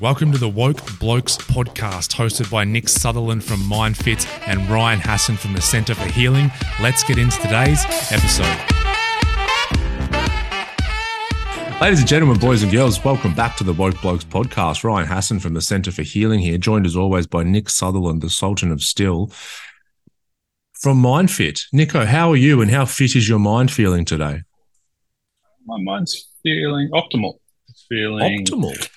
Welcome 0.00 0.30
to 0.30 0.38
the 0.38 0.48
Woke 0.48 0.78
Blokes 1.00 1.36
podcast, 1.36 2.14
hosted 2.14 2.48
by 2.52 2.62
Nick 2.62 2.88
Sutherland 2.88 3.42
from 3.42 3.58
MindFit 3.58 4.28
and 4.46 4.70
Ryan 4.70 5.00
Hassan 5.00 5.36
from 5.36 5.54
the 5.54 5.60
Centre 5.60 5.96
for 5.96 6.06
Healing. 6.12 6.52
Let's 6.80 7.02
get 7.02 7.18
into 7.18 7.36
today's 7.38 7.84
episode. 8.12 8.46
Ladies 11.80 11.98
and 11.98 12.06
gentlemen, 12.06 12.38
boys 12.38 12.62
and 12.62 12.70
girls, 12.70 13.04
welcome 13.04 13.34
back 13.34 13.56
to 13.56 13.64
the 13.64 13.72
Woke 13.72 14.00
Blokes 14.00 14.22
podcast. 14.22 14.84
Ryan 14.84 15.08
Hassan 15.08 15.40
from 15.40 15.54
the 15.54 15.60
Centre 15.60 15.90
for 15.90 16.02
Healing 16.02 16.38
here, 16.38 16.58
joined 16.58 16.86
as 16.86 16.94
always 16.94 17.26
by 17.26 17.42
Nick 17.42 17.68
Sutherland, 17.68 18.22
the 18.22 18.30
Sultan 18.30 18.70
of 18.70 18.82
Still 18.82 19.32
from 20.74 21.02
MindFit. 21.02 21.62
Nico, 21.72 22.04
how 22.04 22.30
are 22.30 22.36
you 22.36 22.62
and 22.62 22.70
how 22.70 22.84
fit 22.84 23.16
is 23.16 23.28
your 23.28 23.40
mind 23.40 23.72
feeling 23.72 24.04
today? 24.04 24.42
My 25.66 25.78
mind's 25.82 26.30
feeling 26.44 26.88
optimal. 26.92 27.40
It's 27.68 27.84
feeling 27.88 28.46
Optimal. 28.46 28.88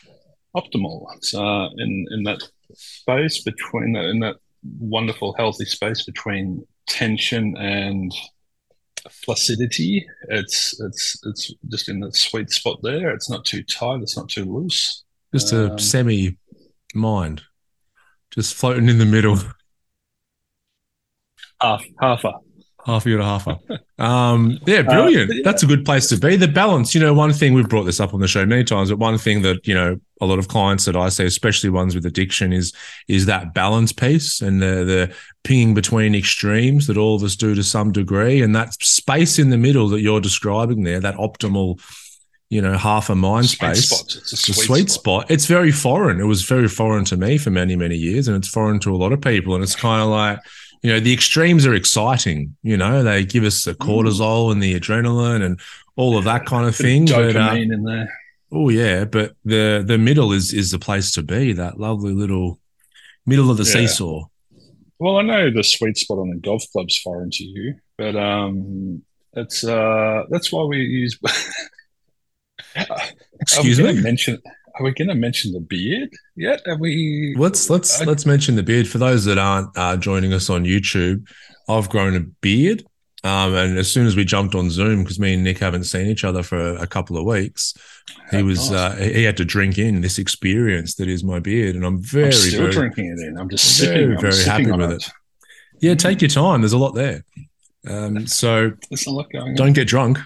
Optimal. 0.55 1.05
Uh, 1.33 1.69
in 1.77 2.05
in 2.11 2.23
that 2.23 2.41
space 2.73 3.41
between 3.43 3.93
that 3.93 4.05
in 4.05 4.19
that 4.19 4.35
wonderful 4.79 5.33
healthy 5.37 5.65
space 5.65 6.03
between 6.05 6.65
tension 6.87 7.55
and 7.57 8.13
flaccidity. 9.09 10.05
It's 10.29 10.79
it's 10.81 11.19
it's 11.25 11.53
just 11.69 11.89
in 11.89 11.99
that 12.01 12.15
sweet 12.15 12.49
spot 12.51 12.79
there. 12.83 13.09
It's 13.11 13.29
not 13.29 13.45
too 13.45 13.63
tight. 13.63 14.01
It's 14.01 14.17
not 14.17 14.29
too 14.29 14.45
loose. 14.45 15.03
Just 15.33 15.53
a 15.53 15.71
Um, 15.71 15.79
semi 15.79 16.37
mind, 16.93 17.41
just 18.31 18.53
floating 18.53 18.89
in 18.89 18.97
the 18.97 19.05
middle, 19.05 19.39
Half 21.61 21.83
half 21.99 22.23
a 22.25 22.33
half 22.85 23.05
a 23.05 23.09
year 23.09 23.17
to 23.19 23.23
half 23.23 23.47
a. 23.47 23.59
Um, 24.03 24.57
yeah, 24.65 24.81
brilliant. 24.81 25.27
but 25.29 25.37
yeah. 25.37 25.41
That's 25.43 25.63
a 25.63 25.67
good 25.67 25.85
place 25.85 26.07
to 26.09 26.17
be. 26.17 26.35
The 26.35 26.47
balance, 26.47 26.95
you 26.95 27.01
know, 27.01 27.13
one 27.13 27.31
thing 27.33 27.53
we've 27.53 27.69
brought 27.69 27.83
this 27.83 27.99
up 27.99 28.13
on 28.13 28.19
the 28.19 28.27
show 28.27 28.45
many 28.45 28.63
times, 28.63 28.89
but 28.89 28.97
one 28.99 29.17
thing 29.17 29.41
that 29.43 29.67
you 29.67 29.73
know 29.75 29.99
a 30.21 30.25
lot 30.25 30.39
of 30.39 30.47
clients 30.47 30.85
that 30.85 30.95
I 30.95 31.09
see, 31.09 31.25
especially 31.25 31.69
ones 31.69 31.93
with 31.95 32.05
addiction, 32.05 32.51
is 32.53 32.73
is 33.07 33.25
that 33.27 33.53
balance 33.53 33.91
piece 33.93 34.41
and 34.41 34.61
the 34.61 34.83
the 34.83 35.15
pinging 35.43 35.73
between 35.73 36.15
extremes 36.15 36.87
that 36.87 36.97
all 36.97 37.15
of 37.15 37.23
us 37.23 37.35
do 37.35 37.53
to 37.55 37.63
some 37.63 37.91
degree, 37.91 38.41
and 38.41 38.55
that 38.55 38.73
space 38.81 39.37
in 39.39 39.49
the 39.49 39.57
middle 39.57 39.87
that 39.89 40.01
you're 40.01 40.21
describing 40.21 40.83
there, 40.83 40.99
that 40.99 41.15
optimal, 41.15 41.79
you 42.49 42.61
know, 42.61 42.77
half 42.77 43.09
a 43.09 43.15
mind 43.15 43.45
sweet 43.47 43.75
space. 43.75 43.89
spot. 43.89 44.01
It's 44.15 44.15
a 44.15 44.19
It's 44.35 44.49
a 44.49 44.53
sweet, 44.53 44.65
sweet 44.65 44.89
spot. 44.89 45.23
spot. 45.23 45.31
It's 45.31 45.45
very 45.45 45.71
foreign. 45.71 46.19
It 46.19 46.25
was 46.25 46.41
very 46.43 46.67
foreign 46.67 47.05
to 47.05 47.17
me 47.17 47.37
for 47.37 47.51
many, 47.51 47.75
many 47.75 47.95
years, 47.95 48.27
and 48.27 48.35
it's 48.35 48.47
foreign 48.47 48.79
to 48.79 48.95
a 48.95 48.97
lot 48.97 49.13
of 49.13 49.21
people. 49.21 49.53
And 49.55 49.63
it's 49.63 49.75
kind 49.75 50.01
of 50.01 50.09
like, 50.09 50.39
you 50.81 50.91
know, 50.91 50.99
the 50.99 51.13
extremes 51.13 51.65
are 51.65 51.73
exciting. 51.73 52.55
You 52.63 52.77
know, 52.77 53.03
they 53.03 53.23
give 53.25 53.43
us 53.43 53.63
the 53.65 53.73
cortisol 53.75 54.51
and 54.51 54.61
the 54.61 54.79
adrenaline 54.79 55.43
and 55.43 55.59
all 55.95 56.17
of 56.17 56.23
that 56.25 56.45
kind 56.45 56.67
of 56.67 56.75
thing. 56.75 57.05
But, 57.05 57.35
uh, 57.35 57.49
Dopamine 57.53 57.73
in 57.73 57.83
there. 57.83 58.09
oh 58.51 58.69
yeah, 58.69 59.05
but 59.05 59.35
the 59.45 59.83
the 59.85 59.97
middle 59.97 60.31
is 60.31 60.53
is 60.53 60.71
the 60.71 60.79
place 60.79 61.11
to 61.13 61.23
be. 61.23 61.53
That 61.53 61.79
lovely 61.79 62.13
little 62.13 62.59
middle 63.25 63.51
of 63.51 63.57
the 63.57 63.63
Yeah. 63.63 63.87
seesaw. 63.87 64.25
Well, 64.99 65.17
I 65.17 65.23
know 65.23 65.49
the 65.51 65.63
sweet 65.63 65.97
spot 65.97 66.19
on 66.19 66.29
the 66.29 66.37
golf 66.37 66.63
club's 66.71 66.97
foreign 66.99 67.31
to 67.31 67.43
you, 67.43 67.75
but 67.97 68.15
um, 68.15 69.01
it's 69.33 69.63
uh, 69.63 70.23
that's 70.29 70.51
why 70.51 70.63
we 70.63 70.77
use. 70.77 71.17
Excuse 73.41 73.79
are 73.79 73.83
we 73.83 73.87
gonna 73.89 73.97
me. 73.97 74.03
Mention, 74.03 74.37
are 74.75 74.83
we 74.83 74.91
going 74.93 75.07
to 75.09 75.15
mention 75.15 75.51
the 75.53 75.59
beard 75.59 76.09
yet? 76.35 76.61
Are 76.67 76.77
we? 76.77 77.35
Let's 77.37 77.69
let's 77.69 78.01
I- 78.01 78.05
let's 78.05 78.25
mention 78.25 78.55
the 78.55 78.63
beard 78.63 78.87
for 78.87 78.97
those 78.97 79.25
that 79.25 79.37
aren't 79.37 79.69
uh, 79.77 79.97
joining 79.97 80.33
us 80.33 80.49
on 80.49 80.63
YouTube. 80.65 81.27
I've 81.69 81.89
grown 81.89 82.15
a 82.15 82.21
beard, 82.41 82.83
um, 83.23 83.53
and 83.53 83.77
as 83.77 83.91
soon 83.91 84.05
as 84.07 84.15
we 84.15 84.25
jumped 84.25 84.55
on 84.55 84.69
Zoom, 84.69 85.03
because 85.03 85.19
me 85.19 85.33
and 85.35 85.43
Nick 85.43 85.59
haven't 85.59 85.83
seen 85.85 86.07
each 86.07 86.23
other 86.23 86.43
for 86.43 86.75
a 86.77 86.87
couple 86.87 87.17
of 87.17 87.25
weeks, 87.25 87.73
he 88.31 88.43
was 88.43 88.71
nice. 88.71 88.99
uh, 88.99 89.03
he 89.03 89.23
had 89.23 89.37
to 89.37 89.45
drink 89.45 89.77
in 89.77 90.01
this 90.01 90.17
experience 90.17 90.95
that 90.95 91.07
is 91.07 91.23
my 91.23 91.39
beard, 91.39 91.75
and 91.75 91.85
I'm 91.85 92.01
very 92.01 92.25
I'm 92.25 92.31
still 92.33 92.59
very 92.61 92.71
drinking 92.71 93.15
it 93.17 93.27
in. 93.27 93.37
I'm 93.37 93.49
just 93.49 93.79
very, 93.81 93.95
sipping. 93.97 94.15
I'm 94.15 94.21
very 94.21 94.43
happy 94.43 94.71
on 94.71 94.79
with 94.79 94.91
it. 94.91 95.11
yeah. 95.81 95.93
Take 95.95 96.21
your 96.21 96.29
time. 96.29 96.61
There's 96.61 96.73
a 96.73 96.77
lot 96.77 96.91
there. 96.95 97.23
Um, 97.87 98.27
so 98.27 98.71
There's 98.89 99.07
a 99.07 99.11
lot 99.11 99.25
going 99.31 99.49
on. 99.49 99.55
don't 99.55 99.73
get 99.73 99.87
drunk. 99.87 100.19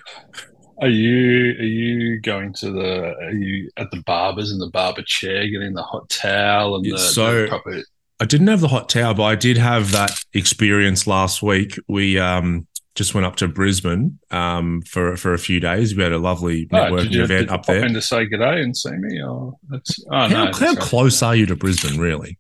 Are 0.82 0.90
you 0.90 1.52
are 1.60 1.64
you 1.64 2.20
going 2.22 2.54
to 2.56 2.72
the 2.72 3.14
are 3.16 3.32
you 3.32 3.70
at 3.78 3.90
the 3.92 4.02
barbers 4.06 4.52
in 4.52 4.60
the 4.60 4.70
barber 4.70 5.04
chair 5.04 5.48
getting 5.48 5.74
the 5.74 5.82
hot 5.84 6.10
towel 6.10 6.76
and 6.76 6.86
the, 6.86 6.98
so- 6.98 7.44
the 7.44 7.48
proper 7.48 7.82
I 8.20 8.24
didn't 8.26 8.48
have 8.48 8.62
the 8.62 8.70
hot 8.70 8.88
towel, 8.88 9.14
but 9.14 9.24
I 9.24 9.36
did 9.36 9.58
have 9.58 9.92
that 9.92 10.12
experience 10.34 11.06
last 11.06 11.44
week. 11.44 11.78
We 11.90 12.18
um, 12.18 12.66
just 12.96 13.14
went 13.14 13.26
up 13.28 13.36
to 13.38 13.48
Brisbane 13.50 14.20
um, 14.32 14.82
for 14.84 15.18
for 15.18 15.34
a 15.34 15.38
few 15.38 15.60
days. 15.60 15.96
We 15.98 16.04
had 16.04 16.14
a 16.14 16.18
lovely 16.18 16.66
Oh, 16.72 16.76
networking 16.78 17.12
you, 17.12 17.24
event 17.24 17.48
did 17.48 17.50
up 17.50 17.66
pop 17.66 17.66
there. 17.68 17.86
in 17.86 17.94
to 17.94 18.02
say 18.02 18.26
good 18.26 18.38
day 18.38 18.62
and 18.62 18.76
see 18.76 18.92
me? 18.92 19.22
Or 19.22 19.56
that's 19.70 20.00
oh 20.12 20.16
how 20.16 20.28
no, 20.28 20.36
how 20.38 20.46
that's 20.46 20.62
right. 20.62 20.80
close 20.80 21.22
are 21.24 21.36
you 21.36 21.46
to 21.48 21.58
Brisbane, 21.58 22.00
really? 22.00 22.38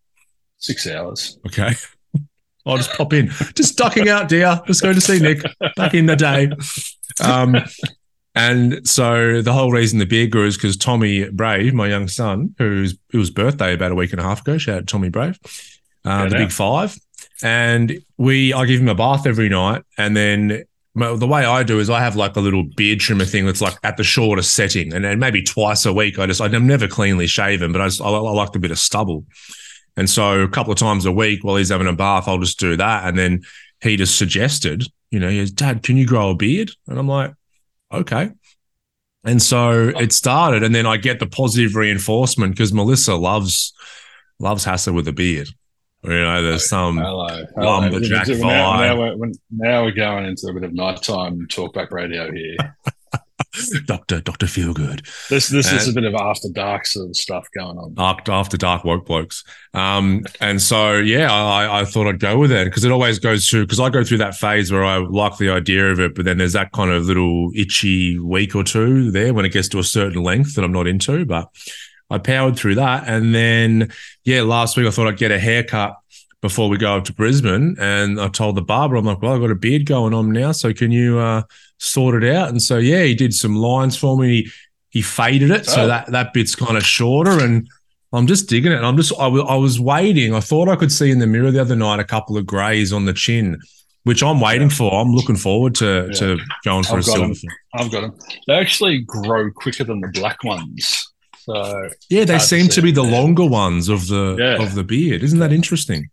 Six 0.60 0.88
hours. 0.88 1.38
Okay. 1.48 1.74
I'll 2.66 2.78
just 2.78 2.92
pop 2.92 3.12
in. 3.12 3.28
Just 3.54 3.78
ducking 3.78 4.08
out, 4.08 4.30
dear. 4.30 4.62
Just 4.68 4.82
going 4.82 4.96
to 4.96 5.02
see 5.02 5.20
Nick 5.20 5.44
back 5.76 5.94
in 5.94 6.06
the 6.06 6.16
day. 6.16 6.50
Um, 7.22 7.58
and 8.36 8.88
so 8.88 9.42
the 9.42 9.54
whole 9.54 9.72
reason 9.72 10.00
the 10.00 10.06
beer 10.06 10.28
grew 10.28 10.46
is 10.46 10.58
because 10.58 10.78
Tommy 10.78 11.30
Brave, 11.30 11.74
my 11.74 11.88
young 11.88 12.08
son, 12.08 12.54
whose 12.58 12.98
it 13.14 13.18
was 13.18 13.30
birthday 13.30 13.74
about 13.74 13.92
a 13.92 13.96
week 13.96 14.12
and 14.12 14.20
a 14.20 14.24
half 14.24 14.42
ago, 14.42 14.58
shout 14.58 14.78
out 14.78 14.80
to 14.82 14.86
Tommy 14.86 15.10
Brave, 15.10 15.40
uh, 16.04 16.28
the 16.28 16.36
big 16.36 16.52
five. 16.52 16.98
And 17.42 18.02
we, 18.18 18.54
I 18.54 18.66
give 18.66 18.82
him 18.82 18.88
a 18.88 18.96
bath 18.96 19.26
every 19.26 19.50
night. 19.50 19.84
And 19.98 20.16
then 20.16 20.66
well, 20.96 21.18
the 21.18 21.28
way 21.28 21.44
I 21.44 21.64
do 21.64 21.80
is 21.80 21.90
I 21.90 22.00
have 22.00 22.16
like 22.16 22.38
a 22.38 22.40
little 22.40 22.64
beard 22.64 23.02
trimmer 23.02 23.26
thing 23.26 23.46
that's 23.46 23.62
like 23.62 23.78
at 23.84 23.98
the 23.98 24.04
shortest 24.04 24.54
setting. 24.54 24.94
And 24.94 25.04
then 25.04 25.20
maybe 25.20 25.44
twice 25.44 25.86
a 25.86 25.92
week, 25.92 26.18
I 26.18 26.26
just, 26.26 26.40
I'm 26.40 26.66
never 26.66 26.88
cleanly 26.88 27.28
shaven, 27.28 27.74
but 27.74 27.82
I 27.82 27.88
just, 27.88 28.02
I, 28.02 28.06
I 28.06 28.32
like 28.32 28.56
a 28.56 28.60
bit 28.60 28.72
of 28.72 28.80
stubble. 28.80 29.26
And 29.98 30.10
so 30.10 30.42
a 30.42 30.48
couple 30.48 30.72
of 30.72 30.80
times 30.80 31.06
a 31.06 31.12
week 31.12 31.44
while 31.44 31.58
he's 31.58 31.70
having 31.70 31.88
a 31.88 31.94
bath, 31.94 32.28
I'll 32.28 32.40
just 32.40 32.60
do 32.60 32.78
that. 32.78 33.04
And 33.06 33.18
then 33.18 33.44
he 33.82 33.98
just 33.98 34.18
suggested, 34.18 34.86
you 35.12 35.20
know, 35.20 35.30
he 35.30 35.40
goes, 35.40 35.52
Dad, 35.52 35.84
can 35.84 35.98
you 35.98 36.08
grow 36.08 36.30
a 36.30 36.36
beard? 36.36 36.72
And 36.88 36.98
I'm 36.98 37.10
like, 37.10 37.34
okay. 37.92 38.32
And 39.24 39.42
so 39.42 39.90
it 39.90 40.14
started. 40.14 40.64
And 40.64 40.74
then 40.74 40.86
I 40.86 40.98
get 40.98 41.20
the 41.20 41.26
positive 41.26 41.76
reinforcement 41.76 42.54
because 42.54 42.74
Melissa 42.74 43.16
loves 43.16 43.74
loves 44.40 44.66
Hassa 44.66 44.94
with 44.94 45.08
a 45.08 45.14
beard. 45.14 45.50
You 46.04 46.12
know, 46.12 46.44
there's 46.44 46.70
some 46.70 46.98
Hello. 46.98 47.46
lumberjack 47.58 48.28
now, 48.28 48.80
now, 48.80 49.00
we're, 49.00 49.32
now 49.50 49.84
we're 49.84 49.92
going 49.92 50.26
into 50.26 50.48
a 50.48 50.54
bit 50.54 50.64
of 50.64 50.74
nighttime 50.74 51.48
talkback 51.48 51.90
radio 51.90 52.32
here. 52.32 52.56
Doctor, 53.86 54.22
Doctor 54.22 54.46
Feelgood. 54.46 55.02
This 55.30 55.50
this 55.50 55.72
is 55.72 55.88
Uh, 55.88 55.92
a 55.92 55.94
bit 55.94 56.04
of 56.06 56.14
after 56.16 56.48
dark 56.54 56.86
sort 56.86 57.10
of 57.10 57.16
stuff 57.16 57.48
going 57.58 57.78
on. 57.78 57.94
after, 57.98 58.32
after 58.32 58.58
dark 58.58 58.84
woke 58.84 59.06
blokes. 59.06 59.44
Um, 59.74 60.24
and 60.42 60.62
so, 60.62 60.94
yeah, 60.96 61.32
I, 61.32 61.82
I 61.82 61.86
thought 61.86 62.08
I'd 62.08 62.20
go 62.20 62.38
with 62.38 62.52
it 62.52 62.66
because 62.66 62.84
it 62.84 62.92
always 62.92 63.20
goes 63.20 63.48
through, 63.48 63.66
because 63.66 63.80
I 63.80 63.90
go 63.90 64.04
through 64.04 64.20
that 64.20 64.36
phase 64.36 64.72
where 64.72 64.84
I 64.86 64.98
like 64.98 65.38
the 65.38 65.50
idea 65.50 65.92
of 65.92 66.00
it, 66.00 66.16
but 66.16 66.26
then 66.26 66.38
there's 66.38 66.54
that 66.54 66.72
kind 66.72 66.92
of 66.92 67.06
little 67.06 67.52
itchy 67.56 68.18
week 68.20 68.56
or 68.56 68.64
two 68.64 69.12
there 69.12 69.34
when 69.34 69.46
it 69.46 69.50
gets 69.52 69.68
to 69.70 69.80
a 69.80 69.84
certain 69.84 70.24
length 70.24 70.56
that 70.56 70.64
I'm 70.64 70.72
not 70.72 70.88
into. 70.88 71.26
But 71.26 71.50
I 72.10 72.18
powered 72.20 72.56
through 72.58 72.76
that. 72.76 73.08
And 73.08 73.34
then, 73.34 73.92
yeah, 74.24 74.42
last 74.44 74.78
week 74.78 74.88
I 74.88 74.92
thought 74.92 75.08
I'd 75.08 75.18
get 75.18 75.32
a 75.32 75.40
haircut 75.40 75.96
before 76.42 76.70
we 76.70 76.78
go 76.78 76.98
up 76.98 77.06
to 77.06 77.14
Brisbane. 77.14 77.76
And 77.80 78.22
I 78.22 78.28
told 78.28 78.56
the 78.56 78.62
barber, 78.62 78.96
I'm 78.96 79.06
like, 79.06 79.22
well, 79.22 79.34
I've 79.34 79.42
got 79.42 79.50
a 79.50 79.56
beard 79.56 79.86
going 79.88 80.14
on 80.14 80.32
now. 80.32 80.52
So 80.52 80.72
can 80.74 80.92
you 80.92 81.18
uh, 81.18 81.42
sort 81.86 82.22
it 82.24 82.36
out? 82.36 82.50
And 82.50 82.62
so, 82.62 82.78
yeah, 82.78 83.04
he 83.04 83.14
did 83.16 83.34
some 83.34 83.56
lines 83.56 83.96
for 83.96 84.18
me. 84.18 84.44
He, 84.44 84.52
he 84.90 85.02
faded 85.02 85.52
it. 85.52 85.66
So 85.66 85.84
Oh. 85.84 85.88
that, 85.88 86.08
that 86.12 86.34
bit's 86.34 86.56
kind 86.56 86.78
of 86.78 86.84
shorter. 86.86 87.44
And 87.44 87.68
I'm 88.14 88.28
just 88.28 88.48
digging 88.50 88.72
it. 88.72 88.82
I'm 88.82 88.98
just, 88.98 89.14
I 89.20 89.28
wa- 89.28 89.46
I 89.46 89.56
was 89.56 89.80
waiting. 89.80 90.34
I 90.34 90.40
thought 90.40 90.70
I 90.70 90.76
could 90.76 90.92
see 90.92 91.12
in 91.12 91.20
the 91.20 91.28
mirror 91.28 91.52
the 91.52 91.60
other 91.62 91.76
night 91.76 92.00
a 92.00 92.04
couple 92.06 92.38
of 92.38 92.46
grays 92.46 92.94
on 92.94 93.06
the 93.06 93.14
chin, 93.14 93.60
which 94.04 94.24
I'm 94.24 94.40
waiting 94.40 94.70
for. 94.70 94.94
I'm 94.94 95.14
looking 95.14 95.36
forward 95.36 95.76
to, 95.76 96.08
Yeah. 96.12 96.20
to 96.20 96.38
going 96.64 96.84
for 96.84 96.94
I've 96.94 97.00
a 97.00 97.04
silver. 97.04 97.34
I've 97.74 97.92
got 97.92 98.02
them. 98.02 98.14
They 98.48 98.54
actually 98.54 99.00
grow 99.00 99.52
quicker 99.52 99.84
than 99.84 100.00
the 100.02 100.08
black 100.10 100.44
ones. 100.44 101.12
So 101.40 101.90
Yeah, 102.10 102.24
they 102.26 102.34
Hard 102.34 102.42
to 102.42 102.48
seem 102.48 102.68
to 102.70 102.82
be 102.82 102.92
the 102.92 103.04
longer 103.04 103.46
ones 103.46 103.88
of 103.90 104.08
the 104.08 104.36
Yeah. 104.40 104.64
of 104.64 104.76
the 104.76 104.84
beard. 104.84 105.22
Isn't 105.24 105.40
that 105.40 105.52
interesting? 105.54 106.10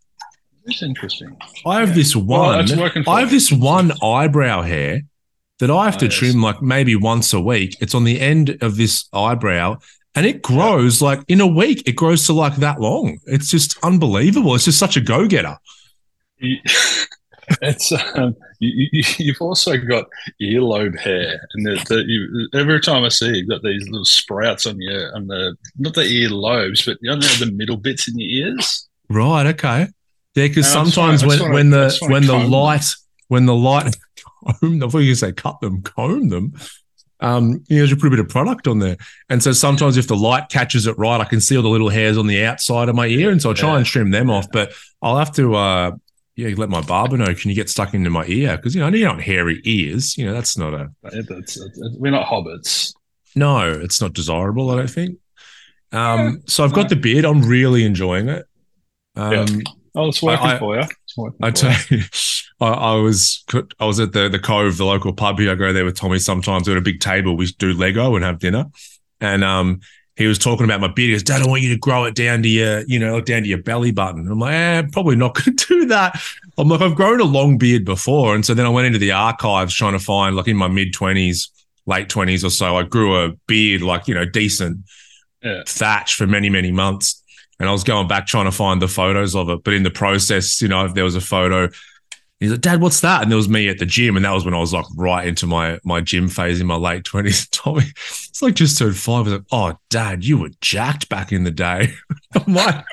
it's 0.64 0.82
interesting. 0.82 1.37
I 1.67 1.81
have 1.81 1.88
Yeah. 1.91 1.94
this 1.94 2.14
one. 2.14 2.67
for 2.69 3.11
I 3.11 3.20
have 3.20 3.31
this 3.31 3.50
one 3.50 3.93
eyebrow 4.02 4.62
hair 4.62 5.02
that 5.62 5.70
I 5.70 5.85
have 5.85 5.94
Oh, 5.94 5.99
to 6.00 6.05
yes. 6.06 6.14
trim 6.14 6.43
like 6.43 6.61
maybe 6.61 6.97
once 6.97 7.32
a 7.32 7.41
week. 7.41 7.76
It's 7.81 7.94
on 7.94 8.03
the 8.03 8.20
end 8.20 8.59
of 8.62 8.76
this 8.76 9.05
eyebrow. 9.12 9.79
And 10.17 10.26
it 10.26 10.43
grows 10.43 11.00
like 11.00 11.20
in 11.29 11.41
a 11.41 11.47
week, 11.47 11.85
it 11.87 11.93
grows 11.93 12.26
to 12.26 12.32
like 12.32 12.56
that 12.56 12.81
long. 12.81 13.19
It's 13.26 13.49
just 13.49 13.79
unbelievable. 13.85 14.56
It's 14.56 14.64
just 14.64 14.79
such 14.81 14.97
a 14.97 15.00
go 15.00 15.26
getter. 15.29 15.56
It's 17.61 17.93
um, 18.14 18.35
you, 18.61 18.88
you, 18.93 19.03
you've 19.19 19.41
also 19.43 19.76
got 19.76 20.06
earlobe 20.41 20.99
hair, 20.99 21.41
and 21.55 21.67
the, 21.67 21.85
the, 21.88 22.05
you, 22.06 22.49
every 22.59 22.81
time 22.81 23.05
I 23.05 23.09
see 23.09 23.26
you, 23.26 23.35
you've 23.35 23.49
got 23.49 23.62
these 23.62 23.87
little 23.88 24.05
sprouts 24.05 24.64
on 24.64 24.81
your 24.81 25.14
on 25.14 25.26
the 25.26 25.56
not 25.76 25.94
the 25.94 26.03
ear 26.03 26.31
lobes, 26.31 26.87
but 26.87 26.99
you 27.03 27.11
know 27.11 27.17
the 27.19 27.50
middle 27.53 27.76
bits 27.76 28.09
in 28.09 28.19
your 28.19 28.47
ears. 28.49 28.88
Right. 29.11 29.47
Okay. 29.47 29.88
Yeah, 30.35 30.47
because 30.49 30.73
No, 30.73 30.81
I 30.81 30.85
just 30.85 30.94
sometimes 30.94 31.26
when 31.26 31.53
when 31.53 31.75
I 31.75 31.88
the 31.88 31.99
when 32.09 32.26
the 32.26 32.38
light 32.38 32.87
when 33.29 33.47
the 33.47 33.56
light 33.56 33.97
comb 34.61 34.79
them, 34.79 34.89
I 34.89 34.91
thought 34.91 34.99
you 34.99 35.15
say 35.15 35.33
cut 35.33 35.61
them, 35.61 35.83
comb 35.83 36.29
them. 36.29 36.53
um, 37.21 37.62
you 37.69 37.79
know, 37.79 37.85
you 37.85 37.97
put 37.97 38.09
a 38.09 38.11
bit 38.11 38.19
of 38.21 38.29
product 38.29 38.67
on 38.67 38.79
there. 38.81 38.97
And 39.29 39.43
so 39.43 39.53
sometimes 39.53 39.97
if 39.97 40.09
the 40.09 40.17
light 40.17 40.49
catches 40.49 40.87
it 40.87 40.99
right, 40.99 41.21
I 41.21 41.25
can 41.25 41.41
see 41.41 41.56
all 41.56 41.62
the 41.62 41.69
little 41.69 41.89
hairs 41.89 42.19
on 42.19 42.27
the 42.27 42.44
outside 42.44 42.89
of 42.89 42.97
my 42.97 43.06
ear. 43.06 43.31
And 43.31 43.41
so 43.41 43.50
I'll 43.50 43.55
try 43.55 43.71
Yeah. 43.73 43.77
and 43.79 43.87
trim 43.87 44.11
them 44.11 44.29
off. 44.31 44.50
But 44.50 44.73
I'll 45.00 45.17
have 45.19 45.33
to, 45.37 45.55
uh, 45.55 45.91
yeah, 46.35 46.49
let 46.56 46.69
my 46.71 46.81
barber 46.81 47.17
know. 47.17 47.33
Can 47.35 47.50
you 47.50 47.55
get 47.55 47.69
stuck 47.71 47.94
into 47.94 48.11
my 48.11 48.25
ear? 48.27 48.56
Because, 48.56 48.75
you 48.75 48.81
know, 48.81 48.89
you 48.89 49.05
don't 49.05 49.21
hairy 49.21 49.61
ears. 49.65 50.17
You 50.19 50.27
know, 50.27 50.33
that's 50.33 50.56
not 50.59 50.75
a, 50.75 50.91
It- 51.05 51.27
it's- 51.31 51.56
it's- 51.56 51.97
we're 51.99 52.11
not 52.11 52.27
hobbits. 52.27 52.93
no, 53.37 53.71
it's 53.71 54.00
not 54.00 54.15
desirable, 54.15 54.71
I 54.71 54.77
don't 54.77 54.91
think. 54.91 55.19
Um, 55.93 56.43
so 56.47 56.65
I've 56.65 56.73
got 56.73 56.88
the 56.88 56.97
beard. 56.97 57.25
I'm 57.27 57.43
really 57.43 57.85
enjoying 57.85 58.29
it. 58.31 58.47
Um, 59.15 59.61
Oh, 59.95 60.09
it's 60.09 60.23
working 60.23 60.47
I- 60.47 60.59
for 60.59 60.81
you. 60.81 60.87
I 61.43 61.50
tell 61.50 61.75
you, 61.91 62.03
I, 62.61 62.67
I 62.69 62.94
was 62.97 63.44
I 63.81 63.85
was 63.85 64.00
at 64.00 64.12
the 64.12 64.29
the 64.29 64.38
Cove, 64.38 64.76
the 64.76 64.85
local 64.85 65.12
pub 65.12 65.38
here. 65.38 65.53
I 65.53 65.55
go 65.55 65.73
there 65.73 65.85
with 65.85 65.97
Tommy 65.97 66.19
sometimes. 66.19 66.67
We 66.67 66.73
had 66.75 66.81
a 66.81 66.85
big 66.85 67.00
table. 67.00 67.37
We 67.37 67.47
do 67.59 67.73
Lego 67.73 68.14
and 68.17 68.25
have 68.25 68.38
dinner, 68.38 68.67
and 69.20 69.43
um, 69.44 69.81
he 70.17 70.26
was 70.26 70.38
talking 70.38 70.64
about 70.64 70.81
my 70.81 70.88
beard. 70.88 71.09
He 71.09 71.14
goes, 71.14 71.23
"Dad, 71.23 71.43
I 71.43 71.47
want 71.47 71.62
you 71.62 71.70
to 71.70 71.79
grow 71.79 72.05
it 72.05 72.14
down 72.14 72.43
to 72.43 72.49
your, 72.49 72.82
you 72.87 72.99
know, 72.99 73.20
down 73.20 73.43
to 73.43 73.49
your 73.49 73.62
belly 73.62 73.91
button." 73.91 74.29
I'm 74.31 74.38
like, 74.38 74.55
eh, 74.55 74.82
probably 74.93 75.17
not 75.17 75.35
going 75.44 75.56
to 75.56 75.67
do 75.67 75.87
that. 75.87 76.20
I'm 76.59 76.69
like, 76.69 76.81
I've 76.82 76.94
grown 76.94 77.20
a 77.20 77.25
long 77.25 77.59
beard 77.59 77.85
before, 77.85 78.35
and 78.35 78.44
so 78.44 78.55
then 78.55 78.67
I 78.67 78.69
went 78.69 78.87
into 78.87 78.99
the 78.99 79.12
archives 79.12 79.75
trying 79.75 79.94
to 79.94 79.99
find, 79.99 80.37
like, 80.37 80.49
in 80.49 80.56
my 80.56 80.69
mid 80.69 80.93
twenties, 80.93 81.50
late 81.87 82.09
twenties 82.09 82.44
or 82.44 82.50
so, 82.50 82.76
I 82.76 82.82
grew 82.85 83.17
a 83.25 83.32
beard, 83.47 83.82
like, 83.82 84.06
you 84.06 84.14
know, 84.14 84.25
decent 84.26 84.79
Yeah. 85.43 85.62
thatch 85.67 86.14
for 86.14 86.26
many, 86.26 86.49
many 86.50 86.70
months. 86.70 87.22
And 87.62 87.69
I 87.69 87.73
was 87.73 87.85
going 87.85 88.09
back 88.09 88.26
trying 88.26 88.47
to 88.47 88.50
find 88.50 88.82
the 88.82 88.88
photos 88.88 89.37
of 89.37 89.49
it. 89.49 89.62
But 89.62 89.75
in 89.75 89.85
the 89.85 89.91
process, 89.91 90.61
you 90.61 90.67
know, 90.67 90.85
if 90.85 90.94
there 90.94 91.05
was 91.05 91.14
a 91.14 91.20
photo. 91.20 91.69
He's 92.41 92.50
like, 92.50 92.61
Dad, 92.61 92.81
what's 92.81 93.03
that? 93.03 93.23
And 93.23 93.31
there 93.31 93.37
was 93.37 93.49
me 93.49 93.69
at 93.69 93.79
the 93.79 93.87
gym. 93.87 94.17
And 94.17 94.25
that 94.25 94.32
was 94.32 94.44
when 94.44 94.53
I 94.53 94.59
was 94.59 94.73
like 94.73 94.85
right 94.97 95.29
into 95.29 95.47
my 95.47 95.79
my 95.85 96.00
gym 96.00 96.29
phase 96.29 96.61
in 96.61 96.67
my 96.67 96.75
late 96.75 97.05
20s. 97.05 97.47
Tommy, 97.53 97.85
it's 97.85 98.43
like 98.43 98.55
just 98.55 98.79
turned 98.79 98.97
five. 98.97 99.29
I 99.29 99.31
was 99.31 99.32
like, 99.35 99.43
Oh, 99.53 99.79
Dad, 99.91 100.25
you 100.25 100.38
were 100.38 100.50
jacked 100.61 101.09
back 101.09 101.31
in 101.31 101.44
the 101.44 101.53
day. 101.53 101.94
I'm 102.35 102.53
like, 102.53 102.85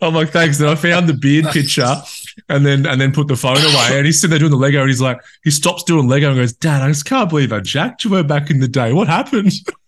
I'm 0.00 0.14
like, 0.14 0.30
thanks. 0.30 0.56
Then 0.56 0.70
I 0.70 0.76
found 0.76 1.10
the 1.10 1.12
beard 1.14 1.44
picture 1.48 1.94
and 2.48 2.64
then 2.64 2.86
and 2.86 2.98
then 2.98 3.12
put 3.12 3.28
the 3.28 3.36
phone 3.36 3.58
away. 3.58 3.98
And 3.98 4.06
he's 4.06 4.18
sitting 4.18 4.30
there 4.30 4.38
doing 4.38 4.50
the 4.50 4.56
Lego 4.56 4.80
and 4.80 4.88
he's 4.88 5.02
like, 5.02 5.20
he 5.44 5.50
stops 5.50 5.82
doing 5.82 6.08
Lego 6.08 6.30
and 6.30 6.38
goes, 6.38 6.54
Dad, 6.54 6.80
I 6.80 6.88
just 6.88 7.04
can't 7.04 7.28
believe 7.28 7.50
how 7.50 7.60
jacked 7.60 8.04
you 8.04 8.12
were 8.12 8.22
back 8.22 8.48
in 8.48 8.60
the 8.60 8.68
day. 8.68 8.94
What 8.94 9.08
happened? 9.08 9.52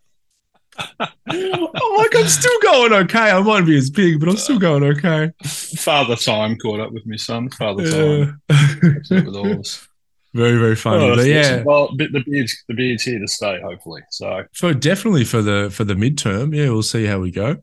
I'm 0.98 1.96
like, 1.96 2.16
I'm 2.16 2.28
still 2.28 2.58
going 2.62 2.92
okay. 2.92 3.30
I 3.30 3.40
might 3.40 3.66
be 3.66 3.76
as 3.76 3.90
big, 3.90 4.20
but 4.20 4.28
I'm 4.28 4.36
still 4.36 4.58
going 4.58 4.84
okay. 4.84 5.32
Father 5.44 6.16
time 6.16 6.56
caught 6.56 6.80
up 6.80 6.92
with 6.92 7.06
me, 7.06 7.18
son. 7.18 7.50
Father 7.50 7.90
time. 7.90 8.40
Catching 8.48 9.26
with 9.26 9.36
all 9.36 9.52
of 9.52 9.60
us. 9.60 9.86
very, 10.34 10.58
very 10.58 10.76
funny. 10.76 11.04
Oh, 11.04 11.16
but 11.16 11.26
yeah. 11.26 11.62
Well, 11.62 11.94
the 11.96 12.22
beard's 12.24 12.56
the 12.68 12.74
beard's 12.74 13.02
here 13.02 13.18
to 13.18 13.28
stay, 13.28 13.60
hopefully. 13.62 14.02
So 14.10 14.44
for 14.52 14.74
definitely 14.74 15.24
for 15.24 15.42
the 15.42 15.70
for 15.72 15.84
the 15.84 15.94
midterm. 15.94 16.54
Yeah, 16.54 16.70
we'll 16.70 16.82
see 16.82 17.04
how 17.04 17.18
we 17.20 17.30
go. 17.30 17.56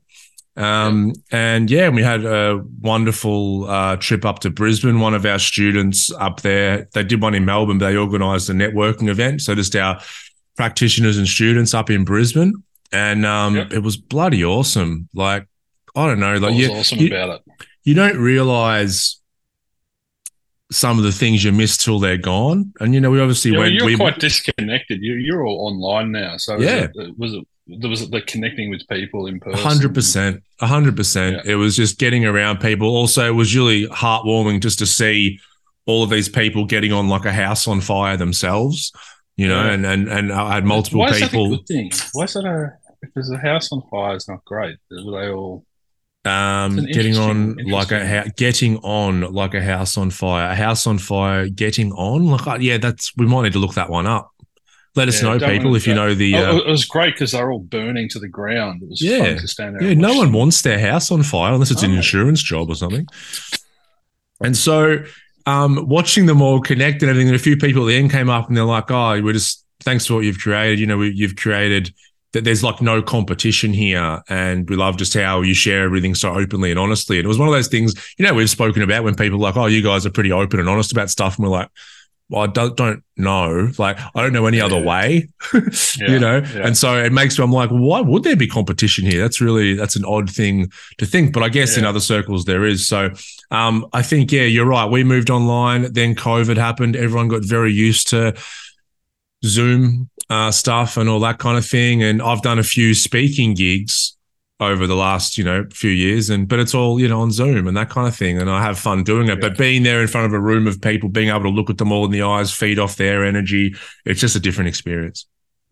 Um, 0.56 1.12
and 1.30 1.70
yeah, 1.70 1.90
we 1.90 2.02
had 2.02 2.24
a 2.24 2.62
wonderful 2.80 3.68
uh, 3.68 3.96
trip 3.96 4.24
up 4.24 4.38
to 4.40 4.50
Brisbane. 4.50 5.00
One 5.00 5.14
of 5.14 5.26
our 5.26 5.38
students 5.38 6.10
up 6.12 6.40
there, 6.40 6.88
they 6.94 7.04
did 7.04 7.20
one 7.20 7.34
in 7.34 7.44
Melbourne, 7.44 7.78
but 7.78 7.90
they 7.90 7.96
organised 7.96 8.48
a 8.48 8.54
networking 8.54 9.08
event. 9.08 9.42
So 9.42 9.54
just 9.54 9.76
our 9.76 10.00
practitioners 10.56 11.18
and 11.18 11.28
students 11.28 11.74
up 11.74 11.90
in 11.90 12.04
Brisbane, 12.04 12.54
and 12.92 13.24
um, 13.26 13.56
Yep. 13.56 13.72
it 13.72 13.78
was 13.80 13.96
bloody 13.96 14.44
awesome. 14.44 15.08
Like 15.14 15.46
I 15.94 16.06
don't 16.06 16.20
know, 16.20 16.36
like 16.36 16.54
you, 16.54 16.70
awesome 16.72 16.98
you, 16.98 17.06
about 17.08 17.40
it? 17.40 17.66
you 17.84 17.94
don't 17.94 18.18
realize 18.18 19.20
some 20.72 20.98
of 20.98 21.04
the 21.04 21.12
things 21.12 21.44
you 21.44 21.52
miss 21.52 21.76
till 21.76 21.98
they're 22.00 22.16
gone. 22.16 22.72
And 22.80 22.92
you 22.92 23.00
know, 23.00 23.10
we 23.10 23.20
obviously 23.20 23.52
Yeah, 23.52 23.58
well, 23.58 23.66
went. 23.66 23.74
you're 23.74 23.86
we, 23.86 23.96
quite 23.96 24.18
disconnected. 24.18 25.00
You, 25.00 25.14
you're 25.14 25.46
all 25.46 25.68
online 25.68 26.10
now. 26.12 26.36
So 26.38 26.58
Yeah. 26.58 26.88
was 26.96 27.06
it, 27.08 27.18
was 27.18 27.32
it 27.34 27.44
there 27.68 27.90
was 27.90 28.08
the 28.10 28.20
connecting 28.22 28.70
with 28.70 28.82
people 28.88 29.26
in 29.26 29.40
person? 29.40 29.58
hundred 29.58 29.92
percent, 29.94 30.42
hundred 30.60 30.96
percent. 30.96 31.44
It 31.46 31.56
was 31.56 31.74
just 31.76 31.98
getting 31.98 32.24
around 32.24 32.58
people. 32.60 32.88
Also, 32.88 33.26
it 33.26 33.34
was 33.34 33.54
really 33.56 33.86
heartwarming 33.88 34.60
just 34.60 34.78
to 34.80 34.86
see 34.86 35.40
all 35.84 36.02
of 36.04 36.10
these 36.10 36.28
people 36.28 36.64
getting 36.64 36.92
on 36.92 37.08
like 37.08 37.24
a 37.24 37.32
house 37.32 37.66
on 37.66 37.80
fire 37.80 38.16
themselves. 38.16 38.92
You 39.36 39.48
know, 39.48 39.60
and 39.68 39.84
and 39.84 40.08
and 40.08 40.32
I 40.32 40.54
had 40.54 40.64
multiple 40.64 41.00
Why 41.00 41.10
is 41.10 41.20
people. 41.20 41.50
that 41.50 41.54
a 41.54 41.58
good 41.58 41.66
thing? 41.66 41.90
Why 42.14 42.24
is 42.24 42.32
that 42.34 42.44
a 42.46 42.72
if 43.02 43.10
there's 43.14 43.30
a 43.30 43.36
house 43.38 43.70
on 43.70 43.82
fire 43.90 44.16
is 44.16 44.26
not 44.28 44.44
great? 44.44 44.76
Were 44.90 45.20
they 45.20 45.28
all 45.30 45.64
Um, 46.24 46.76
getting 46.86 47.16
on 47.18 47.56
like 47.66 47.92
a 47.92 48.06
ha- 48.06 48.30
getting 48.36 48.78
on 48.78 49.20
like 49.32 49.52
a 49.54 49.62
house 49.62 49.96
on 49.98 50.10
fire, 50.10 50.50
a 50.50 50.54
house 50.56 50.86
on 50.86 50.98
fire, 50.98 51.48
getting 51.48 51.92
on 51.92 52.26
like 52.26 52.46
uh, 52.46 52.56
yeah, 52.58 52.78
that's 52.78 53.14
we 53.16 53.26
might 53.26 53.42
need 53.42 53.52
to 53.52 53.58
look 53.58 53.74
that 53.74 53.90
one 53.90 54.06
up. 54.06 54.30
Let 54.94 55.08
us 55.08 55.22
Yeah, 55.22 55.36
know, 55.36 55.46
people, 55.46 55.76
if 55.76 55.86
you 55.86 55.92
know 55.92 56.14
the. 56.14 56.34
Oh, 56.36 56.56
Uh, 56.56 56.56
it 56.60 56.70
was 56.70 56.86
great 56.86 57.12
because 57.14 57.32
they're 57.32 57.52
all 57.52 57.58
burning 57.60 58.08
to 58.08 58.18
the 58.18 58.28
ground. 58.28 58.82
It 58.82 58.88
was 58.88 59.02
Yeah. 59.02 59.24
fun 59.24 59.36
to 59.36 59.48
stand 59.48 59.76
there. 59.76 59.88
Yeah, 59.88 59.94
no 59.94 60.14
one 60.16 60.32
wants 60.32 60.62
their 60.62 60.78
house 60.80 61.10
on 61.10 61.22
fire 61.22 61.52
unless 61.52 61.70
it's 61.70 61.82
an 61.82 61.90
Oh. 61.92 61.96
insurance 61.96 62.42
job 62.42 62.70
or 62.70 62.74
something. 62.74 63.06
And 64.40 64.56
so, 64.56 65.04
um, 65.46 65.88
watching 65.88 66.26
them 66.26 66.42
all 66.42 66.60
connect 66.60 67.02
and 67.02 67.10
everything, 67.10 67.28
and 67.28 67.36
a 67.36 67.40
few 67.40 67.56
people 67.56 67.82
at 67.84 67.86
the 67.86 67.96
end 67.96 68.10
came 68.10 68.28
up 68.28 68.48
and 68.48 68.56
they're 68.56 68.64
like, 68.64 68.90
"Oh, 68.90 69.20
we're 69.22 69.32
just 69.32 69.64
thanks 69.80 70.06
for 70.06 70.14
what 70.14 70.24
you've 70.24 70.38
created. 70.38 70.80
You 70.80 70.86
know, 70.86 70.98
we, 70.98 71.12
you've 71.12 71.36
created 71.36 71.94
that. 72.32 72.44
There's 72.44 72.64
like 72.64 72.82
no 72.82 73.00
competition 73.00 73.72
here, 73.72 74.22
and 74.28 74.68
we 74.68 74.76
love 74.76 74.96
just 74.96 75.14
how 75.14 75.42
you 75.42 75.54
share 75.54 75.84
everything 75.84 76.14
so 76.14 76.34
openly 76.34 76.70
and 76.70 76.80
honestly. 76.80 77.18
And 77.18 77.24
it 77.24 77.28
was 77.28 77.38
one 77.38 77.48
of 77.48 77.54
those 77.54 77.68
things, 77.68 77.94
you 78.18 78.26
know, 78.26 78.34
we've 78.34 78.50
spoken 78.50 78.82
about 78.82 79.04
when 79.04 79.14
people 79.14 79.38
are 79.38 79.42
like, 79.42 79.56
"Oh, 79.56 79.66
you 79.66 79.82
guys 79.82 80.04
are 80.04 80.10
pretty 80.10 80.32
open 80.32 80.60
and 80.60 80.68
honest 80.68 80.92
about 80.92 81.10
stuff," 81.10 81.36
and 81.38 81.44
we're 81.44 81.50
like. 81.52 81.70
Well, 82.28 82.42
I 82.42 82.46
don't, 82.48 82.76
don't 82.76 83.04
know. 83.16 83.70
Like, 83.78 83.98
I 84.14 84.22
don't 84.22 84.32
know 84.32 84.46
any 84.46 84.60
other 84.60 84.82
way, 84.82 85.28
Yeah, 85.54 86.10
you 86.10 86.18
know? 86.18 86.38
yeah. 86.38 86.66
And 86.66 86.76
so 86.76 86.96
it 86.96 87.12
makes 87.12 87.38
me, 87.38 87.44
I'm 87.44 87.52
like, 87.52 87.70
why 87.70 88.00
would 88.00 88.24
there 88.24 88.34
be 88.34 88.48
competition 88.48 89.06
here? 89.06 89.20
That's 89.22 89.40
really, 89.40 89.74
that's 89.74 89.94
an 89.94 90.04
odd 90.04 90.28
thing 90.28 90.70
to 90.98 91.06
think. 91.06 91.32
But 91.32 91.44
I 91.44 91.48
guess 91.48 91.76
in 91.76 91.84
other 91.84 92.00
circles 92.00 92.44
there 92.44 92.64
is. 92.64 92.88
So 92.88 93.10
um, 93.52 93.86
I 93.92 94.02
think, 94.02 94.32
yeah, 94.32 94.42
you're 94.42 94.66
right. 94.66 94.90
We 94.90 95.04
moved 95.04 95.30
online. 95.30 95.92
Then 95.92 96.16
COVID 96.16 96.56
happened. 96.56 96.96
Everyone 96.96 97.28
got 97.28 97.44
very 97.44 97.72
used 97.72 98.08
to 98.08 98.34
Zoom 99.44 100.10
uh, 100.28 100.50
stuff 100.50 100.96
and 100.96 101.08
all 101.08 101.20
that 101.20 101.38
kind 101.38 101.56
of 101.56 101.64
thing. 101.64 102.02
And 102.02 102.20
I've 102.20 102.42
done 102.42 102.58
a 102.58 102.64
few 102.64 102.94
speaking 102.94 103.54
gigs 103.54 104.15
over 104.58 104.86
the 104.86 104.96
last, 104.96 105.36
you 105.36 105.44
know, 105.44 105.66
few 105.70 105.90
years. 105.90 106.30
And 106.30 106.48
but 106.48 106.58
it's 106.58 106.74
all, 106.74 106.98
you 106.98 107.08
know, 107.08 107.20
on 107.20 107.30
Zoom 107.30 107.68
and 107.68 107.76
that 107.76 107.90
kind 107.90 108.08
of 108.08 108.16
thing. 108.16 108.40
And 108.40 108.50
I 108.50 108.62
have 108.62 108.78
fun 108.78 109.04
doing 109.04 109.28
it. 109.28 109.42
Yeah. 109.42 109.48
But 109.48 109.58
being 109.58 109.82
there 109.82 110.00
in 110.00 110.08
front 110.08 110.26
of 110.26 110.32
a 110.32 110.40
room 110.40 110.66
of 110.66 110.80
people, 110.80 111.08
being 111.08 111.28
able 111.28 111.42
to 111.42 111.48
look 111.50 111.70
at 111.70 111.78
them 111.78 111.92
all 111.92 112.04
in 112.04 112.10
the 112.10 112.22
eyes, 112.22 112.52
feed 112.52 112.78
off 112.78 112.96
their 112.96 113.24
energy, 113.24 113.74
it's 114.04 114.20
just 114.20 114.36
a 114.36 114.40
different 114.40 114.68
experience. 114.68 115.26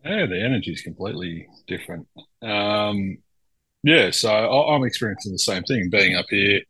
Yeah, 0.05 0.27
the 0.27 0.43
energy 0.43 0.73
is 0.73 0.83
completely 0.83 1.49
different. 1.67 2.07
Um, 2.43 3.19
yeah, 3.83 4.11
so 4.11 4.31
I, 4.31 4.75
I'm 4.75 4.85
experiencing 4.85 5.33
the 5.33 5.39
same 5.39 5.63
thing. 5.63 5.89
Being 5.91 6.17
up 6.17 6.27
here, 6.29 6.61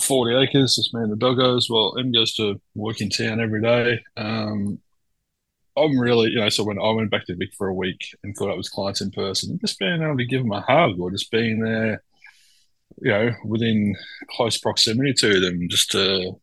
40 0.00 0.36
acres, 0.36 0.76
just 0.76 0.94
me 0.94 1.02
and 1.02 1.12
the 1.12 1.16
doggos. 1.16 1.68
Well, 1.68 1.94
Em 1.98 2.10
goes 2.10 2.34
to 2.36 2.58
work 2.74 3.02
in 3.02 3.10
town 3.10 3.40
every 3.40 3.60
day. 3.60 4.02
Um, 4.16 4.78
I'm 5.76 5.98
really, 5.98 6.30
you 6.30 6.36
know, 6.40 6.48
so 6.48 6.64
when 6.64 6.78
I 6.78 6.90
went 6.90 7.10
back 7.10 7.24
to 7.26 7.34
Vic 7.36 7.50
for 7.56 7.68
a 7.68 7.74
week 7.74 8.14
and 8.22 8.36
caught 8.36 8.50
up 8.50 8.56
with 8.56 8.70
clients 8.70 9.00
in 9.00 9.10
person, 9.10 9.58
just 9.60 9.78
being 9.78 10.02
able 10.02 10.16
to 10.18 10.26
give 10.26 10.42
them 10.42 10.52
a 10.52 10.60
hug 10.60 11.00
or 11.00 11.10
just 11.10 11.30
being 11.30 11.60
there, 11.60 12.02
you 13.00 13.10
know, 13.10 13.30
within 13.44 13.96
close 14.30 14.58
proximity 14.58 15.14
to 15.14 15.40
them, 15.40 15.68
just 15.68 15.90
to, 15.92 16.38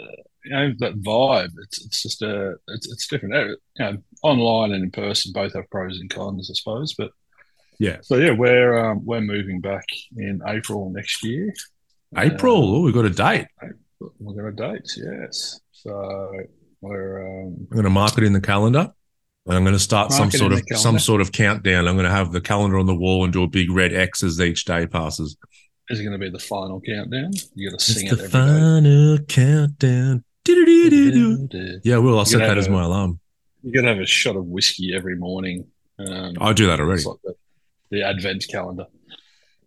uh, 0.00 0.04
you 0.44 0.50
know, 0.50 0.72
that 0.78 1.00
vibe. 1.00 1.52
It's 1.64 1.84
it's 1.84 2.02
just 2.02 2.22
a, 2.22 2.56
it's 2.68 2.90
it's 2.90 3.06
different. 3.06 3.34
Uh, 3.34 3.46
You 3.48 3.56
know, 3.78 3.98
online 4.22 4.72
and 4.72 4.84
in 4.84 4.90
person 4.90 5.32
both 5.32 5.54
have 5.54 5.70
pros 5.70 6.00
and 6.00 6.10
cons, 6.10 6.50
I 6.50 6.54
suppose. 6.54 6.94
But 6.94 7.12
Yeah. 7.78 7.98
so 8.02 8.16
yeah, 8.16 8.32
we're 8.32 8.78
um, 8.78 9.04
we're 9.04 9.20
moving 9.20 9.60
back 9.60 9.86
in 10.16 10.40
April 10.46 10.90
next 10.90 11.22
year. 11.22 11.52
April. 12.16 12.76
Oh, 12.76 12.80
we've 12.80 12.94
got 12.94 13.04
a 13.04 13.10
date. 13.10 13.46
We're 14.18 14.34
going 14.34 14.56
to 14.56 14.72
date, 14.72 14.90
yes. 14.96 15.60
So 15.72 16.32
we're 16.80 17.26
um, 17.26 17.56
I'm 17.70 17.74
going 17.76 17.84
to 17.84 17.90
mark 17.90 18.16
it 18.18 18.24
in 18.24 18.32
the 18.32 18.40
calendar. 18.40 18.92
And 19.46 19.56
I'm 19.56 19.64
going 19.64 19.74
to 19.74 19.80
start 19.80 20.12
some 20.12 20.30
sort 20.30 20.52
of 20.52 20.60
some 20.74 20.98
sort 20.98 21.22
of 21.22 21.32
countdown. 21.32 21.88
I'm 21.88 21.94
going 21.94 22.04
to 22.04 22.10
have 22.10 22.32
the 22.32 22.40
calendar 22.40 22.78
on 22.78 22.84
the 22.84 22.94
wall 22.94 23.24
and 23.24 23.32
do 23.32 23.42
a 23.42 23.48
big 23.48 23.70
red 23.70 23.94
X 23.94 24.22
as 24.22 24.38
each 24.40 24.66
day 24.66 24.86
passes. 24.86 25.38
is 25.88 26.00
going 26.00 26.12
to 26.12 26.18
be 26.18 26.28
the 26.28 26.38
final 26.38 26.82
countdown. 26.82 27.30
You 27.54 27.70
got 27.70 27.78
to 27.78 27.82
It's 27.82 27.94
sing 27.94 28.08
the 28.08 28.12
it 28.12 28.18
every 28.18 28.26
day. 28.26 28.30
final 28.30 29.18
countdown. 29.26 30.24
Do-do-do-do-do. 30.44 31.80
Yeah, 31.84 31.96
well, 31.98 32.18
I'll 32.18 32.26
set 32.26 32.38
that 32.38 32.48
have 32.50 32.58
as 32.58 32.68
my 32.68 32.82
alarm. 32.82 33.20
You 33.62 33.72
got 33.72 33.82
to 33.82 33.88
have 33.88 34.00
a 34.00 34.06
shot 34.06 34.36
of 34.36 34.44
whiskey 34.44 34.94
every 34.94 35.16
morning. 35.16 35.66
Um, 35.98 36.34
I 36.40 36.52
do 36.52 36.66
that 36.66 36.78
already. 36.80 36.98
It's 37.00 37.06
like 37.06 37.16
the, 37.24 37.34
the 37.90 38.02
advent 38.02 38.46
calendar. 38.50 38.84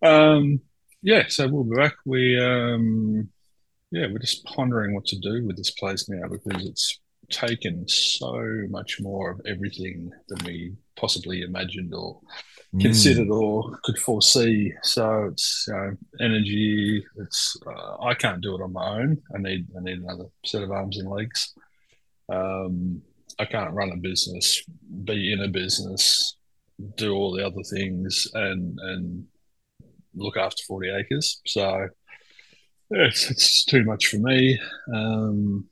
Um, 0.00 0.60
yeah, 1.02 1.24
so 1.28 1.48
we'll 1.48 1.64
be 1.64 1.74
back. 1.76 1.94
We 2.06 2.38
um, 2.40 3.30
yeah, 3.92 4.06
we're 4.10 4.18
just 4.18 4.44
pondering 4.44 4.94
what 4.94 5.04
to 5.06 5.18
do 5.18 5.46
with 5.46 5.56
this 5.56 5.70
place 5.70 6.08
now 6.08 6.26
because 6.28 6.66
it's 6.66 6.98
taken 7.30 7.86
so 7.88 8.34
much 8.68 9.00
more 9.00 9.30
of 9.30 9.40
everything 9.46 10.10
than 10.28 10.44
we 10.44 10.74
possibly 10.96 11.42
imagined 11.42 11.94
or 11.94 12.20
Mm. 12.74 12.80
considered 12.80 13.28
or 13.28 13.78
could 13.84 13.98
foresee. 13.98 14.72
So 14.82 15.28
it's 15.30 15.66
you 15.68 15.74
know, 15.74 15.96
energy. 16.20 17.04
It's 17.16 17.54
uh, 17.66 18.02
I 18.02 18.14
can't 18.14 18.40
do 18.40 18.54
it 18.54 18.62
on 18.62 18.72
my 18.72 18.98
own. 19.00 19.18
I 19.34 19.38
need 19.38 19.66
I 19.76 19.82
need 19.82 19.98
another 19.98 20.24
set 20.46 20.62
of 20.62 20.70
arms 20.70 20.98
and 20.98 21.10
legs. 21.10 21.52
Um, 22.30 23.02
I 23.38 23.44
can't 23.44 23.74
run 23.74 23.90
a 23.92 23.96
business, 23.98 24.62
be 25.04 25.34
in 25.34 25.40
a 25.40 25.48
business, 25.48 26.38
do 26.96 27.12
all 27.14 27.32
the 27.32 27.44
other 27.46 27.62
things, 27.74 28.26
and 28.32 28.78
and 28.80 29.26
look 30.14 30.38
after 30.38 30.62
forty 30.66 30.88
acres. 30.88 31.42
So 31.46 31.88
it's, 32.92 33.30
it's 33.30 33.64
too 33.64 33.84
much 33.84 34.06
for 34.06 34.18
me. 34.18 34.60
Um, 34.94 35.68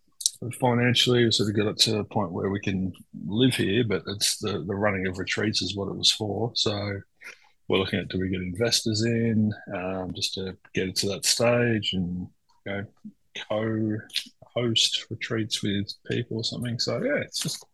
financially, 0.59 1.25
we 1.25 1.31
sort 1.31 1.51
of 1.51 1.57
got 1.57 1.69
it 1.69 1.79
to 1.79 1.99
a 1.99 2.05
point 2.05 2.33
where 2.33 2.51
we 2.51 2.61
can 2.61 2.93
live 3.27 3.55
here, 3.55 3.85
but 3.85 4.03
it's 4.07 4.39
the 4.39 4.65
the 4.67 4.75
running 4.75 5.07
of 5.07 5.19
retreats 5.19 5.63
is 5.63 5.77
what 5.77 5.89
it 5.89 5.97
was 5.97 6.11
for. 6.11 6.53
So 6.55 7.01
we're 7.69 7.79
looking 7.79 8.01
at 8.01 8.09
do 8.09 8.19
we 8.19 8.29
get 8.29 8.41
investors 8.41 9.05
in 9.05 9.53
um, 9.75 10.13
just 10.15 10.35
to 10.35 10.57
get 10.75 10.89
it 10.89 10.97
to 10.97 11.09
that 11.09 11.25
stage 11.25 11.93
and 11.93 12.27
you 12.67 12.73
know, 12.73 12.85
co 13.49 13.97
host 14.55 15.07
retreats 15.11 15.63
with 15.63 15.93
people 16.11 16.39
or 16.39 16.45
something. 16.45 16.79
So 16.79 17.03
yeah, 17.03 17.21
it's 17.23 17.41
just 17.41 17.65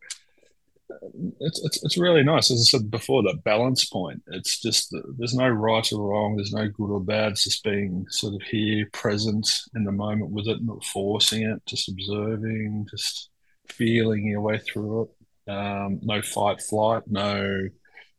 it's, 1.40 1.64
it's, 1.64 1.84
it's 1.84 1.98
really 1.98 2.22
nice. 2.22 2.50
As 2.50 2.60
I 2.60 2.78
said 2.78 2.90
before, 2.90 3.22
that 3.22 3.44
balance 3.44 3.84
point. 3.84 4.22
It's 4.28 4.60
just 4.60 4.94
there's 5.18 5.34
no 5.34 5.48
right 5.48 5.92
or 5.92 6.10
wrong. 6.10 6.36
There's 6.36 6.52
no 6.52 6.68
good 6.68 6.90
or 6.90 7.00
bad. 7.00 7.32
It's 7.32 7.44
just 7.44 7.64
being 7.64 8.06
sort 8.08 8.34
of 8.34 8.42
here, 8.42 8.88
present 8.92 9.48
in 9.74 9.84
the 9.84 9.92
moment 9.92 10.30
with 10.30 10.46
it, 10.46 10.58
not 10.62 10.84
forcing 10.84 11.42
it, 11.42 11.62
just 11.66 11.88
observing, 11.88 12.86
just 12.90 13.30
feeling 13.68 14.26
your 14.26 14.40
way 14.40 14.58
through 14.58 15.02
it. 15.02 15.50
Um, 15.50 16.00
no 16.02 16.22
fight, 16.22 16.60
flight, 16.60 17.04
no 17.06 17.68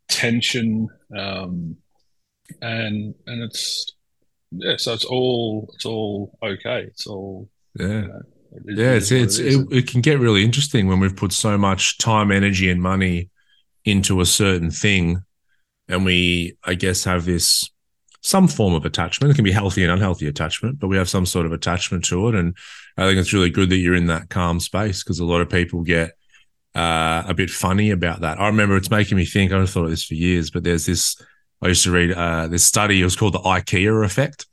tension, 0.07 0.87
um, 1.15 1.77
and 2.61 3.15
and 3.25 3.43
it's 3.43 3.93
yeah. 4.51 4.77
So 4.77 4.93
it's 4.93 5.05
all 5.05 5.69
it's 5.75 5.85
all 5.85 6.37
okay. 6.41 6.83
It's 6.83 7.07
all 7.07 7.49
yeah. 7.77 7.87
You 7.87 8.07
know, 8.07 8.21
yeah, 8.65 8.91
it's, 8.91 9.11
it's 9.11 9.39
it, 9.39 9.53
it, 9.53 9.67
it, 9.71 9.87
can 9.87 10.01
get 10.01 10.19
really 10.19 10.43
interesting 10.43 10.87
when 10.87 10.99
we've 10.99 11.15
put 11.15 11.31
so 11.31 11.57
much 11.57 11.97
time, 11.97 12.31
energy, 12.31 12.69
and 12.69 12.81
money 12.81 13.29
into 13.85 14.21
a 14.21 14.25
certain 14.25 14.71
thing, 14.71 15.21
and 15.87 16.05
we, 16.05 16.57
I 16.63 16.73
guess, 16.73 17.03
have 17.03 17.25
this 17.25 17.69
some 18.21 18.47
form 18.47 18.73
of 18.73 18.85
attachment. 18.85 19.31
It 19.31 19.35
can 19.35 19.45
be 19.45 19.51
healthy 19.51 19.83
and 19.83 19.91
unhealthy 19.91 20.27
attachment, 20.27 20.79
but 20.79 20.87
we 20.87 20.97
have 20.97 21.09
some 21.09 21.25
sort 21.25 21.45
of 21.45 21.51
attachment 21.51 22.05
to 22.05 22.27
it, 22.29 22.35
and 22.35 22.55
I 22.97 23.07
think 23.07 23.19
it's 23.19 23.33
really 23.33 23.49
good 23.49 23.69
that 23.69 23.77
you're 23.77 23.95
in 23.95 24.07
that 24.07 24.29
calm 24.29 24.59
space 24.59 25.03
because 25.03 25.19
a 25.19 25.25
lot 25.25 25.41
of 25.41 25.49
people 25.49 25.81
get 25.83 26.11
uh, 26.75 27.23
a 27.27 27.33
bit 27.33 27.49
funny 27.49 27.91
about 27.91 28.21
that. 28.21 28.39
I 28.39 28.47
remember 28.47 28.75
it's 28.75 28.91
making 28.91 29.17
me 29.17 29.25
think. 29.25 29.51
I've 29.51 29.69
thought 29.69 29.85
of 29.85 29.91
this 29.91 30.05
for 30.05 30.15
years, 30.15 30.51
but 30.51 30.63
there's 30.63 30.85
this. 30.85 31.21
I 31.61 31.69
used 31.69 31.83
to 31.85 31.91
read 31.91 32.11
uh, 32.11 32.47
this 32.47 32.65
study. 32.65 33.01
It 33.01 33.03
was 33.03 33.15
called 33.15 33.33
the 33.33 33.39
IKEA 33.39 34.05
effect 34.05 34.45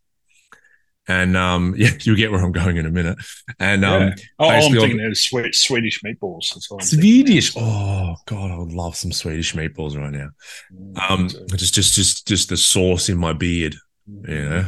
and 1.06 1.36
um, 1.36 1.74
yeah, 1.78 1.90
you'll 2.00 2.16
get 2.16 2.30
where 2.30 2.42
I'm 2.42 2.52
going 2.52 2.76
in 2.76 2.86
a 2.86 2.90
minute. 2.90 3.18
And 3.58 3.84
um, 3.84 4.02
yeah. 4.02 4.14
oh, 4.38 4.48
I'm 4.48 4.72
thinking 4.72 5.04
of 5.04 5.16
sweet, 5.16 5.54
Swedish 5.54 6.02
meatballs. 6.02 6.56
Swedish. 6.82 7.56
Oh 7.56 8.16
God, 8.26 8.50
I 8.50 8.58
would 8.58 8.72
love 8.72 8.96
some 8.96 9.12
Swedish 9.12 9.54
meatballs 9.54 9.96
right 9.96 10.12
now. 10.12 10.30
Mm, 10.72 11.10
um, 11.10 11.28
just, 11.56 11.74
just, 11.74 11.94
just, 11.94 12.26
just 12.26 12.48
the 12.48 12.56
sauce 12.56 13.08
in 13.08 13.18
my 13.18 13.32
beard. 13.32 13.76
You 14.06 14.48
know. 14.48 14.66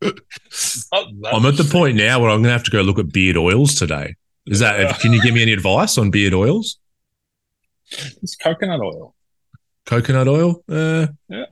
I'm 1.32 1.44
at 1.46 1.56
the 1.56 1.68
point 1.70 1.96
now 1.96 2.20
where 2.20 2.30
I'm 2.30 2.38
going 2.38 2.44
to 2.44 2.52
have 2.52 2.64
to 2.64 2.70
go 2.70 2.82
look 2.82 2.98
at 2.98 3.12
beard 3.12 3.36
oils 3.36 3.74
today. 3.74 4.14
Is 4.46 4.60
that? 4.60 5.00
Can 5.00 5.12
you 5.12 5.20
give 5.20 5.34
me 5.34 5.42
any 5.42 5.52
advice 5.52 5.98
on 5.98 6.10
beard 6.10 6.34
oils? 6.34 6.78
It's 8.22 8.36
coconut 8.36 8.80
oil. 8.80 9.14
Coconut 9.86 10.28
oil. 10.28 10.62
Uh, 10.68 11.08
yeah. 11.28 11.46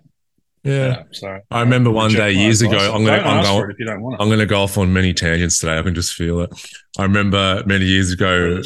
Yeah. 0.66 1.02
sorry. 1.12 1.40
I 1.50 1.60
remember 1.60 1.90
one 1.90 2.10
day 2.10 2.32
years 2.32 2.62
ago. 2.62 2.76
I'm 2.76 3.04
gonna 3.04 3.22
I'm 3.22 3.42
going, 3.42 3.70
if 3.70 3.78
you 3.78 3.86
don't 3.86 4.02
want 4.02 4.20
I'm 4.20 4.28
gonna 4.28 4.46
go 4.46 4.62
off 4.62 4.76
on 4.78 4.92
many 4.92 5.14
tangents 5.14 5.58
today. 5.58 5.78
I 5.78 5.82
can 5.82 5.94
just 5.94 6.14
feel 6.14 6.40
it. 6.40 6.50
I 6.98 7.02
remember 7.02 7.62
many 7.66 7.84
years 7.84 8.12
ago, 8.12 8.60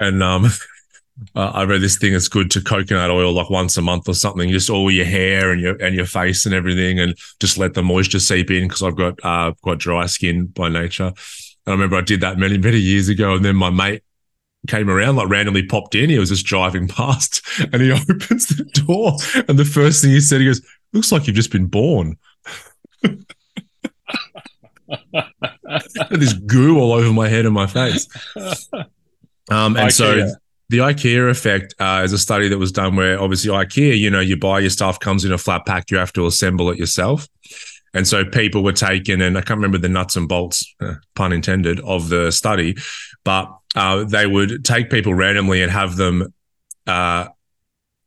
and 0.00 0.22
um, 0.22 0.46
uh, 1.34 1.50
I 1.54 1.64
read 1.64 1.82
this 1.82 1.98
thing. 1.98 2.14
It's 2.14 2.28
good 2.28 2.50
to 2.52 2.60
coconut 2.62 3.10
oil 3.10 3.32
like 3.32 3.50
once 3.50 3.76
a 3.76 3.82
month 3.82 4.08
or 4.08 4.14
something, 4.14 4.50
just 4.50 4.70
all 4.70 4.90
your 4.90 5.04
hair 5.04 5.50
and 5.50 5.60
your 5.60 5.76
and 5.82 5.94
your 5.94 6.06
face 6.06 6.46
and 6.46 6.54
everything, 6.54 6.98
and 6.98 7.16
just 7.40 7.58
let 7.58 7.74
the 7.74 7.82
moisture 7.82 8.20
seep 8.20 8.50
in 8.50 8.64
because 8.64 8.82
I've 8.82 8.96
got 8.96 9.18
uh 9.22 9.52
got 9.62 9.78
dry 9.78 10.06
skin 10.06 10.46
by 10.46 10.68
nature. 10.68 11.12
And 11.12 11.14
I 11.66 11.72
remember 11.72 11.96
I 11.96 12.02
did 12.02 12.20
that 12.22 12.38
many 12.38 12.58
many 12.58 12.78
years 12.78 13.08
ago, 13.08 13.34
and 13.34 13.44
then 13.44 13.56
my 13.56 13.70
mate 13.70 14.02
came 14.66 14.90
around, 14.90 15.16
like 15.16 15.28
randomly 15.28 15.64
popped 15.64 15.94
in. 15.94 16.10
He 16.10 16.18
was 16.18 16.28
just 16.28 16.46
driving 16.46 16.88
past 16.88 17.42
and 17.72 17.80
he 17.82 17.90
opens 18.10 18.46
the 18.46 18.64
door. 18.86 19.16
And 19.48 19.58
the 19.58 19.64
first 19.64 20.02
thing 20.02 20.10
he 20.10 20.20
said, 20.20 20.40
he 20.40 20.46
goes, 20.46 20.60
Looks 20.96 21.12
like 21.12 21.26
you've 21.26 21.36
just 21.36 21.52
been 21.52 21.66
born. 21.66 22.16
this 26.10 26.32
goo 26.32 26.78
all 26.78 26.92
over 26.92 27.12
my 27.12 27.28
head 27.28 27.44
and 27.44 27.52
my 27.52 27.66
face. 27.66 28.08
Um, 29.48 29.76
and 29.76 29.90
IKEA. 29.90 29.92
so 29.92 30.32
the 30.70 30.78
IKEA 30.78 31.30
effect 31.30 31.74
uh, 31.78 32.00
is 32.02 32.14
a 32.14 32.18
study 32.18 32.48
that 32.48 32.56
was 32.56 32.72
done 32.72 32.96
where 32.96 33.20
obviously 33.20 33.50
IKEA, 33.50 33.98
you 33.98 34.08
know, 34.08 34.20
you 34.20 34.38
buy 34.38 34.60
your 34.60 34.70
stuff, 34.70 34.98
comes 34.98 35.26
in 35.26 35.32
a 35.32 35.38
flat 35.38 35.66
pack, 35.66 35.90
you 35.90 35.98
have 35.98 36.14
to 36.14 36.24
assemble 36.24 36.70
it 36.70 36.78
yourself. 36.78 37.28
And 37.92 38.08
so 38.08 38.24
people 38.24 38.64
were 38.64 38.72
taken, 38.72 39.20
and 39.20 39.36
I 39.36 39.42
can't 39.42 39.58
remember 39.58 39.76
the 39.76 39.90
nuts 39.90 40.16
and 40.16 40.26
bolts, 40.26 40.74
uh, 40.80 40.94
pun 41.14 41.34
intended, 41.34 41.78
of 41.80 42.08
the 42.08 42.30
study, 42.30 42.74
but 43.22 43.54
uh, 43.74 44.04
they 44.04 44.26
would 44.26 44.64
take 44.64 44.88
people 44.88 45.12
randomly 45.12 45.62
and 45.62 45.70
have 45.70 45.96
them 45.96 46.32
uh, 46.86 47.28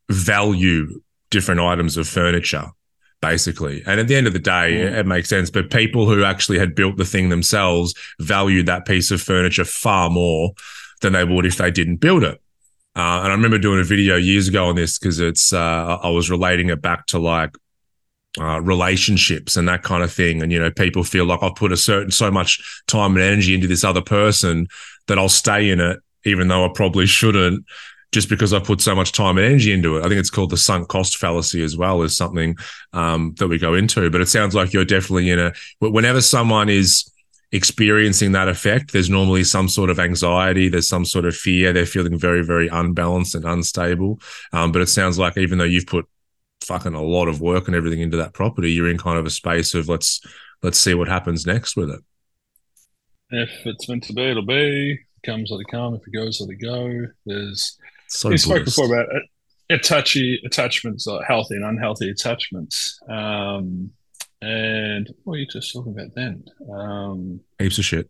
value 0.10 1.02
different 1.30 1.62
items 1.62 1.96
of 1.96 2.08
furniture 2.08 2.66
basically. 3.22 3.84
And 3.86 4.00
at 4.00 4.08
the 4.08 4.16
end 4.16 4.28
of 4.28 4.34
the 4.34 4.40
day, 4.40 4.72
mm. 4.74 4.98
it, 4.98 5.06
makes 5.06 5.30
sense. 5.30 5.50
But 5.50 5.72
people 5.72 6.08
who 6.08 6.24
actually 6.24 6.60
had 6.60 6.76
built 6.76 6.98
the 6.98 7.06
thing 7.06 7.30
themselves 7.30 7.94
valued 8.20 8.66
that 8.68 8.86
piece 8.86 9.12
of 9.12 9.22
furniture 9.22 9.66
far 9.66 10.10
more 10.10 10.52
than 11.02 11.14
they 11.14 11.24
would 11.24 11.46
if 11.46 11.58
they 11.58 11.72
didn't 11.72 11.98
build 11.98 12.24
it. 12.24 12.42
Uh, 12.96 13.22
and 13.24 13.28
I 13.28 13.32
remember 13.32 13.58
doing 13.58 13.80
a 13.80 13.84
video 13.84 14.16
years 14.16 14.48
ago 14.48 14.68
on 14.68 14.76
this 14.76 14.98
because 14.98 15.20
it's 15.20 15.54
uh, 15.54 16.00
I 16.02 16.10
was 16.10 16.30
relating 16.30 16.70
it 16.70 16.82
back 16.82 17.06
to 17.08 17.20
like 17.20 17.56
uh, 18.40 18.60
relationships 18.62 19.58
and 19.58 19.68
that 19.70 19.84
kind 19.84 20.04
of 20.04 20.12
thing. 20.12 20.42
And 20.42 20.52
you 20.52 20.60
know, 20.60 20.72
people 20.72 21.04
feel 21.04 21.26
like 21.26 21.42
I've 21.42 21.56
put 21.56 21.72
a 21.72 21.78
certain 21.78 22.12
so 22.12 22.32
much 22.32 22.84
time 22.88 23.16
and 23.16 23.24
energy 23.24 23.54
into 23.54 23.68
this 23.68 23.84
other 23.84 24.02
person 24.02 24.68
that 25.08 25.18
I'll 25.18 25.30
stay 25.30 25.70
in 25.70 25.80
it, 25.80 26.00
even 26.26 26.48
though 26.48 26.66
I 26.66 26.70
probably 26.74 27.06
shouldn't 27.06 27.66
just 28.12 28.30
because 28.30 28.54
I 28.54 28.60
put 28.60 28.82
so 28.82 28.96
much 28.96 29.12
time 29.12 29.38
and 29.38 29.46
energy 29.46 29.72
into 29.72 29.98
it. 29.98 30.00
I 30.00 30.08
think 30.08 30.20
it's 30.20 30.30
called 30.30 30.50
the 30.50 30.58
sunk 30.58 30.88
cost 30.88 31.18
fallacy 31.18 31.64
as 31.64 31.78
well 31.78 32.02
as 32.02 32.18
something 32.18 32.58
um, 32.94 33.36
that 33.38 33.48
we 33.48 33.60
go 33.60 33.76
into. 33.76 34.10
But 34.10 34.22
it 34.22 34.30
sounds 34.30 34.56
like 34.56 34.74
you're 34.74 34.86
definitely 34.86 35.30
in 35.30 35.40
a 35.40 35.54
whenever 35.80 36.22
someone 36.22 36.70
is 36.70 37.10
experiencing 37.52 38.32
that 38.34 38.48
effect, 38.48 38.94
there's 38.94 39.10
normally 39.10 39.44
some 39.44 39.68
sort 39.68 39.90
of 39.90 40.00
anxiety, 40.00 40.70
there's 40.70 40.88
some 40.88 41.06
sort 41.06 41.26
of 41.26 41.36
fear. 41.36 41.74
They're 41.74 41.86
feeling 41.86 42.18
very, 42.18 42.44
very 42.44 42.68
unbalanced 42.68 43.36
and 43.36 43.46
unstable. 43.46 44.20
Um, 44.54 44.72
but 44.72 44.82
it 44.82 44.90
sounds 44.90 45.18
like 45.18 45.38
even 45.38 45.58
though 45.58 45.64
you've 45.64 45.88
put 45.88 46.08
fucking 46.62 46.94
a 46.94 47.02
lot 47.02 47.28
of 47.28 47.42
work 47.42 47.68
and 47.68 47.76
everything 47.76 48.02
into 48.02 48.18
that 48.18 48.34
property, 48.34 48.72
you're 48.72 48.90
in 48.90 48.98
kind 48.98 49.18
of 49.18 49.26
a 49.26 49.32
space 49.32 49.74
of 49.74 49.90
let's 49.90 50.22
let's 50.62 50.80
see 50.80 50.94
what 50.94 51.08
happens 51.08 51.46
next 51.46 51.76
with 51.76 51.90
it. 51.90 52.02
If 53.32 53.50
it's 53.66 53.88
meant 53.88 54.04
to 54.06 54.14
be, 54.14 54.30
it'll 54.30 54.46
be. 54.46 54.94
It 54.94 55.26
comes, 55.26 55.52
let 55.52 55.62
it 55.62 55.68
come. 55.70 55.96
If 55.96 56.08
it 56.08 56.14
goes, 56.14 56.42
let 56.42 56.50
it 56.50 56.62
go. 56.62 57.08
There's 57.26 57.78
so 58.10 58.30
we 58.30 58.38
spoke 58.38 58.66
before 58.66 58.86
about 58.86 59.08
attachy 59.70 60.42
attachments, 60.46 61.06
like 61.06 61.26
healthy 61.28 61.56
and 61.56 61.66
unhealthy 61.66 62.10
attachments. 62.10 63.00
Um, 63.08 63.92
and 64.42 65.08
what 65.24 65.34
were 65.34 65.38
you 65.38 65.48
just 65.48 65.74
talking 65.74 65.94
about 65.94 66.16
then? 66.16 66.44
Um, 66.72 67.42
Heaps 67.60 67.78
of 67.78 67.86
shit. 67.86 68.10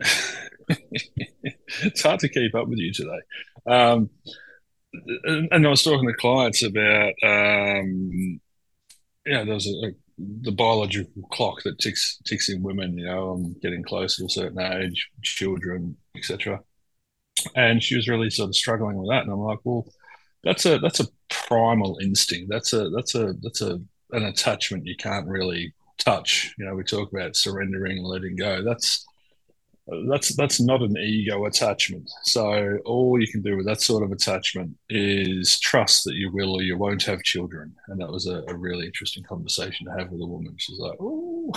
it's 0.68 2.02
hard 2.02 2.20
to 2.20 2.28
keep 2.28 2.54
up 2.54 2.68
with 2.68 2.78
you 2.78 2.92
today. 2.92 3.20
Um, 3.66 4.10
and, 5.24 5.66
I 5.66 5.70
was 5.70 5.82
talking 5.82 6.08
to 6.08 6.14
clients 6.14 6.62
about, 6.62 7.12
um, 7.22 8.40
yeah, 9.24 9.44
there's 9.44 9.66
a, 9.66 9.88
a, 9.88 9.92
the 10.42 10.52
biological 10.52 11.22
clock 11.30 11.62
that 11.62 11.78
ticks 11.78 12.18
ticks 12.24 12.48
in 12.48 12.62
women. 12.62 12.98
You 12.98 13.06
know, 13.06 13.30
I'm 13.30 13.54
getting 13.62 13.84
close 13.84 14.16
to 14.16 14.24
a 14.24 14.28
certain 14.28 14.60
age, 14.60 15.08
children, 15.22 15.96
etc 16.16 16.60
and 17.54 17.82
she 17.82 17.96
was 17.96 18.08
really 18.08 18.30
sort 18.30 18.48
of 18.48 18.56
struggling 18.56 18.96
with 18.96 19.10
that. 19.10 19.24
And 19.24 19.32
I'm 19.32 19.40
like, 19.40 19.60
well, 19.64 19.86
that's 20.44 20.66
a 20.66 20.78
that's 20.78 21.00
a 21.00 21.08
primal 21.28 21.98
instinct. 22.02 22.50
That's 22.50 22.72
a 22.72 22.90
that's 22.90 23.14
a 23.14 23.34
that's 23.42 23.60
a 23.60 23.80
an 24.12 24.24
attachment 24.24 24.86
you 24.86 24.96
can't 24.96 25.26
really 25.26 25.72
touch. 25.98 26.54
You 26.58 26.64
know, 26.64 26.74
we 26.74 26.84
talk 26.84 27.12
about 27.12 27.36
surrendering 27.36 27.98
and 27.98 28.06
letting 28.06 28.36
go. 28.36 28.62
That's 28.62 29.06
that's 30.06 30.34
that's 30.36 30.60
not 30.60 30.82
an 30.82 30.96
ego 30.98 31.46
attachment. 31.46 32.10
So 32.24 32.78
all 32.84 33.20
you 33.20 33.26
can 33.26 33.42
do 33.42 33.56
with 33.56 33.66
that 33.66 33.80
sort 33.80 34.02
of 34.02 34.12
attachment 34.12 34.76
is 34.90 35.58
trust 35.58 36.04
that 36.04 36.14
you 36.14 36.30
will 36.32 36.54
or 36.54 36.62
you 36.62 36.76
won't 36.76 37.04
have 37.04 37.22
children. 37.22 37.74
And 37.88 38.00
that 38.00 38.10
was 38.10 38.26
a, 38.26 38.42
a 38.48 38.54
really 38.54 38.86
interesting 38.86 39.24
conversation 39.24 39.86
to 39.86 39.92
have 39.92 40.10
with 40.10 40.20
a 40.20 40.26
woman. 40.26 40.54
She's 40.58 40.78
like, 40.78 40.96
oh 41.00 41.52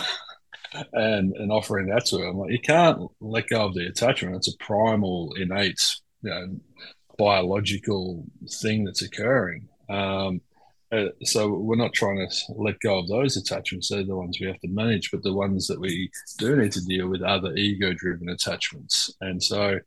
and 0.93 1.35
and 1.35 1.51
offering 1.51 1.87
that 1.87 2.05
to 2.05 2.19
her. 2.19 2.27
I'm 2.27 2.37
like, 2.37 2.51
you 2.51 2.59
can't 2.59 3.09
let 3.19 3.47
go 3.47 3.65
of 3.65 3.73
the 3.73 3.87
attachment. 3.87 4.35
It's 4.35 4.53
a 4.53 4.57
primal, 4.57 5.33
innate, 5.37 5.81
you 6.21 6.29
know, 6.29 6.59
biological 7.17 8.25
thing 8.61 8.85
that's 8.85 9.01
occurring. 9.01 9.67
Um, 9.89 10.41
uh, 10.91 11.07
so 11.23 11.49
we're 11.49 11.75
not 11.75 11.93
trying 11.93 12.17
to 12.17 12.53
let 12.55 12.79
go 12.81 12.99
of 12.99 13.07
those 13.07 13.37
attachments. 13.37 13.89
They're 13.89 14.03
the 14.03 14.15
ones 14.15 14.39
we 14.39 14.47
have 14.47 14.59
to 14.59 14.67
manage, 14.67 15.11
but 15.11 15.23
the 15.23 15.33
ones 15.33 15.67
that 15.67 15.79
we 15.79 16.11
do 16.37 16.55
need 16.55 16.73
to 16.73 16.83
deal 16.83 17.07
with 17.07 17.23
are 17.23 17.39
the 17.39 17.53
ego-driven 17.53 18.27
attachments. 18.27 19.13
And 19.21 19.41
so 19.41 19.79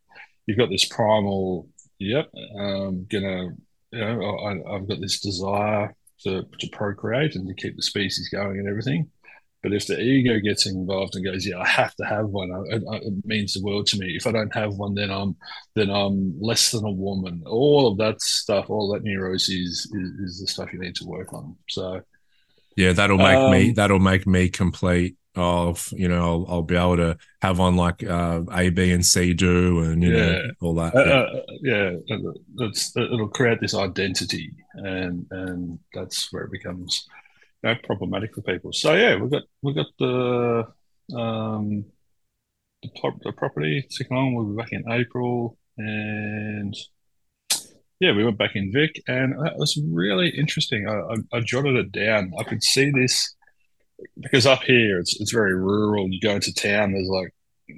you've 0.47 0.57
got 0.57 0.71
this 0.71 0.87
primal, 0.87 1.69
yep, 1.99 2.31
um, 2.59 3.07
gonna, 3.11 3.51
you 3.91 3.99
know, 3.99 4.39
I, 4.39 4.77
I've 4.77 4.89
got 4.89 5.01
this 5.01 5.21
desire 5.21 5.95
to, 6.21 6.47
to 6.59 6.69
procreate 6.69 7.35
and 7.35 7.47
to 7.49 7.55
keep 7.55 7.77
the 7.77 7.83
species 7.83 8.31
going 8.31 8.59
and 8.59 8.69
everything. 8.69 9.11
But 9.65 9.73
if 9.73 9.87
the 9.87 9.99
ego 9.99 10.39
gets 10.41 10.67
involved 10.67 11.17
and 11.17 11.25
goes, 11.25 11.47
"Yeah, 11.47 11.59
I 11.59 11.67
have 11.67 11.95
to 11.95 12.05
have 12.05 12.27
one," 12.27 12.51
it, 12.69 12.83
it, 12.87 13.25
means 13.25 13.55
the 13.55 13.63
world 13.63 13.87
to 13.87 13.99
me. 13.99 14.15
If 14.15 14.27
I 14.27 14.33
don't 14.33 14.55
have 14.55 14.75
one, 14.75 14.95
then 14.95 15.11
I'm 15.11 15.37
then 15.75 15.89
I'm 15.89 16.39
less 16.39 16.71
than 16.71 16.85
a 16.85 16.91
woman. 16.91 17.43
All 17.47 17.91
of 17.91 17.97
that 17.97 18.21
stuff, 18.21 18.69
all 18.69 18.93
that 18.93 19.05
neuroses, 19.05 19.91
is, 19.91 20.21
is 20.21 20.41
the 20.41 20.47
stuff 20.47 20.71
you 20.75 20.79
need 20.79 20.97
to 20.97 21.07
work 21.07 21.33
on. 21.33 21.57
So, 21.71 22.03
yeah, 22.77 22.93
that'll 22.93 23.17
make 23.17 23.37
um, 23.39 23.53
me 23.53 23.71
that'll 23.71 24.01
make 24.01 24.27
me 24.27 24.51
complete. 24.51 25.17
Of 25.35 25.89
you 25.97 26.09
know, 26.09 26.23
I'll, 26.23 26.47
I'll 26.49 26.63
be 26.63 26.77
able 26.77 26.99
to 26.99 27.17
have 27.41 27.59
on 27.59 27.75
like 27.75 28.05
uh, 28.05 28.43
A, 28.53 28.69
B, 28.69 28.93
and 28.93 29.05
C 29.05 29.33
do, 29.33 29.81
and 29.81 30.03
you 30.03 30.15
yeah. 30.15 30.27
know 30.27 30.51
all 30.61 30.75
that. 30.75 30.95
Uh, 30.95 31.41
yeah, 31.63 31.93
uh, 32.15 32.33
yeah. 32.59 32.69
It'll 32.97 33.29
create 33.29 33.61
this 33.61 33.75
identity, 33.75 34.53
and 34.75 35.27
and 35.31 35.79
that's 35.95 36.31
where 36.33 36.45
it 36.45 36.53
becomes 36.53 37.09
know, 37.65 37.75
problematic 37.85 38.35
for 38.35 38.43
people. 38.43 38.73
So 38.73 38.95
yeah, 38.95 39.17
we've 39.17 39.31
got 39.31 39.43
we've 39.63 39.77
got 39.77 39.87
the 39.99 40.67
um, 41.17 41.85
the, 42.83 43.13
the 43.23 43.33
property 43.33 43.87
second 43.91 44.17
on. 44.17 44.35
We'll 44.35 44.47
be 44.47 44.57
back 44.57 44.73
in 44.73 44.85
April, 44.91 45.59
and 45.77 46.75
yeah, 48.01 48.13
we 48.13 48.25
went 48.25 48.39
back 48.39 48.55
in 48.55 48.73
Vic, 48.73 49.03
and 49.09 49.33
that 49.45 49.57
was 49.57 49.81
really 49.91 50.29
interesting. 50.31 50.87
I, 50.89 50.95
I, 50.95 51.39
I 51.39 51.41
jotted 51.41 51.77
it 51.77 51.93
down. 51.93 52.33
I 52.39 52.45
could 52.45 52.63
see 52.63 52.91
this 52.91 53.35
because 54.21 54.47
up 54.47 54.63
here 54.63 54.99
it's 54.99 55.21
it's 55.21 55.33
very 55.33 55.55
rural. 55.55 56.09
You 56.11 56.21
go 56.21 56.35
into 56.35 56.53
town, 56.53 56.93
there's 56.93 57.09
like 57.09 57.35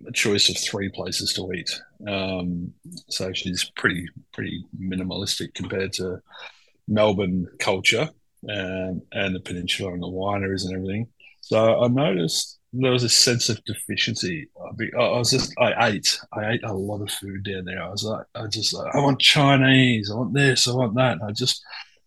a 0.08 0.12
choice 0.12 0.48
of 0.48 0.58
three 0.58 0.88
places 0.88 1.32
to 1.34 1.52
eat. 1.52 1.70
Um, 2.08 2.72
so 3.08 3.32
she's 3.32 3.70
pretty 3.76 4.06
pretty 4.32 4.64
minimalistic 4.78 5.54
compared 5.54 5.92
to 5.94 6.20
Melbourne 6.88 7.46
culture 7.58 8.10
and, 8.46 9.02
and 9.12 9.34
the 9.34 9.40
peninsula 9.40 9.92
and 9.92 10.02
the 10.02 10.06
wineries 10.06 10.64
and 10.64 10.74
everything. 10.74 11.08
So 11.40 11.82
I 11.82 11.88
noticed 11.88 12.58
there 12.72 12.92
was 12.92 13.04
a 13.04 13.08
sense 13.08 13.48
of 13.48 13.62
deficiency. 13.64 14.48
I 14.98 15.18
was 15.18 15.30
just, 15.30 15.52
I 15.58 15.88
ate, 15.88 16.18
I 16.32 16.52
ate 16.52 16.64
a 16.64 16.72
lot 16.72 17.02
of 17.02 17.10
food 17.10 17.44
down 17.44 17.64
there. 17.64 17.82
I 17.82 17.88
was 17.88 18.04
like, 18.04 18.26
I 18.34 18.46
just, 18.48 18.74
I 18.74 18.98
want 18.98 19.20
Chinese, 19.20 20.10
I 20.10 20.16
want 20.16 20.34
this, 20.34 20.68
I 20.68 20.72
want 20.72 20.94
that. 20.96 21.18
I 21.26 21.32
just, 21.32 21.62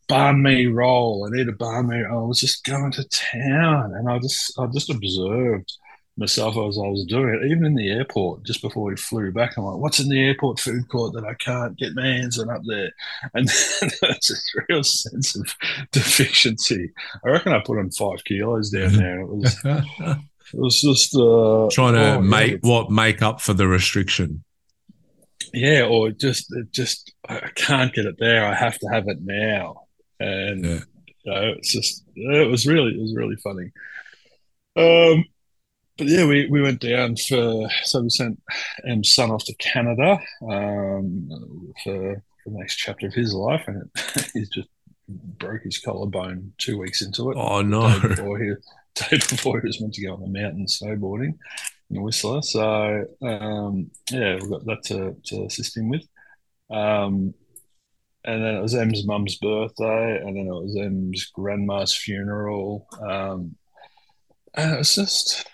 banh 0.09 0.41
mi 0.41 0.65
roll, 0.67 1.25
I 1.25 1.35
need 1.35 1.47
a 1.47 1.53
banh 1.53 1.87
mi. 1.87 2.03
I 2.03 2.13
was 2.15 2.39
just 2.39 2.63
going 2.65 2.91
to 2.93 3.03
town 3.09 3.93
and 3.95 4.09
I 4.09 4.19
just, 4.19 4.53
I 4.59 4.65
just 4.67 4.89
observed 4.89 5.71
myself 6.19 6.55
as 6.57 6.77
I 6.77 6.87
was 6.87 7.05
doing 7.05 7.33
it, 7.33 7.45
even 7.45 7.65
in 7.65 7.75
the 7.75 7.89
airport, 7.89 8.43
just 8.43 8.61
before 8.61 8.83
we 8.83 8.95
flew 8.95 9.31
back. 9.31 9.57
I'm 9.57 9.63
like, 9.63 9.77
what's 9.77 9.99
in 9.99 10.09
the 10.09 10.19
airport 10.19 10.59
food 10.59 10.87
court 10.89 11.13
that 11.13 11.23
I 11.23 11.33
can't 11.35 11.77
get 11.77 11.95
my 11.95 12.05
hands 12.05 12.37
on 12.37 12.49
up 12.49 12.61
there? 12.65 12.91
And 13.33 13.47
there's 13.47 13.99
this 14.01 14.53
real 14.69 14.83
sense 14.83 15.35
of 15.35 15.55
deficiency. 15.91 16.91
I 17.25 17.29
reckon 17.29 17.53
I 17.53 17.59
put 17.59 17.79
on 17.79 17.91
five 17.91 18.23
kilos 18.25 18.69
down 18.69 18.93
there. 18.93 19.21
It 19.21 19.27
was, 19.27 19.57
it 19.63 20.19
was 20.53 20.81
just 20.81 21.15
uh, 21.15 21.69
trying 21.71 21.93
to 21.93 22.15
oh, 22.15 22.21
make 22.21 22.51
yeah. 22.51 22.57
what 22.61 22.91
make 22.91 23.21
up 23.21 23.41
for 23.41 23.53
the 23.53 23.67
restriction. 23.67 24.43
Yeah, 25.53 25.85
or 25.85 26.11
just, 26.11 26.53
it 26.55 26.71
just, 26.71 27.13
I 27.27 27.49
can't 27.55 27.93
get 27.93 28.05
it 28.05 28.15
there. 28.19 28.45
I 28.45 28.53
have 28.53 28.77
to 28.79 28.87
have 28.87 29.07
it 29.07 29.19
now. 29.21 29.83
And, 30.19 30.65
yeah. 30.65 30.79
you 31.23 31.31
know, 31.31 31.53
it's 31.57 31.71
just, 31.71 32.03
it 32.15 32.49
was 32.49 32.67
really, 32.67 32.91
it 32.91 33.01
was 33.01 33.15
really 33.15 33.37
funny. 33.37 33.71
Um, 34.75 35.25
but 35.99 36.07
yeah, 36.07 36.25
we, 36.25 36.47
we 36.47 36.61
went 36.61 36.79
down 36.79 37.15
for 37.17 37.69
so 37.83 38.01
we 38.01 38.09
sent 38.09 38.41
Em's 38.87 39.13
son 39.13 39.29
off 39.29 39.43
to 39.45 39.53
Canada 39.55 40.17
um, 40.41 41.29
for, 41.83 42.23
for 42.43 42.49
the 42.49 42.57
next 42.57 42.77
chapter 42.77 43.07
of 43.07 43.13
his 43.13 43.33
life, 43.33 43.65
and 43.67 43.83
it, 43.83 44.31
he's 44.33 44.49
just 44.49 44.69
broke 45.07 45.63
his 45.63 45.77
collarbone 45.77 46.53
two 46.57 46.79
weeks 46.79 47.01
into 47.01 47.29
it. 47.31 47.37
Oh 47.37 47.61
no! 47.61 47.99
Day 47.99 48.07
before 48.07 48.39
he, 48.39 48.49
day 48.95 49.17
before 49.17 49.59
he 49.59 49.67
was 49.67 49.81
meant 49.81 49.93
to 49.95 50.05
go 50.05 50.13
on 50.13 50.21
the 50.21 50.39
mountain 50.39 50.65
snowboarding 50.65 51.37
in 51.91 52.01
Whistler, 52.01 52.41
so 52.41 53.05
um, 53.21 53.91
yeah, 54.09 54.35
we've 54.35 54.49
got 54.49 54.65
that 54.65 54.83
to, 54.85 55.15
to 55.25 55.45
assist 55.45 55.77
him 55.77 55.89
with. 55.89 56.07
Um, 56.71 57.33
and 58.25 58.43
then 58.43 58.55
it 58.55 58.61
was 58.61 58.75
Em's 58.75 59.05
mum's 59.05 59.37
birthday, 59.37 60.17
and 60.17 60.35
then 60.35 60.47
it 60.47 60.53
was 60.53 60.77
Em's 60.77 61.25
grandma's 61.25 61.95
funeral. 61.95 62.87
Um, 63.01 63.55
and 64.55 64.73
it 64.73 64.77
was 64.77 64.95
just 64.95 65.47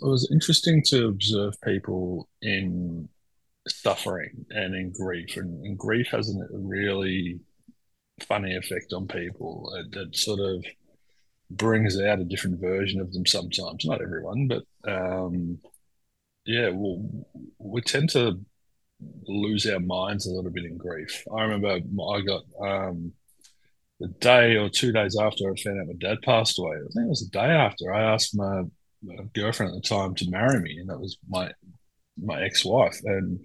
it 0.00 0.06
was 0.06 0.30
interesting 0.32 0.82
to 0.86 1.08
observe 1.08 1.54
people 1.62 2.28
in 2.42 3.08
suffering 3.68 4.46
and 4.50 4.74
in 4.74 4.92
grief, 4.92 5.36
and, 5.36 5.64
and 5.64 5.78
grief 5.78 6.08
has 6.10 6.30
a 6.30 6.46
really 6.52 7.40
funny 8.26 8.56
effect 8.56 8.92
on 8.92 9.06
people 9.06 9.72
It 9.92 10.16
sort 10.16 10.40
of 10.40 10.64
brings 11.50 12.00
out 12.00 12.18
a 12.20 12.24
different 12.24 12.60
version 12.60 13.00
of 13.00 13.12
them 13.12 13.26
sometimes. 13.26 13.84
Not 13.84 14.02
everyone, 14.02 14.48
but 14.48 14.64
um, 14.90 15.58
yeah, 16.44 16.70
well, 16.70 17.02
we 17.58 17.80
tend 17.82 18.10
to 18.10 18.40
lose 19.26 19.66
our 19.66 19.80
minds 19.80 20.26
a 20.26 20.32
little 20.32 20.50
bit 20.50 20.64
in 20.64 20.76
grief. 20.76 21.24
I 21.34 21.42
remember 21.42 21.68
I 21.68 22.20
got 22.20 22.42
um, 22.60 23.12
the 24.00 24.08
day 24.20 24.56
or 24.56 24.68
two 24.68 24.92
days 24.92 25.16
after 25.18 25.50
I 25.50 25.56
found 25.56 25.80
out 25.80 25.86
my 25.86 25.92
dad 25.98 26.18
passed 26.22 26.58
away. 26.58 26.76
I 26.76 26.92
think 26.92 27.06
it 27.06 27.08
was 27.08 27.28
the 27.28 27.38
day 27.38 27.46
after. 27.46 27.92
I 27.92 28.14
asked 28.14 28.36
my 28.36 28.62
girlfriend 29.34 29.74
at 29.74 29.82
the 29.82 29.88
time 29.88 30.14
to 30.16 30.30
marry 30.30 30.60
me, 30.60 30.78
and 30.78 30.88
that 30.88 31.00
was 31.00 31.16
my 31.28 31.50
my 32.22 32.42
ex 32.42 32.64
wife. 32.64 32.98
And 33.04 33.40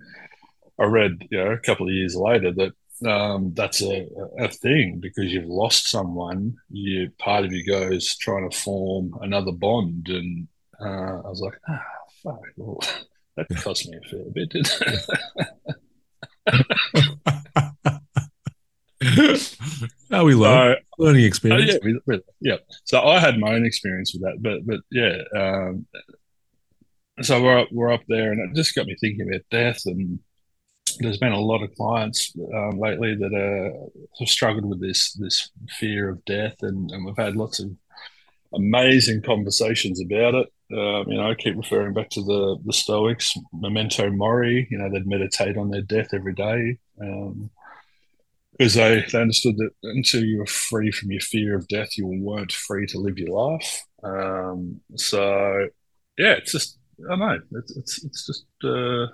I 0.80 0.86
read, 0.86 1.28
you 1.30 1.38
know, 1.38 1.52
a 1.52 1.58
couple 1.58 1.88
of 1.88 1.94
years 1.94 2.16
later 2.16 2.52
that 2.54 3.10
um, 3.10 3.54
that's 3.56 3.82
a, 3.82 4.08
a 4.40 4.48
thing 4.48 5.00
because 5.00 5.32
you've 5.32 5.50
lost 5.50 5.90
someone. 5.90 6.56
You 6.70 7.12
part 7.18 7.46
of 7.46 7.52
you 7.52 7.66
goes 7.66 8.16
trying 8.18 8.50
to 8.50 8.56
form 8.56 9.18
another 9.22 9.52
bond, 9.52 10.08
and 10.10 10.48
uh, 10.80 11.22
I 11.26 11.30
was 11.30 11.42
like, 11.42 11.60
ah, 11.68 11.84
fuck, 12.24 12.40
well, 12.58 12.80
that 13.38 13.48
cost 13.58 13.90
me 13.90 13.98
a 13.98 14.10
fair 14.10 14.26
bit, 14.34 14.54
oh, 20.12 20.26
we 20.26 20.36
learn 20.36 20.72
uh, 20.72 20.76
learning 20.98 21.26
experience. 21.26 21.74
Uh, 21.74 21.78
yeah, 21.84 22.00
we, 22.06 22.22
yeah. 22.42 22.58
So 22.86 23.02
I 23.02 23.20
had 23.20 23.40
my 23.40 23.54
own 23.54 23.66
experience 23.66 24.14
with 24.14 24.24
that, 24.24 24.42
but 24.42 24.66
but 24.66 24.82
yeah. 24.92 25.22
Um, 25.40 25.86
so 27.22 27.42
we're 27.42 27.60
up, 27.60 27.68
we're 27.72 27.92
up 27.92 28.04
there, 28.08 28.32
and 28.32 28.50
it 28.50 28.56
just 28.56 28.76
got 28.76 28.88
me 28.88 28.96
thinking 29.00 29.28
about 29.28 29.42
death. 29.52 29.82
And 29.86 30.20
there's 31.00 31.18
been 31.18 31.32
a 31.32 31.40
lot 31.40 31.64
of 31.64 31.74
clients 31.76 32.34
um, 32.54 32.80
lately 32.80 33.16
that 33.16 33.34
uh, 33.34 34.00
have 34.20 34.28
struggled 34.28 34.66
with 34.66 34.82
this 34.82 35.14
this 35.14 35.50
fear 35.80 36.10
of 36.10 36.24
death, 36.26 36.56
and, 36.62 36.90
and 36.92 37.06
we've 37.06 37.18
had 37.18 37.36
lots 37.36 37.60
of 37.60 37.72
amazing 38.54 39.22
conversations 39.22 40.02
about 40.02 40.36
it. 40.36 40.48
Um, 40.74 41.12
you 41.12 41.18
know, 41.18 41.30
I 41.30 41.36
keep 41.36 41.56
referring 41.58 41.94
back 41.94 42.10
to 42.12 42.24
the 42.24 42.58
the 42.66 42.74
Stoics, 42.74 43.34
memento 43.54 44.10
mori. 44.10 44.68
You 44.70 44.78
know, 44.78 44.90
they'd 44.90 45.08
meditate 45.08 45.58
on 45.58 45.70
their 45.70 45.82
death 45.82 46.14
every 46.14 46.34
day. 46.34 46.78
Um, 47.02 47.50
because 48.62 48.76
they, 48.76 49.04
they 49.12 49.20
understood 49.20 49.58
that 49.58 49.72
until 49.82 50.24
you 50.24 50.38
were 50.38 50.46
free 50.46 50.92
from 50.92 51.10
your 51.10 51.22
fear 51.22 51.56
of 51.56 51.68
death, 51.68 51.98
you 51.98 52.06
weren't 52.06 52.52
free 52.52 52.86
to 52.86 53.00
live 53.00 53.18
your 53.18 53.36
life. 53.36 53.84
Um, 54.04 54.80
so, 54.96 55.68
yeah, 56.16 56.34
it's 56.34 56.52
just 56.52 56.78
I 57.10 57.16
know, 57.16 57.40
it's 57.54 57.76
it's, 57.76 58.04
it's 58.04 58.28
just 58.28 58.46
uh, 58.64 59.08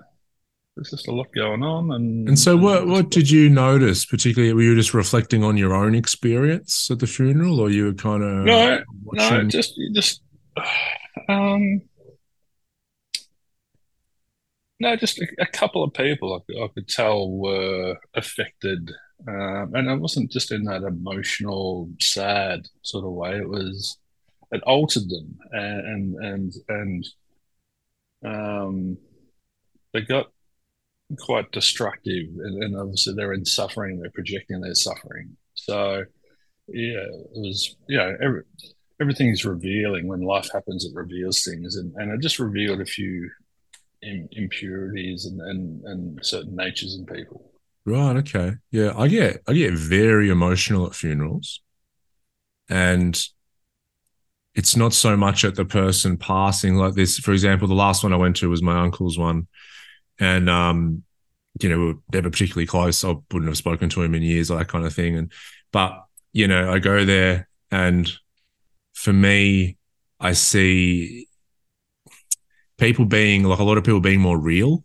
there's 0.76 0.90
just 0.90 1.08
a 1.08 1.14
lot 1.14 1.28
going 1.34 1.64
on, 1.64 1.94
and 1.94 2.28
and 2.28 2.38
so 2.38 2.58
what 2.58 2.88
what 2.88 3.10
did 3.10 3.32
you 3.32 3.50
notice? 3.50 4.04
Particularly, 4.06 4.54
were 4.54 4.64
you 4.64 4.76
just 4.76 4.94
reflecting 4.94 5.46
on 5.46 5.56
your 5.56 5.74
own 5.74 5.96
experience 5.96 6.92
at 6.92 7.00
the 7.00 7.08
funeral, 7.08 7.62
or 7.62 7.70
you 7.70 7.86
were 7.86 7.94
kind 7.94 8.24
of 8.24 8.44
no, 8.44 8.84
watching... 9.04 9.38
no, 9.38 9.44
just 9.46 9.80
just 9.94 10.22
um. 11.30 11.82
No, 14.82 14.96
just 14.98 15.20
a, 15.20 15.28
a 15.40 15.48
couple 15.48 15.86
of 15.86 15.94
people 15.94 16.34
I 16.36 16.64
I 16.64 16.68
could 16.68 16.90
tell 16.90 17.32
were 17.32 17.96
affected 18.14 18.92
um, 19.26 19.74
and 19.74 19.90
it 19.90 20.00
wasn't 20.00 20.32
just 20.32 20.52
in 20.52 20.64
that 20.66 20.84
emotional, 20.84 21.90
sad 22.00 22.68
sort 22.84 23.06
of 23.06 23.12
way. 23.12 23.38
It 23.38 23.50
was 23.50 23.98
it 24.52 24.62
altered 24.64 25.10
them, 25.10 25.38
and 25.52 26.16
and 26.16 26.54
and, 26.70 27.08
um, 28.24 28.98
they 29.94 30.02
got 30.02 30.28
quite 31.20 31.52
destructive, 31.52 32.28
and, 32.38 32.64
and, 32.64 32.78
obviously 32.78 33.14
they're 33.16 33.34
in 33.34 33.46
suffering. 33.46 34.00
They're 34.00 34.12
projecting 34.12 34.62
their 34.62 34.76
suffering. 34.76 35.36
So 35.56 36.04
yeah, 36.68 37.06
it 37.08 37.32
was 37.34 37.76
you 37.90 37.98
know 37.98 38.16
every, 38.22 38.44
everything 39.02 39.30
is 39.30 39.46
revealing 39.46 40.08
when 40.08 40.22
life 40.22 40.50
happens. 40.54 40.86
It 40.86 40.96
reveals 40.96 41.44
things, 41.44 41.76
and, 41.76 41.94
and 41.96 42.12
it 42.12 42.22
just 42.22 42.40
revealed 42.40 42.82
a 42.82 42.86
few 42.86 43.30
impurities 44.04 45.26
and, 45.26 45.42
and 45.42 45.84
and 45.86 46.26
certain 46.26 46.56
natures 46.56 46.96
in 46.96 47.06
people. 47.06 47.52
Right. 47.88 48.18
Okay. 48.18 48.56
Yeah. 48.70 48.94
I 48.96 49.08
get 49.08 49.42
I 49.48 49.54
get 49.54 49.74
very 49.74 50.30
emotional 50.30 50.86
at 50.88 50.94
funerals. 50.94 51.62
and 52.70 53.18
it's 54.56 54.76
not 54.76 54.94
so 54.94 55.16
much 55.16 55.46
at 55.46 55.56
the 55.56 55.66
person 55.66 56.18
passing 56.18 56.76
like 56.76 56.96
this. 56.96 57.20
For 57.20 57.32
example, 57.32 57.68
the 57.68 57.76
last 57.76 58.04
one 58.04 58.14
I 58.14 58.18
went 58.18 58.38
to 58.38 58.50
was 58.50 58.64
my 58.64 58.80
uncle's 58.80 59.18
one, 59.18 59.48
and 60.20 60.50
um, 60.50 61.04
you 61.62 61.70
know, 61.70 61.78
we 61.78 61.86
were 61.86 62.00
never 62.12 62.30
particularly 62.32 62.66
close. 62.66 63.04
I 63.04 63.10
wouldn't 63.10 63.48
have 63.48 63.58
spoken 63.58 63.90
to 63.90 64.02
him 64.02 64.16
in 64.16 64.24
years, 64.24 64.48
that 64.48 64.68
kind 64.68 64.86
of 64.86 64.94
thing. 64.94 65.16
And 65.16 65.32
but 65.72 66.04
you 66.34 66.48
know, 66.48 66.72
I 66.72 66.80
go 66.80 67.06
there, 67.06 67.48
and 67.72 68.12
for 68.96 69.14
me, 69.14 69.78
I 70.20 70.34
see 70.34 71.28
people 72.78 73.06
being 73.06 73.44
like 73.44 73.60
a 73.60 73.64
lot 73.64 73.78
of 73.78 73.84
people 73.84 74.00
being 74.02 74.22
more 74.22 74.40
real 74.40 74.84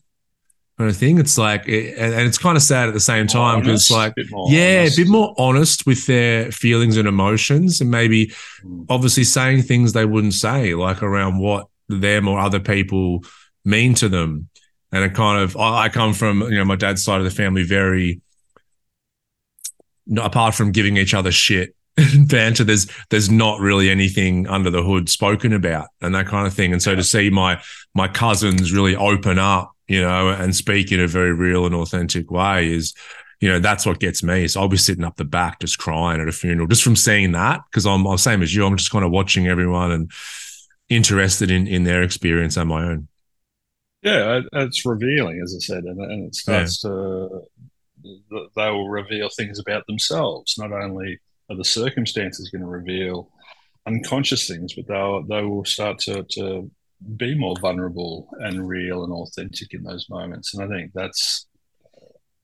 kind 0.79 0.91
of 0.91 0.97
thing. 0.97 1.19
It's 1.19 1.39
like, 1.39 1.67
and, 1.69 2.15
it's 2.27 2.39
kind 2.39 2.57
of 2.57 2.63
sad 2.63 2.89
at 2.89 2.95
the 2.95 3.01
same 3.01 3.27
time 3.27 3.61
because, 3.61 3.91
like, 3.91 4.15
yeah, 4.49 4.81
honest. 4.81 4.99
a 4.99 5.03
bit 5.03 5.09
more 5.09 5.35
honest 5.39 5.87
with 5.87 6.07
their 6.07 6.51
feelings 6.51 6.97
and 6.97 7.07
emotions, 7.07 7.81
and 7.81 7.91
maybe 7.91 8.27
mm. 8.65 8.87
obviously 8.89 9.25
saying 9.25 9.63
things 9.63 9.93
they 9.93 10.05
wouldn't 10.05 10.35
say, 10.35 10.75
like 10.75 11.03
around 11.03 11.39
what 11.39 11.69
them 11.89 12.29
or 12.29 12.39
other 12.39 12.61
people 12.61 13.21
mean 13.65 13.95
to 13.95 14.09
them. 14.09 14.49
And 14.91 15.05
it 15.05 15.15
kind 15.15 15.43
of, 15.43 15.57
I, 15.57 15.85
I 15.85 15.89
come 15.89 16.13
from, 16.13 16.43
you 16.43 16.59
know, 16.59 16.65
my 16.65 16.77
dad's 16.77 17.05
side 17.05 17.19
of 17.19 17.25
the 17.25 17.31
family, 17.31 17.63
very, 17.63 18.21
apart 20.17 20.55
from 20.55 20.73
giving 20.73 20.97
each 20.97 21.15
other 21.15 21.33
shit 21.33 21.75
banter 22.27 22.65
there's 22.65 22.87
there's 23.11 23.31
not 23.31 23.61
really 23.61 23.91
anything 23.91 24.47
under 24.49 24.71
the 24.71 24.83
hood 24.83 25.11
spoken 25.11 25.53
about 25.53 25.89
and 26.01 26.15
that 26.15 26.27
kind 26.27 26.47
of 26.47 26.55
thing 26.55 26.73
and 26.73 26.83
so 26.83 26.95
to 26.95 27.03
see 27.03 27.29
my 27.29 27.61
my 27.95 28.09
cousins 28.09 28.73
really 28.73 28.97
open 28.97 29.39
up 29.39 29.73
you 29.93 30.01
know, 30.01 30.31
and 30.31 30.57
speak 30.57 30.91
in 30.91 31.01
a 31.01 31.07
very 31.07 31.35
real 31.35 31.67
and 31.67 31.75
authentic 31.75 32.31
way 32.31 32.67
is, 32.67 32.95
you 33.43 33.49
know, 33.51 33.59
that's 33.59 33.85
what 33.85 34.01
gets 34.01 34.23
me. 34.23 34.49
So 34.49 34.63
I'll 34.63 34.69
be 34.69 34.79
sitting 34.79 35.05
up 35.05 35.17
the 35.17 35.25
back 35.27 35.61
just 35.61 35.79
crying 35.79 36.19
at 36.19 36.29
a 36.29 36.33
funeral 36.33 36.67
just 36.67 36.83
from 36.83 36.97
seeing 36.97 37.33
that 37.33 37.61
because 37.71 37.85
I'm, 37.85 38.07
I'm 38.07 38.17
same 38.17 38.41
as 38.41 38.55
you. 38.55 38.65
I'm 38.65 38.79
just 38.79 38.91
kind 38.91 39.05
of 39.05 39.11
watching 39.11 39.49
everyone 39.49 39.93
and 39.93 40.11
interested 40.89 41.51
in 41.51 41.67
in 41.67 41.85
their 41.85 42.03
experience 42.03 42.57
and 42.57 42.71
my 42.71 42.85
own. 42.85 43.09
Yeah, 44.01 44.41
uh, 44.55 44.65
it's 44.65 44.87
revealing, 44.87 45.43
as 45.43 45.55
I 45.55 45.61
said, 45.61 45.85
and, 45.85 46.01
and 46.01 46.27
it 46.27 46.35
starts 46.37 46.83
yeah. 46.83 46.91
to 46.91 47.43
they 48.57 48.71
will 48.71 48.89
reveal 48.89 49.29
things 49.29 49.59
about 49.59 49.87
themselves. 49.87 50.57
Not 50.57 50.73
only 50.73 51.21
are 51.51 51.57
the 51.57 51.65
circumstances 51.67 52.49
going 52.49 52.63
to 52.63 52.67
reveal 52.67 53.29
unconscious 53.87 54.49
things, 54.49 54.73
but 54.73 54.87
they'll 54.87 55.23
they 55.25 55.43
will 55.43 55.67
start 55.67 55.99
to 55.99 56.23
to 56.31 56.71
be 57.17 57.35
more 57.35 57.57
vulnerable 57.61 58.29
and 58.41 58.67
real 58.67 59.05
and 59.05 59.13
authentic 59.13 59.75
in 59.75 59.83
those 59.83 60.09
moments. 60.09 60.55
And 60.55 60.63
I 60.63 60.69
think 60.69 60.93
that's 60.95 61.47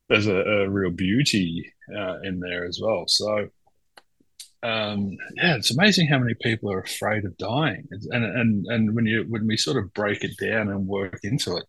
there's 0.09 0.27
a, 0.27 0.37
a 0.37 0.69
real 0.69 0.91
beauty 0.91 1.73
uh, 1.95 2.21
in 2.21 2.41
there 2.41 2.65
as 2.65 2.81
well. 2.83 3.05
So 3.07 3.49
um, 4.63 5.17
yeah, 5.37 5.55
it's 5.55 5.71
amazing 5.71 6.09
how 6.09 6.19
many 6.19 6.35
people 6.35 6.73
are 6.73 6.81
afraid 6.81 7.25
of 7.25 7.37
dying. 7.39 7.87
And 8.11 8.25
and 8.25 8.67
and 8.67 8.95
when 8.95 9.07
you 9.07 9.25
when 9.29 9.47
we 9.47 9.57
sort 9.57 9.77
of 9.77 9.93
break 9.95 10.25
it 10.25 10.37
down 10.41 10.69
and 10.69 10.87
work 10.87 11.21
into 11.23 11.57
it, 11.57 11.65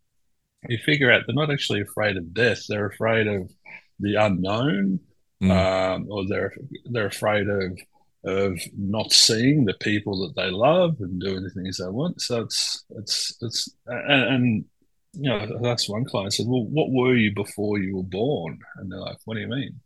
you 0.68 0.78
figure 0.80 1.12
out 1.12 1.24
they're 1.26 1.36
not 1.36 1.52
actually 1.52 1.82
afraid 1.82 2.18
of 2.18 2.34
death. 2.34 2.64
They're 2.68 2.88
afraid 2.88 3.28
of 3.28 3.52
the 4.00 4.16
unknown, 4.16 5.00
mm. 5.42 5.52
um, 5.52 6.08
or 6.10 6.28
they're 6.28 6.54
they're 6.86 7.08
afraid 7.08 7.48
of 7.48 7.78
of 8.24 8.60
not 8.78 9.14
seeing 9.14 9.66
the 9.66 9.76
people 9.76 10.20
that 10.20 10.36
they 10.36 10.52
love 10.52 10.98
and 11.00 11.22
doing 11.22 11.44
the 11.44 11.50
things 11.50 11.78
they 11.78 11.88
want. 11.88 12.22
So 12.22 12.42
it's 12.42 12.84
it's 12.92 13.38
it's 13.42 13.70
and, 13.88 14.24
and 14.24 14.66
you 15.14 15.30
know 15.30 15.60
that's 15.62 15.90
one 15.90 16.06
client 16.06 16.34
said, 16.34 16.48
"Well, 16.48 16.66
what 16.66 16.92
were 16.92 17.16
you 17.16 17.34
before 17.34 17.80
you 17.80 17.98
were 17.98 18.04
born?" 18.04 18.60
And 18.78 18.92
they're 18.92 19.00
like, 19.00 19.18
"What 19.26 19.36
do 19.36 19.42
you 19.42 19.48
mean?" 19.48 19.80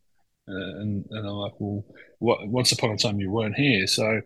And 0.48 1.06
and 1.10 1.28
I'm 1.28 1.34
like, 1.34 1.54
"Well, 1.60 1.86
what, 2.19 2.48
once 2.48 2.72
upon 2.72 2.91
a 2.91 2.98
time 2.98 3.19
you 3.19 3.30
weren't 3.30 3.56
here, 3.56 3.86
so 3.88 4.22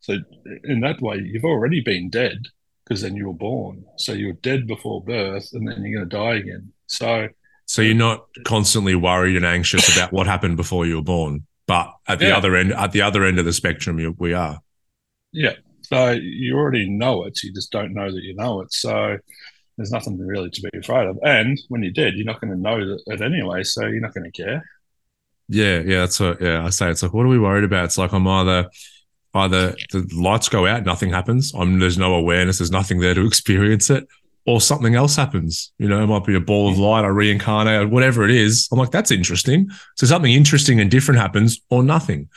so 0.00 0.18
in 0.64 0.80
that 0.80 1.00
way 1.00 1.16
you've 1.16 1.44
already 1.44 1.80
been 1.80 2.10
dead 2.10 2.46
because 2.84 3.02
then 3.02 3.16
you 3.16 3.28
were 3.28 3.34
born. 3.34 3.84
So 3.96 4.12
you're 4.12 4.34
dead 4.34 4.66
before 4.66 5.02
birth, 5.02 5.50
and 5.52 5.66
then 5.66 5.82
you're 5.82 6.00
going 6.00 6.10
to 6.10 6.16
die 6.16 6.34
again. 6.36 6.72
So." 6.86 7.28
So 7.66 7.80
you're 7.80 7.94
not 7.94 8.26
constantly 8.44 8.94
worried 8.94 9.36
and 9.36 9.46
anxious 9.46 9.96
about 9.96 10.12
what 10.12 10.26
happened 10.26 10.58
before 10.58 10.84
you 10.84 10.96
were 10.96 11.02
born. 11.02 11.46
But 11.66 11.94
at 12.06 12.18
the 12.18 12.26
yeah. 12.26 12.36
other 12.36 12.56
end, 12.56 12.72
at 12.72 12.92
the 12.92 13.02
other 13.02 13.24
end 13.24 13.38
of 13.38 13.44
the 13.44 13.52
spectrum, 13.52 14.16
we 14.18 14.34
are. 14.34 14.60
Yeah. 15.32 15.54
So 15.82 16.10
you 16.10 16.56
already 16.56 16.88
know 16.88 17.24
it. 17.24 17.42
You 17.42 17.52
just 17.52 17.72
don't 17.72 17.94
know 17.94 18.10
that 18.10 18.22
you 18.22 18.34
know 18.34 18.60
it. 18.60 18.72
So 18.72 19.18
there's 19.76 19.90
nothing 19.90 20.18
really 20.18 20.50
to 20.50 20.62
be 20.62 20.78
afraid 20.78 21.06
of. 21.06 21.18
And 21.22 21.58
when 21.68 21.82
you're 21.82 21.92
dead, 21.92 22.14
you're 22.14 22.26
not 22.26 22.40
going 22.40 22.52
to 22.52 22.58
know 22.58 22.96
it 23.06 23.20
anyway. 23.20 23.62
So 23.62 23.86
you're 23.86 24.00
not 24.00 24.14
going 24.14 24.30
to 24.30 24.42
care. 24.42 24.64
Yeah, 25.48 25.80
yeah, 25.80 26.00
that's 26.00 26.20
what. 26.20 26.40
Yeah, 26.40 26.64
I 26.64 26.70
say 26.70 26.90
it's 26.90 27.02
like, 27.02 27.12
what 27.12 27.26
are 27.26 27.30
we 27.30 27.38
worried 27.38 27.64
about? 27.64 27.84
It's 27.86 27.98
like 27.98 28.12
I'm 28.12 28.26
either 28.26 28.68
either 29.34 29.74
the 29.92 30.08
lights 30.14 30.48
go 30.48 30.66
out, 30.66 30.84
nothing 30.84 31.10
happens. 31.10 31.52
I'm 31.54 31.78
there's 31.78 31.98
no 31.98 32.14
awareness. 32.14 32.58
There's 32.58 32.70
nothing 32.70 33.00
there 33.00 33.14
to 33.14 33.26
experience 33.26 33.90
it 33.90 34.06
or 34.46 34.60
something 34.60 34.94
else 34.94 35.16
happens. 35.16 35.72
You 35.78 35.88
know, 35.88 36.02
it 36.02 36.06
might 36.06 36.24
be 36.24 36.34
a 36.34 36.40
ball 36.40 36.70
of 36.70 36.78
light, 36.78 37.04
I 37.04 37.08
reincarnate, 37.08 37.82
or 37.82 37.88
whatever 37.88 38.24
it 38.24 38.30
is. 38.30 38.68
I'm 38.70 38.78
like, 38.78 38.90
that's 38.90 39.10
interesting. 39.10 39.68
So 39.96 40.06
something 40.06 40.32
interesting 40.32 40.80
and 40.80 40.90
different 40.90 41.20
happens, 41.20 41.60
or 41.70 41.82
nothing. 41.82 42.28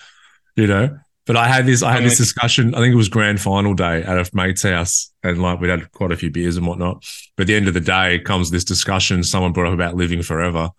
You 0.56 0.68
know. 0.68 1.00
But 1.26 1.36
I 1.36 1.50
had 1.50 1.66
this, 1.66 1.84
I 1.84 1.92
had 1.92 2.06
this 2.06 2.18
discussion. 2.18 2.74
I 2.74 2.78
think 2.78 2.94
it 2.94 2.98
was 2.98 3.10
grand 3.10 3.42
final 3.42 3.74
day 3.74 4.02
at 4.02 4.18
a 4.18 4.30
mate's 4.34 4.64
house, 4.64 5.12
and 5.24 5.42
like 5.42 5.60
we'd 5.60 5.70
had 5.70 5.92
quite 5.92 6.14
a 6.14 6.16
few 6.16 6.32
beers 6.32 6.56
and 6.56 6.66
whatnot. 6.66 7.06
But 7.36 7.44
at 7.44 7.48
the 7.48 7.56
end 7.56 7.68
of 7.68 7.74
the 7.74 7.82
day, 7.82 8.20
comes 8.20 8.50
this 8.50 8.64
discussion. 8.64 9.24
Someone 9.26 9.52
brought 9.52 9.68
up 9.68 9.74
about 9.74 9.96
living 9.96 10.22
forever, 10.22 10.70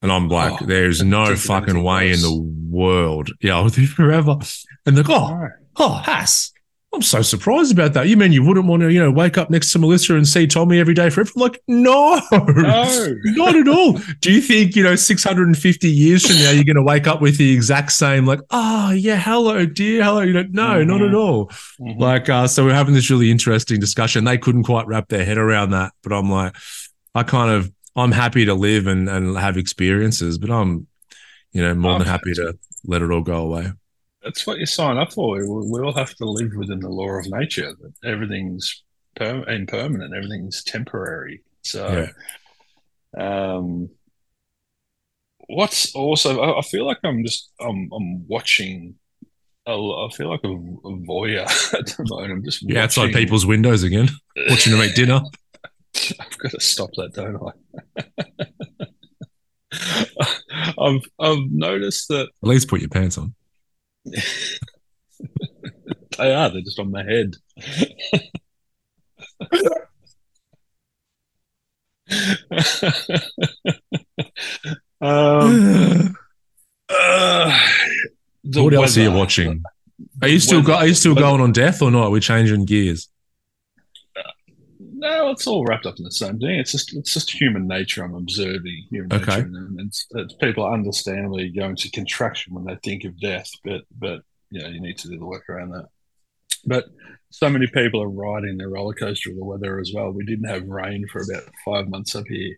and 0.00 0.10
I'm 0.10 0.30
like, 0.30 0.62
oh, 0.62 0.64
there's 0.64 1.02
no 1.02 1.36
fucking 1.36 1.82
way 1.82 2.12
in 2.12 2.22
the 2.22 2.50
world. 2.70 3.28
Yeah, 3.42 3.56
I'll 3.56 3.64
live 3.64 3.90
forever. 3.90 4.38
And 4.86 4.96
they're 4.96 5.04
like, 5.04 5.20
oh, 5.20 5.48
oh, 5.76 5.92
Hass, 5.96 6.52
I'm 6.92 7.02
so 7.02 7.20
surprised 7.20 7.72
about 7.72 7.92
that. 7.92 8.08
You 8.08 8.16
mean 8.16 8.32
you 8.32 8.42
wouldn't 8.42 8.66
want 8.66 8.80
to, 8.80 8.90
you 8.90 8.98
know, 8.98 9.10
wake 9.10 9.36
up 9.36 9.50
next 9.50 9.70
to 9.72 9.78
Melissa 9.78 10.14
and 10.14 10.26
see 10.26 10.46
Tommy 10.46 10.78
every 10.78 10.94
day 10.94 11.10
forever? 11.10 11.30
I'm 11.36 11.42
like, 11.42 11.60
no, 11.68 12.22
no, 12.32 13.14
not 13.24 13.54
at 13.54 13.68
all. 13.68 13.98
Do 14.20 14.32
you 14.32 14.40
think, 14.40 14.74
you 14.74 14.82
know, 14.82 14.96
650 14.96 15.90
years 15.90 16.26
from 16.26 16.36
now, 16.36 16.52
you're 16.52 16.64
going 16.64 16.76
to 16.76 16.82
wake 16.82 17.06
up 17.06 17.20
with 17.20 17.36
the 17.36 17.52
exact 17.52 17.92
same, 17.92 18.24
like, 18.24 18.40
oh, 18.50 18.92
yeah, 18.92 19.16
hello, 19.16 19.66
dear, 19.66 20.04
hello? 20.04 20.20
You 20.22 20.32
know, 20.32 20.44
no, 20.48 20.62
mm-hmm. 20.62 20.88
not 20.88 21.02
at 21.02 21.14
all. 21.14 21.48
Mm-hmm. 21.48 22.00
Like, 22.00 22.30
uh, 22.30 22.46
so 22.46 22.64
we're 22.64 22.72
having 22.72 22.94
this 22.94 23.10
really 23.10 23.30
interesting 23.30 23.78
discussion. 23.78 24.24
They 24.24 24.38
couldn't 24.38 24.64
quite 24.64 24.86
wrap 24.86 25.08
their 25.08 25.24
head 25.24 25.38
around 25.38 25.70
that, 25.70 25.92
but 26.02 26.14
I'm 26.14 26.30
like, 26.30 26.56
I 27.14 27.24
kind 27.24 27.50
of, 27.50 27.70
I'm 27.94 28.12
happy 28.12 28.46
to 28.46 28.54
live 28.54 28.86
and, 28.86 29.08
and 29.08 29.36
have 29.36 29.58
experiences, 29.58 30.38
but 30.38 30.50
I'm, 30.50 30.86
you 31.52 31.62
know, 31.62 31.74
more 31.74 31.98
than 31.98 32.08
happy 32.08 32.32
to 32.34 32.56
let 32.84 33.02
it 33.02 33.10
all 33.10 33.22
go 33.22 33.36
away 33.36 33.72
that's 34.26 34.46
what 34.46 34.58
you 34.58 34.66
sign 34.66 34.98
up 34.98 35.12
for. 35.12 35.38
We, 35.38 35.70
we 35.70 35.80
all 35.80 35.94
have 35.94 36.14
to 36.16 36.24
live 36.24 36.52
within 36.56 36.80
the 36.80 36.88
law 36.88 37.10
of 37.10 37.26
nature. 37.28 37.72
That 37.80 37.92
everything's 38.04 38.82
per- 39.14 39.48
impermanent, 39.48 40.14
everything's 40.14 40.64
temporary. 40.64 41.42
So, 41.62 42.08
yeah. 43.16 43.54
um, 43.54 43.88
what's 45.46 45.94
also, 45.94 46.40
I, 46.40 46.58
I, 46.58 46.62
feel 46.62 46.86
like 46.86 46.98
I'm 47.04 47.24
just, 47.24 47.50
I'm, 47.60 47.88
I'm 47.94 48.26
watching. 48.26 48.96
I 49.68 50.08
feel 50.14 50.30
like 50.30 50.44
a, 50.44 50.48
a 50.48 50.96
voyeur 50.96 51.74
at 51.74 51.86
the 51.86 52.04
moment. 52.08 52.32
I'm 52.32 52.44
just 52.44 52.62
yeah, 52.62 52.84
outside 52.84 53.12
people's 53.12 53.46
windows 53.46 53.82
again, 53.82 54.08
watching 54.48 54.72
them 54.72 54.82
eat 54.82 54.94
dinner. 54.94 55.20
I've 56.20 56.38
got 56.38 56.52
to 56.52 56.60
stop 56.60 56.90
that, 56.96 57.14
don't 57.14 57.42
I? 57.42 58.04
I've 60.78 61.02
I've 61.18 61.50
noticed 61.50 62.08
that. 62.08 62.28
At 62.42 62.48
least 62.48 62.68
put 62.68 62.80
your 62.80 62.90
pants 62.90 63.18
on. 63.18 63.34
they 66.18 66.34
are. 66.34 66.50
They're 66.50 66.62
just 66.62 66.78
on 66.78 66.90
my 66.90 67.04
head. 67.04 67.36
um, 75.00 76.16
uh, 76.88 77.60
what 78.54 78.74
else 78.74 78.96
are 78.96 79.02
you 79.02 79.12
watching? 79.12 79.62
Are 80.22 80.28
you 80.28 80.38
still 80.38 80.62
go, 80.62 80.74
are 80.74 80.86
you 80.86 80.94
still 80.94 81.14
going 81.14 81.40
on 81.40 81.52
death 81.52 81.82
or 81.82 81.90
not? 81.90 82.04
We're 82.04 82.14
we 82.14 82.20
changing 82.20 82.64
gears? 82.64 83.08
No, 85.06 85.30
it's 85.30 85.46
all 85.46 85.64
wrapped 85.64 85.86
up 85.86 85.98
in 85.98 86.04
the 86.04 86.10
same 86.10 86.38
thing. 86.40 86.58
It's 86.58 86.72
just 86.72 86.96
it's 86.96 87.14
just 87.14 87.30
human 87.30 87.68
nature. 87.68 88.02
I'm 88.02 88.14
observing 88.14 88.86
human 88.90 89.12
okay. 89.12 89.36
nature, 89.36 89.46
and 89.46 89.80
it's, 89.80 90.06
it's 90.10 90.34
people 90.34 90.66
understandably 90.66 91.48
go 91.50 91.66
into 91.66 91.90
contraction 91.92 92.54
when 92.54 92.64
they 92.64 92.76
think 92.82 93.04
of 93.04 93.20
death, 93.20 93.48
but 93.62 93.82
but 93.96 94.22
you 94.50 94.60
know 94.60 94.68
you 94.68 94.80
need 94.80 94.98
to 94.98 95.08
do 95.08 95.18
the 95.18 95.24
work 95.24 95.48
around 95.48 95.70
that. 95.70 95.86
But 96.64 96.86
so 97.30 97.48
many 97.48 97.68
people 97.68 98.02
are 98.02 98.08
riding 98.08 98.56
the 98.56 98.66
roller 98.66 98.94
coaster 98.94 99.30
of 99.30 99.36
the 99.36 99.44
weather 99.44 99.78
as 99.78 99.92
well. 99.94 100.10
We 100.10 100.24
didn't 100.24 100.48
have 100.48 100.66
rain 100.66 101.06
for 101.12 101.22
about 101.22 101.48
five 101.64 101.88
months 101.88 102.16
up 102.16 102.26
here, 102.26 102.56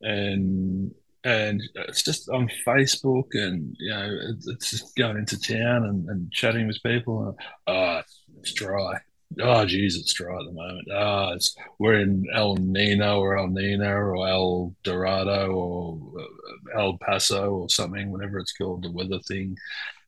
and 0.00 0.92
and 1.24 1.60
it's 1.74 2.04
just 2.04 2.28
on 2.28 2.48
Facebook, 2.64 3.30
and 3.32 3.74
you 3.80 3.90
know 3.90 4.18
it's 4.46 4.70
just 4.70 4.94
going 4.94 5.16
into 5.16 5.40
town 5.40 5.84
and, 5.84 6.08
and 6.08 6.30
chatting 6.30 6.68
with 6.68 6.80
people. 6.84 7.28
And, 7.28 7.38
oh, 7.66 8.02
it's 8.38 8.52
dry 8.52 9.00
oh, 9.40 9.64
geez, 9.66 9.96
it's 9.96 10.12
dry 10.12 10.34
at 10.34 10.46
the 10.46 10.52
moment. 10.52 10.88
Ah, 10.92 11.34
we're 11.78 12.00
in 12.00 12.26
El 12.32 12.56
Nino 12.56 13.20
or 13.20 13.38
El 13.38 13.48
Nino 13.48 13.90
or 13.90 14.28
El 14.28 14.74
Dorado 14.82 15.52
or 15.52 16.20
uh, 16.20 16.80
El 16.80 16.98
Paso 16.98 17.50
or 17.50 17.70
something, 17.70 18.10
whatever 18.10 18.38
it's 18.38 18.52
called, 18.52 18.84
the 18.84 18.90
weather 18.90 19.20
thing. 19.26 19.56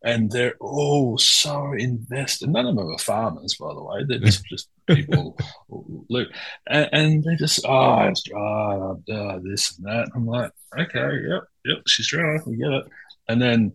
And 0.02 0.30
they're 0.30 0.56
all 0.60 1.18
so 1.18 1.74
invested. 1.74 2.48
None 2.48 2.66
of 2.66 2.74
them 2.74 2.88
are 2.88 2.98
farmers, 2.98 3.56
by 3.56 3.74
the 3.74 3.82
way. 3.82 4.04
They're 4.06 4.18
just, 4.18 4.44
just 4.46 4.68
people 4.86 5.36
live. 6.08 6.28
And, 6.66 6.88
and, 6.92 7.24
they 7.24 7.36
just, 7.36 7.60
oh, 7.66 8.00
it's 8.04 8.22
dry, 8.22 8.40
oh, 8.40 9.40
this 9.44 9.76
and 9.76 9.86
that. 9.86 10.08
I'm 10.14 10.26
like, 10.26 10.52
okay, 10.78 11.10
yep, 11.28 11.42
yep, 11.66 11.78
she's 11.86 12.08
dry. 12.08 12.38
We 12.46 12.56
get 12.56 12.72
it. 12.72 12.84
And 13.28 13.42
then 13.42 13.72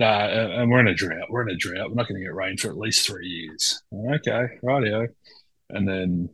uh, 0.00 0.60
and 0.60 0.70
we're 0.70 0.80
in 0.80 0.88
a 0.88 0.94
drought. 0.94 1.30
We're 1.30 1.48
in 1.48 1.54
a 1.54 1.56
drought. 1.56 1.90
We're 1.90 1.96
not 1.96 2.08
going 2.08 2.20
to 2.20 2.24
get 2.24 2.34
rain 2.34 2.56
for 2.56 2.68
at 2.68 2.78
least 2.78 3.06
three 3.06 3.26
years. 3.26 3.82
Okay, 3.92 4.46
rightio. 4.62 5.08
And 5.70 5.88
then 5.88 6.28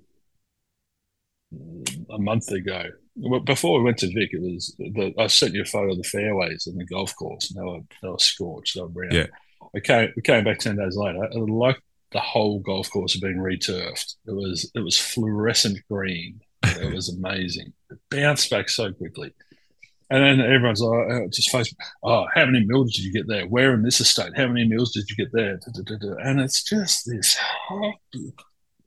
a 2.11 2.18
month 2.18 2.50
ago, 2.50 2.85
before 3.44 3.79
we 3.79 3.85
went 3.85 3.98
to 3.98 4.07
Vic, 4.07 4.31
it 4.33 4.42
was 4.42 4.74
the, 4.79 5.14
I 5.18 5.26
sent 5.26 5.55
you 5.55 5.62
a 5.62 5.66
photo 5.66 5.92
of 5.92 5.98
the 5.98 6.05
fairways 6.05 6.66
and 6.66 6.79
the 6.79 6.85
golf 6.85 7.14
course, 7.16 7.50
and 7.50 7.61
they 7.61 7.64
were 7.64 7.81
they 8.02 8.09
were 8.09 8.18
scorched, 8.18 8.74
they 8.74 8.83
were 8.83 8.88
brown. 8.88 9.12
Yeah. 9.12 9.26
We 9.72 9.81
came 9.81 10.12
we 10.16 10.22
came 10.22 10.44
back 10.44 10.59
ten 10.59 10.76
days 10.76 10.96
later, 10.96 11.29
like 11.33 11.81
the 12.12 12.20
whole 12.20 12.61
golf 12.61 12.90
course 12.90 13.14
had 13.14 13.22
been 13.22 13.38
returfed. 13.38 14.16
It 14.26 14.33
was 14.33 14.70
it 14.74 14.81
was 14.81 14.98
fluorescent 14.98 15.79
green. 15.90 16.40
It 16.62 16.92
was 16.92 17.09
amazing. 17.09 17.72
It 17.90 17.98
bounced 18.11 18.50
back 18.50 18.68
so 18.68 18.92
quickly. 18.92 19.33
And 20.08 20.22
then 20.22 20.40
everyone's 20.40 20.80
like, 20.80 21.08
oh, 21.10 21.28
just 21.32 21.52
Facebook, 21.52 21.74
oh, 22.04 22.26
how 22.32 22.46
many 22.46 22.64
meals 22.64 22.94
did 22.94 23.04
you 23.04 23.12
get 23.12 23.26
there? 23.26 23.46
Where 23.46 23.74
in 23.74 23.82
this 23.82 24.00
estate? 24.00 24.36
How 24.36 24.46
many 24.46 24.66
meals 24.68 24.92
did 24.92 25.10
you 25.10 25.16
get 25.16 25.32
there? 25.32 25.58
And 26.22 26.40
it's 26.40 26.62
just 26.62 27.06
this, 27.06 27.36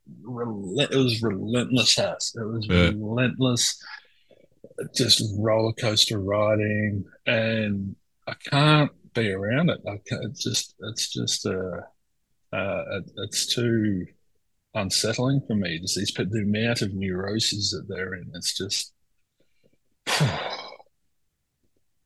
it 0.08 0.96
was 0.96 1.22
relentless 1.22 2.00
ass. 2.00 2.34
It 2.38 2.46
was 2.46 2.66
yeah. 2.70 2.92
relentless, 2.96 3.84
just 4.96 5.22
roller 5.38 5.74
coaster 5.74 6.20
riding. 6.20 7.04
And 7.26 7.98
I 8.26 8.36
can't 8.50 8.92
be 9.14 9.34
around 9.34 9.72
it. 9.72 9.82
I 9.86 10.00
can't, 10.08 10.24
it's 10.24 10.44
just, 10.44 10.76
it's 10.80 11.12
just, 11.12 11.46
uh, 11.46 11.82
uh, 12.54 13.02
it's 13.18 13.54
too 13.54 14.06
unsettling 14.74 15.42
for 15.46 15.56
me 15.56 15.80
to 15.80 15.88
see 15.88 16.06
the 16.16 16.44
amount 16.44 16.82
of 16.82 16.94
neuroses 16.94 17.72
that 17.72 17.94
they're 17.94 18.14
in. 18.14 18.32
It's 18.34 18.58
just, 18.58 18.94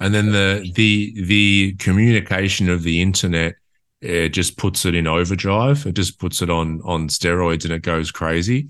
and 0.04 0.14
then 0.14 0.32
the 0.32 0.70
the 0.76 1.14
the 1.24 1.76
communication 1.80 2.70
of 2.70 2.84
the 2.84 3.02
internet 3.02 3.56
it 4.04 4.30
just 4.30 4.58
puts 4.58 4.86
it 4.86 4.96
in 4.96 5.08
overdrive. 5.08 5.86
It 5.86 5.94
just 5.94 6.20
puts 6.20 6.42
it 6.42 6.50
on 6.50 6.82
on 6.84 7.08
steroids, 7.08 7.64
and 7.64 7.74
it 7.74 7.84
goes 7.84 8.12
crazy. 8.12 8.68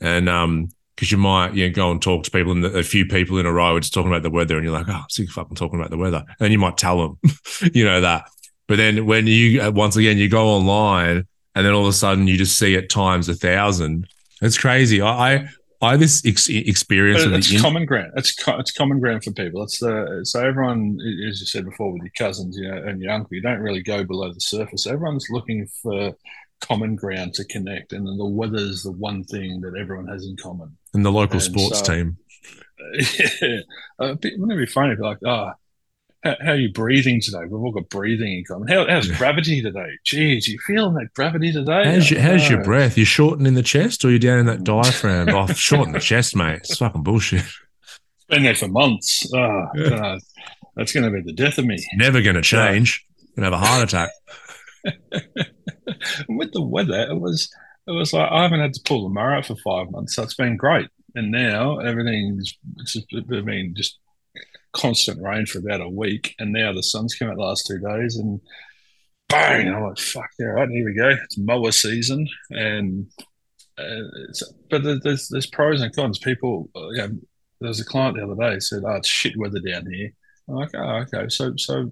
And 0.00 0.26
um, 0.26 0.70
because 0.96 1.12
you 1.12 1.18
might 1.18 1.54
you 1.54 1.68
know, 1.68 1.74
go 1.74 1.90
and 1.90 2.00
talk 2.00 2.24
to 2.24 2.30
people, 2.30 2.52
and 2.52 2.64
a 2.64 2.82
few 2.82 3.04
people 3.04 3.38
in 3.38 3.44
a 3.44 3.52
row 3.52 3.76
are 3.76 3.80
just 3.80 3.92
talking 3.92 4.10
about 4.10 4.22
the 4.22 4.30
weather, 4.30 4.56
and 4.56 4.64
you're 4.64 4.72
like, 4.72 4.88
oh, 4.88 5.04
sick 5.10 5.30
fucking 5.30 5.56
talking 5.56 5.78
about 5.78 5.90
the 5.90 5.98
weather, 5.98 6.24
and 6.40 6.50
you 6.50 6.58
might 6.58 6.78
tell 6.78 6.98
them, 6.98 7.18
you 7.74 7.84
know 7.84 8.00
that. 8.00 8.24
But 8.68 8.76
then 8.76 9.04
when 9.04 9.26
you 9.26 9.60
uh, 9.60 9.70
once 9.70 9.96
again 9.96 10.16
you 10.16 10.30
go 10.30 10.48
online, 10.48 11.26
and 11.54 11.66
then 11.66 11.74
all 11.74 11.82
of 11.82 11.88
a 11.88 11.92
sudden 11.92 12.26
you 12.26 12.38
just 12.38 12.58
see 12.58 12.74
it 12.74 12.88
times 12.88 13.28
a 13.28 13.34
thousand. 13.34 14.06
It's 14.40 14.56
crazy. 14.56 15.02
I 15.02 15.34
I 15.34 15.48
had 15.82 16.00
this 16.00 16.24
ex- 16.26 16.48
experience. 16.48 17.24
But 17.24 17.34
it's 17.34 17.52
in- 17.52 17.60
common 17.60 17.86
ground. 17.86 18.12
It's 18.16 18.34
co- 18.34 18.58
it's 18.58 18.72
common 18.72 19.00
ground 19.00 19.24
for 19.24 19.32
people. 19.32 19.62
It's 19.62 19.78
the 19.78 20.20
so 20.24 20.44
everyone, 20.44 20.98
as 21.28 21.40
you 21.40 21.46
said 21.46 21.64
before, 21.64 21.92
with 21.92 22.02
your 22.02 22.12
cousins, 22.16 22.56
you 22.58 22.68
know, 22.68 22.76
and 22.76 23.00
your 23.00 23.12
uncle, 23.12 23.34
you 23.34 23.42
don't 23.42 23.60
really 23.60 23.82
go 23.82 24.04
below 24.04 24.32
the 24.32 24.40
surface. 24.40 24.86
Everyone's 24.86 25.26
looking 25.30 25.66
for 25.82 26.14
common 26.60 26.96
ground 26.96 27.34
to 27.34 27.44
connect, 27.44 27.92
and 27.92 28.06
then 28.06 28.18
the 28.18 28.26
weather 28.26 28.58
is 28.58 28.82
the 28.82 28.92
one 28.92 29.24
thing 29.24 29.60
that 29.62 29.74
everyone 29.78 30.06
has 30.08 30.24
in 30.26 30.36
common. 30.36 30.76
And 30.92 31.04
the 31.04 31.12
local 31.12 31.34
and 31.34 31.42
sports 31.42 31.78
so, 31.80 31.94
team. 31.94 32.16
Yeah, 33.42 33.60
uh, 33.98 34.14
wouldn't 34.22 34.52
it 34.52 34.56
be 34.56 34.66
funny 34.66 34.94
if 34.94 34.98
like, 34.98 35.18
ah, 35.26 35.52
oh, 35.54 35.59
how, 36.22 36.36
how, 36.40 36.50
are 36.52 36.56
you 36.56 36.72
breathing 36.72 37.20
today? 37.20 37.40
We've 37.48 37.60
all 37.60 37.72
got 37.72 37.88
breathing 37.88 38.38
in 38.38 38.44
common. 38.44 38.68
How, 38.68 38.86
how's 38.86 39.08
gravity 39.08 39.62
today? 39.62 39.90
Geez, 40.04 40.48
you 40.48 40.58
feeling 40.66 40.94
that 40.94 41.14
gravity 41.14 41.52
today? 41.52 41.84
How's, 41.84 42.12
oh, 42.12 42.14
your, 42.14 42.22
how's 42.22 42.48
your 42.48 42.62
breath? 42.62 42.98
You 42.98 43.04
shortening 43.04 43.54
the 43.54 43.62
chest 43.62 44.04
or 44.04 44.10
you 44.10 44.18
down 44.18 44.38
in 44.38 44.46
that 44.46 44.64
diaphragm? 44.64 45.28
oh, 45.30 45.46
shorten 45.54 45.92
the 45.92 46.00
chest, 46.00 46.36
mate. 46.36 46.58
It's 46.58 46.76
fucking 46.76 47.02
bullshit. 47.02 47.40
It's 47.40 48.24
been 48.28 48.42
there 48.42 48.54
for 48.54 48.68
months. 48.68 49.30
Oh, 49.34 49.66
God. 49.88 50.20
That's 50.76 50.92
going 50.92 51.04
to 51.04 51.10
be 51.10 51.22
the 51.22 51.32
death 51.32 51.58
of 51.58 51.64
me. 51.64 51.74
It's 51.74 51.88
never 51.94 52.22
going 52.22 52.36
to 52.36 52.42
change. 52.42 53.04
Yeah. 53.18 53.42
Going 53.42 53.50
to 53.50 53.56
have 53.56 53.62
a 53.62 53.66
heart 53.66 53.88
attack. 53.88 54.10
With 56.28 56.52
the 56.52 56.62
weather, 56.62 57.06
it 57.10 57.18
was 57.18 57.50
it 57.86 57.92
was 57.92 58.12
like 58.12 58.30
I 58.30 58.42
haven't 58.42 58.60
had 58.60 58.74
to 58.74 58.82
pull 58.84 59.02
the 59.02 59.12
mower 59.12 59.34
out 59.34 59.46
for 59.46 59.56
five 59.56 59.90
months, 59.90 60.14
so 60.14 60.22
it's 60.22 60.34
been 60.34 60.56
great. 60.56 60.88
And 61.14 61.30
now 61.30 61.78
everything's 61.78 62.56
I 63.12 63.40
mean, 63.40 63.74
just 63.76 63.98
constant 64.72 65.22
rain 65.22 65.46
for 65.46 65.58
about 65.58 65.80
a 65.80 65.88
week, 65.88 66.34
and 66.38 66.52
now 66.52 66.72
the 66.72 66.82
sun's 66.82 67.14
come 67.14 67.28
out 67.28 67.36
the 67.36 67.42
last 67.42 67.66
two 67.66 67.78
days, 67.78 68.16
and 68.16 68.40
bang! 69.28 69.68
I'm 69.68 69.82
like, 69.82 69.98
fuck, 69.98 70.30
yeah, 70.38 70.46
right, 70.46 70.68
here 70.68 70.84
we 70.84 70.94
go. 70.94 71.10
It's 71.10 71.38
mower 71.38 71.72
season, 71.72 72.28
and 72.50 73.06
uh, 73.78 74.02
but 74.70 74.82
there's 75.02 75.28
there's 75.28 75.46
pros 75.46 75.80
and 75.80 75.94
cons. 75.94 76.18
People, 76.18 76.68
uh, 76.76 76.88
you 76.90 76.96
know, 76.98 77.08
there 77.60 77.68
was 77.68 77.80
a 77.80 77.84
client 77.84 78.16
the 78.16 78.24
other 78.24 78.34
day 78.34 78.58
said, 78.60 78.82
"Oh, 78.86 78.96
it's 78.96 79.08
shit 79.08 79.36
weather 79.36 79.60
down 79.60 79.90
here." 79.90 80.12
I'm 80.48 80.56
like, 80.56 80.70
oh, 80.74 81.04
okay, 81.06 81.28
so 81.28 81.54
so 81.56 81.90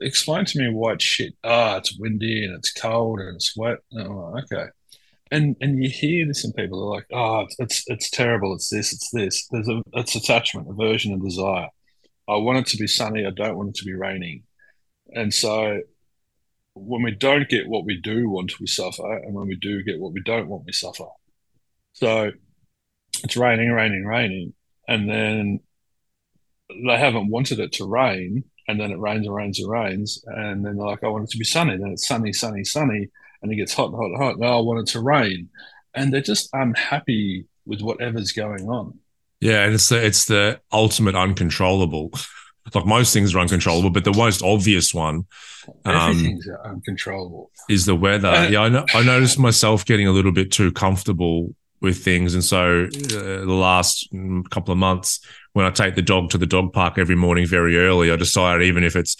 explain 0.00 0.44
to 0.44 0.58
me 0.58 0.72
why 0.72 0.92
it's 0.92 1.04
shit. 1.04 1.34
Ah, 1.44 1.74
oh, 1.74 1.76
it's 1.78 1.98
windy 1.98 2.44
and 2.44 2.54
it's 2.56 2.72
cold 2.72 3.20
and 3.20 3.36
it's 3.36 3.56
wet. 3.56 3.78
Oh, 3.96 4.36
okay. 4.38 4.66
And 5.30 5.56
and 5.60 5.82
you 5.82 5.90
hear 5.90 6.26
this 6.26 6.44
and 6.44 6.54
people 6.54 6.82
are 6.82 6.94
like, 6.96 7.06
oh, 7.12 7.40
it's, 7.40 7.56
it's, 7.58 7.84
it's 7.86 8.10
terrible. 8.10 8.54
It's 8.54 8.70
this. 8.70 8.92
It's 8.92 9.10
this. 9.10 9.46
There's 9.50 9.68
a 9.68 9.82
it's 9.94 10.14
attachment, 10.14 10.70
aversion, 10.70 11.12
and 11.12 11.22
desire. 11.22 11.68
I 12.28 12.36
want 12.36 12.58
it 12.58 12.66
to 12.66 12.76
be 12.76 12.86
sunny. 12.86 13.24
I 13.24 13.30
don't 13.30 13.56
want 13.56 13.70
it 13.70 13.74
to 13.76 13.84
be 13.84 13.94
raining. 13.94 14.42
And 15.14 15.32
so 15.32 15.80
when 16.74 17.02
we 17.02 17.12
don't 17.12 17.48
get 17.48 17.68
what 17.68 17.84
we 17.84 18.00
do 18.00 18.28
want, 18.28 18.60
we 18.60 18.66
suffer. 18.66 19.18
And 19.18 19.34
when 19.34 19.46
we 19.46 19.56
do 19.56 19.82
get 19.82 20.00
what 20.00 20.12
we 20.12 20.22
don't 20.22 20.48
want, 20.48 20.64
we 20.66 20.72
suffer. 20.72 21.06
So 21.92 22.32
it's 23.22 23.36
raining, 23.36 23.70
raining, 23.72 24.04
raining. 24.04 24.54
And 24.88 25.08
then 25.08 25.60
they 26.68 26.98
haven't 26.98 27.30
wanted 27.30 27.60
it 27.60 27.72
to 27.72 27.86
rain. 27.86 28.44
And 28.68 28.80
then 28.80 28.90
it 28.90 28.98
rains 28.98 29.26
and 29.26 29.34
rains 29.34 29.60
and 29.60 29.70
rains. 29.70 30.22
And 30.26 30.64
then 30.64 30.76
they're 30.76 30.86
like, 30.86 31.04
I 31.04 31.08
want 31.08 31.24
it 31.24 31.30
to 31.30 31.38
be 31.38 31.44
sunny. 31.44 31.76
Then 31.76 31.92
it's 31.92 32.06
sunny, 32.06 32.32
sunny, 32.32 32.64
sunny. 32.64 33.08
And 33.40 33.52
it 33.52 33.56
gets 33.56 33.72
hot, 33.72 33.90
and 33.90 33.96
hot, 33.96 34.06
and 34.06 34.16
hot. 34.16 34.38
Now 34.38 34.58
I 34.58 34.62
want 34.62 34.80
it 34.80 34.92
to 34.92 35.00
rain. 35.00 35.48
And 35.94 36.12
they're 36.12 36.20
just 36.20 36.50
unhappy 36.52 37.46
with 37.64 37.80
whatever's 37.80 38.32
going 38.32 38.68
on. 38.68 38.98
Yeah, 39.40 39.64
and 39.64 39.74
it's 39.74 39.88
the 39.88 40.04
it's 40.04 40.24
the 40.26 40.60
ultimate 40.72 41.14
uncontrollable. 41.14 42.12
like 42.74 42.86
most 42.86 43.12
things 43.12 43.34
are 43.34 43.38
uncontrollable, 43.38 43.90
but 43.90 44.04
the 44.04 44.12
most 44.12 44.42
obvious 44.42 44.94
one, 44.94 45.26
um, 45.84 46.40
uncontrollable, 46.64 47.50
is 47.68 47.86
the 47.86 47.94
weather. 47.94 48.28
Uh, 48.28 48.48
yeah, 48.48 48.60
I 48.62 48.68
know, 48.68 48.86
I 48.94 49.02
noticed 49.02 49.38
myself 49.38 49.84
getting 49.84 50.08
a 50.08 50.12
little 50.12 50.32
bit 50.32 50.50
too 50.50 50.72
comfortable 50.72 51.54
with 51.80 52.02
things, 52.02 52.34
and 52.34 52.42
so 52.42 52.84
uh, 52.84 53.18
the 53.18 53.44
last 53.46 54.12
mm, 54.12 54.48
couple 54.50 54.72
of 54.72 54.78
months, 54.78 55.20
when 55.52 55.66
I 55.66 55.70
take 55.70 55.94
the 55.94 56.02
dog 56.02 56.30
to 56.30 56.38
the 56.38 56.46
dog 56.46 56.72
park 56.72 56.98
every 56.98 57.16
morning 57.16 57.46
very 57.46 57.78
early, 57.78 58.10
I 58.10 58.16
decided 58.16 58.66
even 58.66 58.84
if 58.84 58.96
it's 58.96 59.16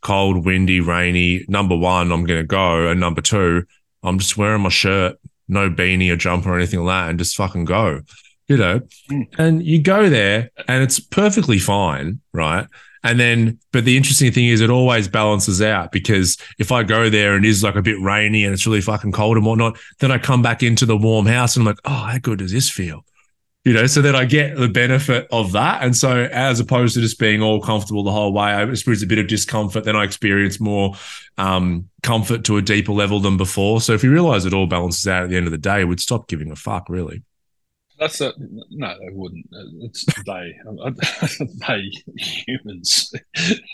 cold, 0.00 0.44
windy, 0.44 0.78
rainy, 0.80 1.44
number 1.48 1.76
one, 1.76 2.12
I'm 2.12 2.24
going 2.24 2.40
to 2.40 2.46
go, 2.46 2.86
and 2.86 3.00
number 3.00 3.20
two, 3.20 3.64
I'm 4.04 4.20
just 4.20 4.36
wearing 4.36 4.62
my 4.62 4.68
shirt, 4.68 5.18
no 5.48 5.68
beanie 5.68 6.12
or 6.12 6.16
jumper 6.16 6.50
or 6.50 6.56
anything 6.56 6.84
like 6.84 6.94
that, 6.94 7.10
and 7.10 7.18
just 7.18 7.34
fucking 7.34 7.64
go 7.64 8.02
you 8.48 8.56
know, 8.56 8.80
mm. 9.10 9.26
and 9.38 9.64
you 9.64 9.80
go 9.80 10.08
there 10.08 10.50
and 10.68 10.82
it's 10.82 11.00
perfectly 11.00 11.58
fine, 11.58 12.20
right? 12.32 12.66
And 13.02 13.20
then, 13.20 13.60
but 13.72 13.84
the 13.84 13.96
interesting 13.96 14.32
thing 14.32 14.46
is, 14.46 14.60
it 14.60 14.68
always 14.68 15.06
balances 15.06 15.62
out 15.62 15.92
because 15.92 16.36
if 16.58 16.72
I 16.72 16.82
go 16.82 17.08
there 17.08 17.36
and 17.36 17.44
it 17.44 17.48
is 17.48 17.62
like 17.62 17.76
a 17.76 17.82
bit 17.82 18.00
rainy 18.00 18.44
and 18.44 18.52
it's 18.52 18.66
really 18.66 18.80
fucking 18.80 19.12
cold 19.12 19.36
and 19.36 19.46
whatnot, 19.46 19.78
then 20.00 20.10
I 20.10 20.18
come 20.18 20.42
back 20.42 20.64
into 20.64 20.86
the 20.86 20.96
warm 20.96 21.26
house 21.26 21.54
and 21.54 21.62
I'm 21.62 21.66
like, 21.66 21.80
oh, 21.84 21.90
how 21.90 22.18
good 22.18 22.40
does 22.40 22.50
this 22.50 22.68
feel? 22.68 23.04
You 23.64 23.74
know, 23.74 23.86
so 23.86 24.02
that 24.02 24.16
I 24.16 24.24
get 24.24 24.56
the 24.56 24.68
benefit 24.68 25.28
of 25.30 25.52
that. 25.52 25.84
And 25.84 25.96
so, 25.96 26.28
as 26.32 26.58
opposed 26.58 26.94
to 26.94 27.00
just 27.00 27.18
being 27.18 27.42
all 27.42 27.60
comfortable 27.60 28.02
the 28.02 28.12
whole 28.12 28.32
way, 28.32 28.44
I 28.44 28.62
experience 28.64 29.02
a 29.02 29.08
bit 29.08 29.18
of 29.18 29.26
discomfort. 29.26 29.84
Then 29.84 29.96
I 29.96 30.04
experience 30.04 30.60
more 30.60 30.94
um, 31.36 31.88
comfort 32.02 32.44
to 32.44 32.58
a 32.58 32.62
deeper 32.62 32.92
level 32.92 33.18
than 33.18 33.36
before. 33.36 33.80
So, 33.80 33.92
if 33.92 34.04
you 34.04 34.12
realize 34.12 34.44
it 34.44 34.54
all 34.54 34.68
balances 34.68 35.08
out 35.08 35.24
at 35.24 35.30
the 35.30 35.36
end 35.36 35.46
of 35.46 35.52
the 35.52 35.58
day, 35.58 35.84
we'd 35.84 35.98
stop 35.98 36.28
giving 36.28 36.52
a 36.52 36.56
fuck, 36.56 36.88
really. 36.88 37.24
That's 37.98 38.20
a 38.20 38.32
no. 38.38 38.94
They 38.98 39.12
wouldn't. 39.12 39.46
It's 39.80 40.04
they. 40.24 40.54
they 41.68 41.90
humans. 42.16 43.12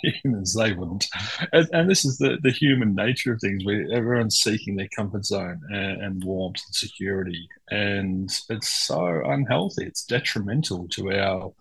humans. 0.03 0.55
They 0.55 0.73
wouldn't. 0.73 1.07
And, 1.53 1.69
and, 1.73 1.91
this 1.91 2.05
is 2.05 2.19
the 2.19 2.39
the 2.41 2.53
human 2.53 2.95
nature 2.95 3.33
of 3.33 3.41
things. 3.41 3.65
Where 3.65 3.87
everyone's 3.93 4.37
seeking 4.37 4.77
their 4.77 4.89
comfort 4.95 5.25
zone 5.25 5.61
and, 5.71 6.03
and 6.03 6.25
warmth 6.25 6.61
and 6.67 6.75
security, 6.75 7.49
and 7.71 8.31
it's 8.49 8.69
so 8.69 9.23
unhealthy. 9.25 9.87
It's 9.87 10.05
detrimental 10.05 10.89
to 10.91 11.13
our 11.13 11.53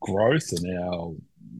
growth 0.00 0.52
and 0.52 0.78
our 0.78 1.14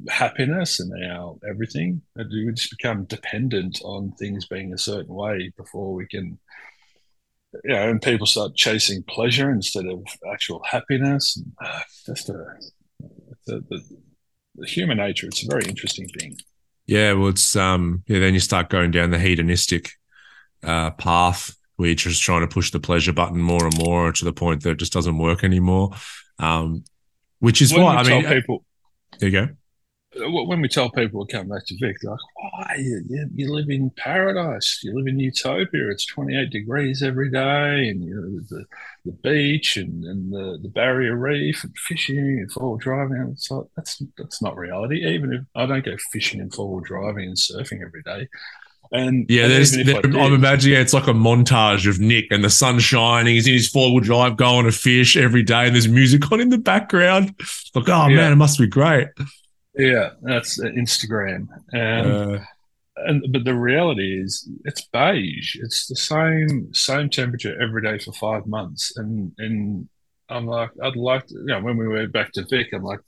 happiness 0.08 0.80
and 0.80 0.92
our 1.04 1.36
everything. 1.48 2.02
We 2.16 2.50
just 2.54 2.76
become 2.76 3.04
dependent 3.04 3.80
on 3.84 4.12
things 4.12 4.46
being 4.46 4.72
a 4.72 4.78
certain 4.78 5.14
way 5.14 5.52
before 5.56 5.92
we 5.92 6.06
can 6.06 6.38
you 7.64 7.74
know, 7.74 7.90
and 7.90 8.02
people 8.02 8.26
start 8.26 8.54
chasing 8.54 9.02
pleasure 9.04 9.50
instead 9.50 9.86
of 9.86 10.04
actual 10.32 10.62
happiness. 10.64 11.40
Uh, 11.62 11.80
just 12.06 12.28
a, 12.28 12.44
the, 13.46 13.64
the, 13.68 13.82
the 14.56 14.66
human 14.66 14.98
nature. 14.98 15.26
It's 15.26 15.44
a 15.44 15.48
very 15.48 15.64
interesting 15.66 16.08
thing. 16.08 16.36
Yeah, 16.86 17.12
well, 17.12 17.28
it's 17.28 17.54
um, 17.56 18.02
yeah. 18.06 18.18
Then 18.18 18.34
you 18.34 18.40
start 18.40 18.68
going 18.68 18.90
down 18.90 19.10
the 19.10 19.18
hedonistic 19.18 19.90
uh, 20.62 20.90
path 20.92 21.54
where 21.76 21.88
you're 21.88 21.94
just 21.94 22.22
trying 22.22 22.40
to 22.40 22.48
push 22.48 22.70
the 22.70 22.80
pleasure 22.80 23.12
button 23.12 23.40
more 23.40 23.64
and 23.64 23.76
more 23.78 24.12
to 24.12 24.24
the 24.24 24.32
point 24.32 24.62
that 24.62 24.70
it 24.70 24.78
just 24.78 24.92
doesn't 24.92 25.18
work 25.18 25.44
anymore. 25.44 25.90
Um, 26.38 26.84
which 27.38 27.62
is 27.62 27.72
why 27.72 27.96
I 27.96 28.02
mean, 28.02 28.26
people, 28.26 28.64
there 29.18 29.28
you 29.28 29.46
go 29.46 29.52
when 30.16 30.60
we 30.60 30.68
tell 30.68 30.90
people 30.90 31.24
to 31.24 31.32
come 31.36 31.48
back 31.48 31.66
to 31.66 31.76
Vic, 31.80 31.96
they're 32.00 32.10
like, 32.10 32.20
"Why 32.34 32.74
you, 32.78 33.28
you, 33.34 33.52
live 33.52 33.70
in 33.70 33.90
paradise? 33.90 34.80
You 34.82 34.94
live 34.96 35.06
in 35.06 35.20
utopia. 35.20 35.88
It's 35.88 36.04
28 36.06 36.50
degrees 36.50 37.02
every 37.02 37.30
day, 37.30 37.88
and 37.88 38.04
you 38.04 38.14
know, 38.14 38.40
the 38.48 38.64
the 39.04 39.12
beach 39.12 39.76
and, 39.76 40.04
and 40.04 40.32
the, 40.32 40.58
the 40.60 40.68
barrier 40.68 41.16
reef 41.16 41.64
and 41.64 41.76
fishing 41.78 42.18
and 42.18 42.50
four 42.50 42.76
driving. 42.78 43.28
It's 43.32 43.50
like, 43.50 43.66
that's 43.76 44.02
that's 44.18 44.42
not 44.42 44.56
reality. 44.56 45.06
Even 45.06 45.32
if 45.32 45.42
I 45.54 45.66
don't 45.66 45.84
go 45.84 45.96
fishing 46.12 46.40
and 46.40 46.52
four 46.52 46.80
driving 46.80 47.28
and 47.28 47.36
surfing 47.36 47.82
every 47.82 48.02
day, 48.02 48.28
and 48.92 49.26
yeah, 49.28 49.44
and 49.44 49.52
there's, 49.52 49.72
there, 49.72 50.00
I'm 50.04 50.34
imagining 50.34 50.80
it's 50.80 50.92
like 50.92 51.06
a 51.06 51.12
montage 51.12 51.88
of 51.88 52.00
Nick 52.00 52.26
and 52.32 52.42
the 52.42 52.50
sun 52.50 52.80
shining. 52.80 53.34
He's 53.34 53.46
in 53.46 53.52
his 53.52 53.68
four 53.68 53.92
wheel 53.92 54.00
drive 54.00 54.36
going 54.36 54.66
to 54.66 54.72
fish 54.72 55.16
every 55.16 55.44
day, 55.44 55.66
and 55.66 55.74
there's 55.74 55.88
music 55.88 56.30
on 56.32 56.40
in 56.40 56.48
the 56.48 56.58
background. 56.58 57.34
Like, 57.76 57.88
oh 57.88 58.08
yeah. 58.08 58.16
man, 58.16 58.32
it 58.32 58.36
must 58.36 58.58
be 58.58 58.66
great. 58.66 59.06
Yeah, 59.74 60.10
that's 60.22 60.58
Instagram. 60.58 61.46
And, 61.72 62.06
uh, 62.06 62.44
and 62.96 63.32
but 63.32 63.44
the 63.44 63.54
reality 63.54 64.20
is 64.20 64.48
it's 64.64 64.82
beige. 64.82 65.56
It's 65.56 65.86
the 65.86 65.96
same 65.96 66.72
same 66.74 67.08
temperature 67.08 67.60
every 67.60 67.82
day 67.82 67.98
for 67.98 68.12
five 68.12 68.46
months. 68.46 68.96
And 68.96 69.32
and 69.38 69.88
I'm 70.28 70.46
like, 70.46 70.70
I'd 70.82 70.96
like 70.96 71.26
to, 71.28 71.34
you 71.34 71.46
know, 71.46 71.60
when 71.60 71.76
we 71.76 71.88
went 71.88 72.12
back 72.12 72.32
to 72.32 72.46
Vic, 72.48 72.68
I'm 72.72 72.82
like, 72.82 73.00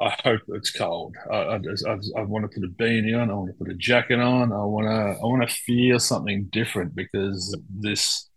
I 0.00 0.16
hope 0.24 0.40
it's 0.48 0.70
cold. 0.70 1.14
I, 1.30 1.36
I, 1.36 1.56
I, 1.56 1.98
I, 2.18 2.22
want 2.22 2.44
to 2.44 2.60
put 2.60 2.68
a 2.68 2.72
beanie 2.72 3.20
on. 3.20 3.30
I 3.30 3.34
want 3.34 3.48
to 3.48 3.64
put 3.64 3.70
a 3.70 3.74
jacket 3.74 4.20
on. 4.20 4.52
I 4.52 4.64
want 4.64 4.86
to 4.86 5.20
I 5.20 5.24
want 5.24 5.48
to 5.48 5.54
feel 5.54 5.98
something 5.98 6.48
different 6.50 6.94
because 6.94 7.56
this 7.70 8.28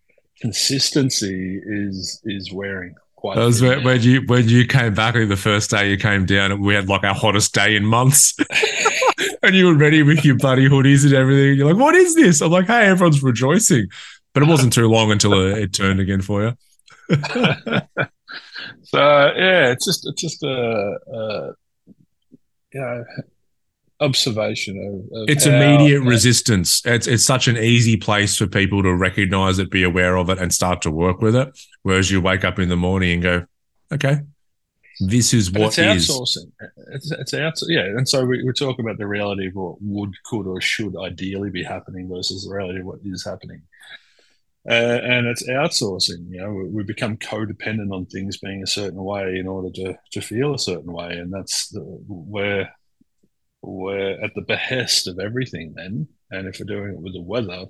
consistency 0.41 1.62
is 1.63 2.21
is 2.25 2.51
wearing 2.51 2.93
quite. 3.15 3.36
That 3.36 3.45
was 3.45 3.62
when, 3.62 3.84
when, 3.84 4.01
you 4.01 4.21
when 4.25 4.47
you 4.47 4.65
came 4.65 4.93
back. 4.93 5.15
the 5.15 5.36
first 5.36 5.69
day 5.69 5.89
you 5.89 5.97
came 5.97 6.25
down, 6.25 6.62
we 6.62 6.75
had 6.75 6.89
like 6.89 7.04
our 7.04 7.13
hottest 7.13 7.54
day 7.54 7.75
in 7.75 7.86
months, 7.86 8.36
and 9.43 9.56
you 9.56 9.67
were 9.67 9.75
ready 9.75 10.04
with 10.04 10.25
your 10.25 10.38
buddy 10.38 10.67
hoodies 10.67 11.04
and 11.06 11.13
everything. 11.13 11.58
You're 11.58 11.73
like, 11.73 11.82
"What 11.82 11.95
is 11.95 12.15
this?" 12.15 12.41
I'm 12.41 12.51
like, 12.51 12.67
"Hey, 12.67 12.88
everyone's 12.88 13.23
rejoicing," 13.23 13.88
but 14.34 14.43
it 14.43 14.49
wasn't 14.49 14.73
too 14.73 14.88
long 14.88 15.12
until 15.12 15.34
it, 15.34 15.58
it 15.58 15.73
turned 15.73 15.99
again 15.99 16.21
for 16.21 16.43
you. 16.43 16.54
so 18.84 18.99
yeah, 19.36 19.71
it's 19.71 19.86
just 19.86 20.08
it's 20.08 20.21
just 20.21 20.43
a, 20.43 20.97
a 21.13 21.54
you 22.73 22.82
know 22.82 23.04
observation 24.06 24.78
of, 24.78 25.22
of 25.22 25.30
it's 25.30 25.46
immediate 25.46 26.02
resistance. 26.02 26.82
It's 26.86 27.08
it's 27.08 27.26
such 27.26 27.48
an 27.48 27.58
easy 27.58 27.98
place 27.98 28.38
for 28.38 28.48
people 28.48 28.84
to 28.84 28.94
recognize 28.96 29.60
it 29.60 29.70
be 29.70 29.84
aware 29.84 30.15
of 30.18 30.30
it 30.30 30.39
and 30.39 30.54
start 30.54 30.82
to 30.84 30.91
work 30.91 31.22
with 31.22 31.36
it. 31.36 31.50
Whereas 31.84 32.12
you 32.12 32.22
wake 32.22 32.46
up 32.46 32.60
in 32.60 32.70
the 32.70 32.78
morning 32.78 33.12
and 33.12 33.24
go 33.24 33.46
okay 33.91 34.22
this 35.00 35.34
is 35.34 35.52
what 35.52 35.78
it's 35.78 35.78
outsourcing. 35.78 36.52
It's, 36.94 37.12
it's 37.12 37.34
out 37.34 37.54
yeah 37.68 37.84
and 37.84 38.08
so 38.08 38.24
we, 38.26 38.44
we 38.44 38.54
talk 38.54 38.80
about 38.80 38.98
the 38.98 39.08
reality 39.08 39.48
of 39.48 39.56
what 39.56 39.82
would 39.82 40.13
could 40.24 40.48
or 40.48 40.62
should 40.62 40.96
ideally 40.98 41.50
be 41.50 41.63
happening 41.63 42.10
versus 42.10 42.46
the 42.46 42.56
reality 42.56 42.80
of 42.80 42.86
what 42.86 43.00
is 43.04 43.26
happening. 43.26 43.62
Uh, 44.68 45.00
and 45.04 45.28
it's 45.28 45.48
outsourcing. 45.48 46.28
You 46.28 46.41
know, 46.41 46.52
we, 46.52 46.63
we, 46.70 46.84
become 46.84 47.18
codependent 47.18 47.94
on 47.94 48.08
things 48.08 48.38
being 48.38 48.63
a 48.63 48.68
certain 48.68 49.04
way 49.04 49.38
in 49.38 49.48
order 49.48 49.70
to 49.76 49.96
to 50.13 50.22
feel 50.22 50.56
a 50.56 50.60
certain 50.60 50.91
way, 50.91 51.20
and 51.20 51.32
that's 51.32 51.70
the, 51.70 51.82
where 51.82 52.74
we're 53.65 54.21
at 54.23 54.34
the 54.36 54.41
behest 54.41 55.08
of 55.08 55.19
everything 55.19 55.73
then. 55.75 56.08
And 56.32 56.47
if 56.47 56.60
we're 56.60 56.65
doing 56.65 56.93
it 56.93 56.99
with 56.99 57.13
the 57.13 57.21
weather, 57.21 57.65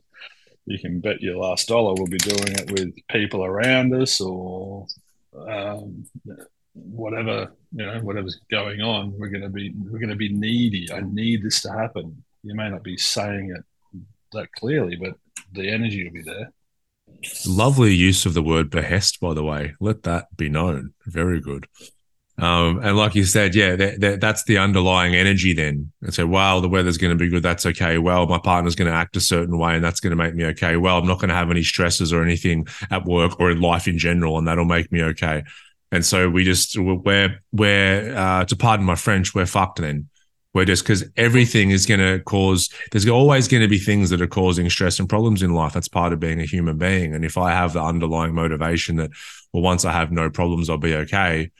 you 0.65 0.79
can 0.79 0.99
bet 0.99 1.21
your 1.21 1.37
last 1.37 1.67
dollar 1.67 1.93
we'll 1.93 2.07
be 2.07 2.17
doing 2.17 2.53
it 2.55 2.71
with 2.71 2.93
people 3.09 3.45
around 3.45 3.93
us 3.93 4.19
or 4.19 4.87
um, 5.47 6.05
whatever 6.73 7.53
you 7.71 7.85
know 7.85 7.99
whatever's 7.99 8.39
going 8.49 8.81
on. 8.81 9.13
We're 9.17 9.29
going 9.29 9.43
to 9.43 9.49
be 9.49 9.73
we're 9.77 9.99
going 9.99 10.09
to 10.09 10.15
be 10.15 10.33
needy. 10.33 10.91
I 10.91 11.01
need 11.01 11.43
this 11.43 11.61
to 11.63 11.71
happen. 11.71 12.23
You 12.43 12.55
may 12.55 12.69
not 12.69 12.83
be 12.83 12.97
saying 12.97 13.55
it 13.55 13.63
that 14.31 14.51
clearly 14.53 14.95
but 14.95 15.15
the 15.53 15.69
energy 15.69 16.03
will 16.03 16.13
be 16.13 16.23
there. 16.23 16.51
Lovely 17.45 17.93
use 17.93 18.25
of 18.25 18.33
the 18.33 18.43
word 18.43 18.69
behest 18.69 19.19
by 19.19 19.33
the 19.33 19.43
way. 19.43 19.75
Let 19.79 20.03
that 20.03 20.35
be 20.35 20.49
known. 20.49 20.93
Very 21.05 21.39
good 21.39 21.67
um, 22.37 22.81
and 22.83 22.97
like 22.97 23.15
you 23.15 23.23
said, 23.23 23.55
yeah, 23.55 23.77
that, 23.77 24.01
that, 24.01 24.21
that's 24.21 24.43
the 24.43 24.57
underlying 24.57 25.15
energy 25.15 25.53
then. 25.53 25.91
And 26.01 26.13
so, 26.13 26.27
well, 26.27 26.59
the 26.59 26.67
weather's 26.67 26.97
going 26.97 27.17
to 27.17 27.23
be 27.23 27.29
good. 27.29 27.43
That's 27.43 27.65
okay. 27.65 27.97
Well, 27.97 28.27
my 28.27 28.39
partner's 28.39 28.75
going 28.75 28.91
to 28.91 28.97
act 28.97 29.15
a 29.15 29.21
certain 29.21 29.57
way 29.57 29.75
and 29.75 29.83
that's 29.83 30.01
going 30.01 30.11
to 30.11 30.17
make 30.17 30.35
me 30.35 30.45
okay. 30.47 30.75
Well, 30.75 30.97
I'm 30.97 31.07
not 31.07 31.19
going 31.19 31.29
to 31.29 31.35
have 31.35 31.49
any 31.49 31.63
stresses 31.63 32.11
or 32.11 32.21
anything 32.21 32.67
at 32.91 33.05
work 33.05 33.39
or 33.39 33.51
in 33.51 33.61
life 33.61 33.87
in 33.87 33.97
general, 33.97 34.37
and 34.37 34.47
that'll 34.47 34.65
make 34.65 34.91
me 34.91 35.01
okay. 35.03 35.43
And 35.93 36.05
so 36.05 36.29
we 36.29 36.43
just, 36.43 36.77
we're, 36.77 37.39
we're, 37.53 38.13
uh, 38.15 38.43
to 38.45 38.55
pardon 38.57 38.85
my 38.85 38.95
French, 38.95 39.33
we're 39.33 39.45
fucked 39.45 39.79
then. 39.79 40.09
We're 40.53 40.65
just 40.65 40.83
because 40.83 41.05
everything 41.15 41.71
is 41.71 41.85
going 41.85 41.99
to 41.99 42.21
cause, 42.23 42.69
there's 42.91 43.07
always 43.07 43.47
going 43.47 43.61
to 43.61 43.67
be 43.69 43.77
things 43.77 44.09
that 44.09 44.21
are 44.21 44.27
causing 44.27 44.69
stress 44.69 44.99
and 44.99 45.07
problems 45.07 45.41
in 45.41 45.53
life. 45.53 45.73
That's 45.73 45.89
part 45.89 46.11
of 46.11 46.19
being 46.19 46.41
a 46.41 46.45
human 46.45 46.77
being. 46.77 47.13
And 47.13 47.23
if 47.23 47.37
I 47.37 47.51
have 47.51 47.73
the 47.73 47.81
underlying 47.81 48.33
motivation 48.33 48.97
that, 48.97 49.11
well, 49.53 49.63
once 49.63 49.85
I 49.85 49.91
have 49.91 50.11
no 50.11 50.29
problems, 50.29 50.69
I'll 50.69 50.77
be 50.77 50.95
okay 50.95 51.51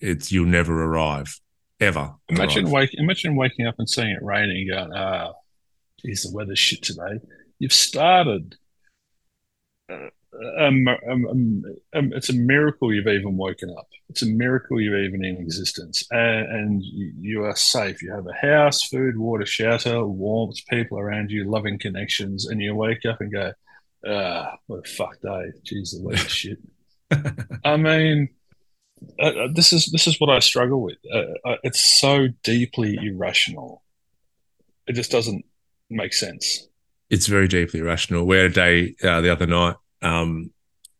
it's 0.00 0.32
you'll 0.32 0.46
never 0.46 0.84
arrive 0.84 1.40
ever. 1.80 2.14
Imagine 2.28 2.64
arrive. 2.64 2.72
wake, 2.72 2.94
imagine 2.94 3.36
waking 3.36 3.66
up 3.66 3.76
and 3.78 3.88
seeing 3.88 4.10
it 4.10 4.22
raining 4.22 4.68
and 4.68 4.90
going, 4.90 4.92
ah, 4.94 5.32
geez, 6.00 6.22
the 6.22 6.34
weather's 6.34 6.58
shit 6.58 6.82
today. 6.82 7.20
You've 7.58 7.72
started. 7.72 8.56
Uh, 9.90 10.08
um, 10.60 10.86
um, 10.88 11.64
um, 11.94 12.12
it's 12.12 12.28
a 12.28 12.34
miracle 12.34 12.92
you've 12.92 13.08
even 13.08 13.36
woken 13.36 13.74
up. 13.76 13.88
It's 14.08 14.22
a 14.22 14.26
miracle 14.26 14.80
you're 14.80 15.02
even 15.02 15.24
in 15.24 15.38
existence, 15.38 16.04
and, 16.10 16.46
and 16.46 16.82
you, 16.82 17.12
you, 17.18 17.44
are 17.44 17.56
safe. 17.56 18.02
You 18.02 18.12
have 18.12 18.26
a 18.26 18.34
house, 18.34 18.82
food, 18.84 19.16
water, 19.16 19.46
shelter, 19.46 20.04
warmth, 20.06 20.64
people 20.68 20.98
around 20.98 21.30
you, 21.30 21.44
loving 21.44 21.78
connections, 21.78 22.46
and 22.46 22.60
you 22.60 22.74
wake 22.74 23.04
up 23.06 23.20
and 23.20 23.32
go, 23.32 23.52
"Ah, 24.06 24.56
what 24.66 24.86
a 24.86 24.88
fuck 24.88 25.20
day! 25.22 25.50
Jeez, 25.64 25.92
the 25.92 26.02
weather's 26.02 26.30
shit." 26.30 26.58
I 27.64 27.76
mean, 27.76 28.28
uh, 29.20 29.26
uh, 29.26 29.48
this 29.52 29.72
is 29.72 29.86
this 29.86 30.06
is 30.06 30.20
what 30.20 30.30
I 30.30 30.38
struggle 30.38 30.82
with. 30.82 30.98
Uh, 31.12 31.48
uh, 31.48 31.56
it's 31.62 32.00
so 32.00 32.28
deeply 32.42 32.98
irrational. 33.00 33.82
It 34.86 34.94
just 34.94 35.10
doesn't 35.10 35.44
make 35.90 36.12
sense. 36.12 36.68
It's 37.10 37.26
very 37.26 37.48
deeply 37.48 37.80
irrational. 37.80 38.26
We 38.26 38.36
had 38.36 38.46
a 38.46 38.54
day 38.54 38.94
uh, 39.02 39.20
the 39.20 39.30
other 39.30 39.46
night, 39.46 39.76
um, 40.02 40.50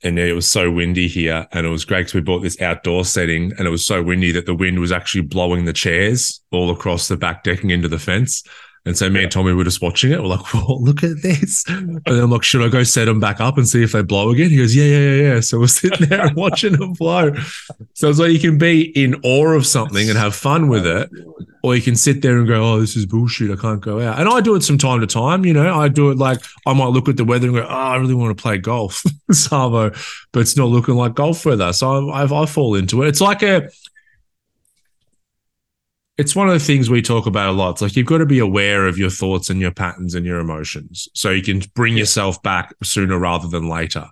and 0.02 0.18
it 0.18 0.32
was 0.32 0.46
so 0.46 0.70
windy 0.70 1.08
here, 1.08 1.46
and 1.52 1.66
it 1.66 1.70
was 1.70 1.84
great 1.84 2.00
because 2.00 2.14
we 2.14 2.20
bought 2.20 2.42
this 2.42 2.60
outdoor 2.60 3.04
setting, 3.04 3.52
and 3.58 3.66
it 3.66 3.70
was 3.70 3.86
so 3.86 4.02
windy 4.02 4.32
that 4.32 4.46
the 4.46 4.54
wind 4.54 4.78
was 4.80 4.92
actually 4.92 5.22
blowing 5.22 5.64
the 5.64 5.72
chairs 5.72 6.40
all 6.50 6.70
across 6.70 7.08
the 7.08 7.16
back 7.16 7.44
decking 7.44 7.70
into 7.70 7.88
the 7.88 7.98
fence. 7.98 8.42
And 8.88 8.96
so 8.96 9.10
me 9.10 9.20
yeah. 9.20 9.24
and 9.24 9.32
Tommy 9.32 9.52
were 9.52 9.64
just 9.64 9.82
watching 9.82 10.12
it. 10.12 10.20
We're 10.20 10.28
like, 10.28 10.54
"Well, 10.54 10.82
look 10.82 11.04
at 11.04 11.20
this!" 11.22 11.64
And 11.68 12.00
then 12.06 12.20
I'm 12.20 12.30
like, 12.30 12.42
"Should 12.42 12.62
I 12.62 12.68
go 12.68 12.82
set 12.82 13.04
them 13.04 13.20
back 13.20 13.38
up 13.38 13.58
and 13.58 13.68
see 13.68 13.82
if 13.82 13.92
they 13.92 14.00
blow 14.02 14.30
again?" 14.30 14.48
He 14.48 14.56
goes, 14.56 14.74
"Yeah, 14.74 14.84
yeah, 14.84 14.98
yeah, 14.98 15.34
yeah." 15.34 15.40
So 15.40 15.60
we're 15.60 15.66
sitting 15.66 16.08
there 16.08 16.26
and 16.26 16.36
watching 16.36 16.72
them 16.72 16.94
blow. 16.94 17.34
So 17.92 18.08
it's 18.08 18.18
like 18.18 18.32
you 18.32 18.38
can 18.38 18.56
be 18.56 18.84
in 19.00 19.20
awe 19.22 19.52
of 19.52 19.66
something 19.66 20.08
and 20.08 20.18
have 20.18 20.34
fun 20.34 20.68
with 20.68 20.86
it, 20.86 21.10
or 21.62 21.76
you 21.76 21.82
can 21.82 21.96
sit 21.96 22.22
there 22.22 22.38
and 22.38 22.48
go, 22.48 22.64
"Oh, 22.64 22.80
this 22.80 22.96
is 22.96 23.04
bullshit. 23.04 23.50
I 23.50 23.56
can't 23.56 23.82
go 23.82 24.00
out." 24.00 24.18
And 24.18 24.26
I 24.26 24.40
do 24.40 24.54
it 24.54 24.64
from 24.64 24.78
time 24.78 25.00
to 25.00 25.06
time. 25.06 25.44
You 25.44 25.52
know, 25.52 25.78
I 25.78 25.88
do 25.88 26.10
it 26.10 26.16
like 26.16 26.40
I 26.66 26.72
might 26.72 26.88
look 26.88 27.10
at 27.10 27.18
the 27.18 27.26
weather 27.26 27.46
and 27.46 27.56
go, 27.56 27.64
"Oh, 27.64 27.68
I 27.68 27.96
really 27.96 28.14
want 28.14 28.36
to 28.36 28.42
play 28.42 28.56
golf, 28.56 29.04
Savo," 29.30 29.90
but 30.32 30.40
it's 30.40 30.56
not 30.56 30.70
looking 30.70 30.94
like 30.94 31.14
golf 31.14 31.44
weather. 31.44 31.74
So 31.74 32.08
I, 32.08 32.22
I, 32.22 32.42
I 32.42 32.46
fall 32.46 32.74
into 32.74 33.02
it. 33.02 33.08
It's 33.08 33.20
like 33.20 33.42
a 33.42 33.68
it's 36.18 36.34
one 36.34 36.48
of 36.48 36.52
the 36.52 36.60
things 36.60 36.90
we 36.90 37.00
talk 37.00 37.26
about 37.26 37.48
a 37.48 37.52
lot. 37.52 37.70
It's 37.70 37.82
like 37.82 37.96
you've 37.96 38.06
got 38.06 38.18
to 38.18 38.26
be 38.26 38.40
aware 38.40 38.88
of 38.88 38.98
your 38.98 39.08
thoughts 39.08 39.50
and 39.50 39.60
your 39.60 39.70
patterns 39.70 40.16
and 40.16 40.26
your 40.26 40.40
emotions 40.40 41.08
so 41.14 41.30
you 41.30 41.42
can 41.42 41.62
bring 41.74 41.96
yourself 41.96 42.42
back 42.42 42.74
sooner 42.82 43.16
rather 43.16 43.46
than 43.46 43.68
later. 43.68 44.06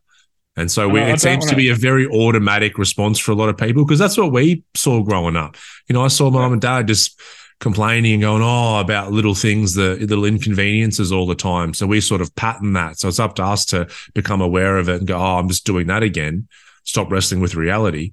And 0.58 0.70
so 0.70 0.88
we, 0.88 1.00
it 1.00 1.20
seems 1.20 1.44
to 1.46 1.56
be 1.56 1.68
a 1.68 1.74
very 1.74 2.06
automatic 2.06 2.78
response 2.78 3.18
for 3.18 3.32
a 3.32 3.34
lot 3.34 3.50
of 3.50 3.58
people 3.58 3.84
because 3.84 3.98
that's 3.98 4.16
what 4.16 4.32
we 4.32 4.62
saw 4.74 5.02
growing 5.02 5.36
up. 5.36 5.56
You 5.88 5.92
know, 5.94 6.02
I 6.02 6.08
saw 6.08 6.30
mom 6.30 6.52
and 6.52 6.62
dad 6.62 6.86
just 6.86 7.20
complaining 7.60 8.14
and 8.14 8.22
going, 8.22 8.42
oh, 8.42 8.80
about 8.80 9.12
little 9.12 9.34
things, 9.34 9.74
the 9.74 9.96
little 9.96 10.24
inconveniences 10.24 11.12
all 11.12 11.26
the 11.26 11.34
time. 11.34 11.74
So 11.74 11.86
we 11.86 12.00
sort 12.00 12.22
of 12.22 12.34
pattern 12.36 12.72
that. 12.74 12.98
So 12.98 13.08
it's 13.08 13.18
up 13.18 13.34
to 13.34 13.44
us 13.44 13.66
to 13.66 13.88
become 14.14 14.40
aware 14.40 14.78
of 14.78 14.88
it 14.88 14.96
and 14.96 15.06
go, 15.06 15.18
oh, 15.18 15.38
I'm 15.38 15.48
just 15.48 15.66
doing 15.66 15.88
that 15.88 16.02
again. 16.02 16.48
Stop 16.84 17.10
wrestling 17.10 17.40
with 17.40 17.54
reality. 17.54 18.12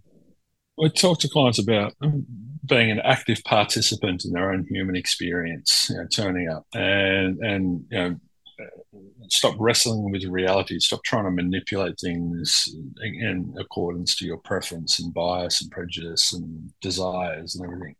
I 0.83 0.89
talk 0.89 1.19
to 1.19 1.29
clients 1.29 1.59
about 1.59 1.93
um, 2.01 2.25
being 2.65 2.91
an 2.91 2.99
active 3.01 3.43
participant 3.43 4.25
in 4.25 4.31
their 4.31 4.51
own 4.51 4.65
human 4.69 4.95
experience, 4.95 5.87
you 5.89 5.97
know, 5.97 6.07
turning 6.07 6.49
up 6.49 6.65
and 6.73 7.39
and 7.39 7.85
you 7.89 7.97
know, 7.97 8.15
stop 9.29 9.55
wrestling 9.59 10.11
with 10.11 10.23
reality. 10.25 10.79
Stop 10.79 11.03
trying 11.03 11.25
to 11.25 11.31
manipulate 11.31 11.99
things 11.99 12.69
in 13.01 13.53
accordance 13.59 14.15
to 14.15 14.25
your 14.25 14.37
preference 14.37 14.99
and 14.99 15.13
bias 15.13 15.61
and 15.61 15.71
prejudice 15.71 16.33
and 16.33 16.71
desires 16.81 17.55
and 17.55 17.65
everything. 17.65 17.95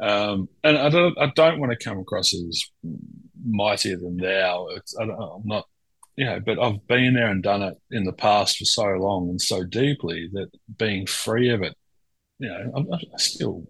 Um, 0.00 0.48
and 0.64 0.78
I 0.78 0.88
don't, 0.88 1.18
I 1.18 1.30
don't 1.34 1.60
want 1.60 1.72
to 1.72 1.84
come 1.84 1.98
across 1.98 2.32
as 2.32 2.64
mightier 3.44 3.96
than 3.96 4.16
thou. 4.16 4.68
I 4.98 5.02
am 5.02 5.42
not, 5.44 5.66
you 6.16 6.24
know, 6.24 6.40
but 6.40 6.58
I've 6.58 6.86
been 6.86 7.14
there 7.14 7.28
and 7.28 7.42
done 7.42 7.62
it 7.62 7.78
in 7.90 8.04
the 8.04 8.12
past 8.12 8.58
for 8.58 8.64
so 8.64 8.84
long 8.84 9.28
and 9.28 9.40
so 9.40 9.64
deeply 9.64 10.30
that 10.32 10.48
being 10.78 11.06
free 11.06 11.50
of 11.50 11.62
it, 11.62 11.76
you 12.38 12.48
know, 12.48 12.72
I'm, 12.74 12.92
I 12.92 13.18
still 13.18 13.66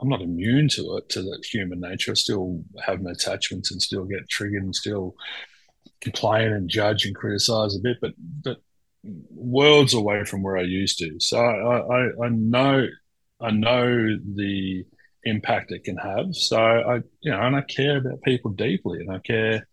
I'm 0.00 0.08
not 0.08 0.22
immune 0.22 0.68
to 0.70 0.96
it, 0.96 1.08
to 1.10 1.22
the 1.22 1.42
human 1.50 1.80
nature. 1.80 2.12
I 2.12 2.14
still 2.14 2.62
have 2.84 3.02
my 3.02 3.12
attachments 3.12 3.70
and 3.70 3.82
still 3.82 4.04
get 4.04 4.28
triggered 4.28 4.62
and 4.62 4.74
still 4.74 5.14
complain 6.00 6.52
and 6.52 6.68
judge 6.68 7.04
and 7.04 7.14
criticize 7.14 7.74
a 7.76 7.80
bit, 7.80 7.98
but 8.00 8.12
but 8.44 8.58
worlds 9.30 9.94
away 9.94 10.24
from 10.24 10.42
where 10.42 10.58
I 10.58 10.62
used 10.62 10.98
to. 10.98 11.18
So 11.20 11.38
I, 11.38 11.78
I, 11.78 12.26
I 12.26 12.28
know 12.30 12.86
I 13.40 13.50
know 13.50 13.84
the 14.34 14.84
impact 15.24 15.72
it 15.72 15.84
can 15.84 15.96
have. 15.96 16.34
So 16.34 16.58
I 16.58 16.96
you 17.20 17.30
know 17.30 17.40
and 17.40 17.56
I 17.56 17.62
care 17.62 17.98
about 17.98 18.22
people 18.22 18.52
deeply, 18.52 19.00
and 19.00 19.12
I 19.12 19.18
care. 19.18 19.66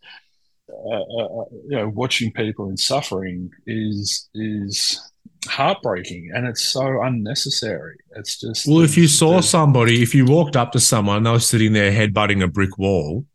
Uh, 0.67 0.89
uh, 0.89 1.41
uh 1.41 1.45
you 1.69 1.78
know, 1.78 1.89
watching 1.89 2.32
people 2.32 2.69
in 2.69 2.78
suffering 2.78 3.51
is 3.67 4.30
is 4.34 4.99
heartbreaking 5.47 6.31
and 6.33 6.47
it's 6.47 6.63
so 6.63 7.01
unnecessary. 7.01 7.97
It's 8.15 8.39
just 8.39 8.67
well, 8.67 8.81
if 8.81 8.97
you 8.97 9.07
saw 9.07 9.41
somebody, 9.41 10.01
if 10.01 10.15
you 10.15 10.25
walked 10.25 10.55
up 10.55 10.71
to 10.73 10.79
someone, 10.79 11.23
they 11.23 11.31
were 11.31 11.39
sitting 11.39 11.73
there 11.73 11.91
headbutting 11.91 12.43
a 12.43 12.47
brick 12.47 12.77
wall, 12.77 13.25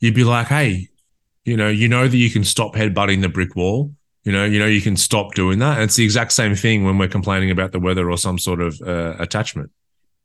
you'd 0.00 0.14
be 0.14 0.24
like, 0.24 0.48
"Hey, 0.48 0.88
you 1.44 1.56
know, 1.56 1.68
you 1.68 1.88
know 1.88 2.08
that 2.08 2.16
you 2.16 2.30
can 2.30 2.44
stop 2.44 2.74
headbutting 2.74 3.22
the 3.22 3.28
brick 3.28 3.56
wall. 3.56 3.92
You 4.24 4.32
know, 4.32 4.44
you 4.44 4.58
know 4.58 4.66
you 4.66 4.80
can 4.80 4.96
stop 4.96 5.34
doing 5.34 5.58
that." 5.60 5.74
And 5.74 5.84
it's 5.84 5.96
the 5.96 6.04
exact 6.04 6.32
same 6.32 6.54
thing 6.54 6.84
when 6.84 6.98
we're 6.98 7.08
complaining 7.08 7.50
about 7.50 7.72
the 7.72 7.80
weather 7.80 8.10
or 8.10 8.18
some 8.18 8.38
sort 8.38 8.60
of 8.60 8.80
uh, 8.82 9.16
attachment. 9.18 9.70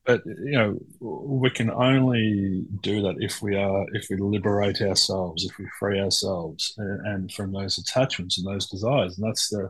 But 0.06 0.24
you 0.26 0.52
know, 0.52 0.80
we 1.00 1.50
can 1.52 1.70
only 1.70 2.66
do 2.82 3.02
that 3.04 3.16
if 3.20 3.42
we 3.42 3.56
are 3.56 3.86
if 3.94 4.08
we 4.10 4.18
liberate 4.18 4.82
ourselves, 4.82 5.46
if 5.46 5.58
we 5.60 5.68
free 5.80 6.00
ourselves, 6.00 6.74
and, 6.78 7.08
and 7.08 7.32
from 7.32 7.52
those 7.52 7.78
attachments 7.78 8.40
and 8.40 8.48
those 8.48 8.68
desires, 8.68 9.18
and 9.18 9.28
that's 9.28 9.50
the 9.50 9.70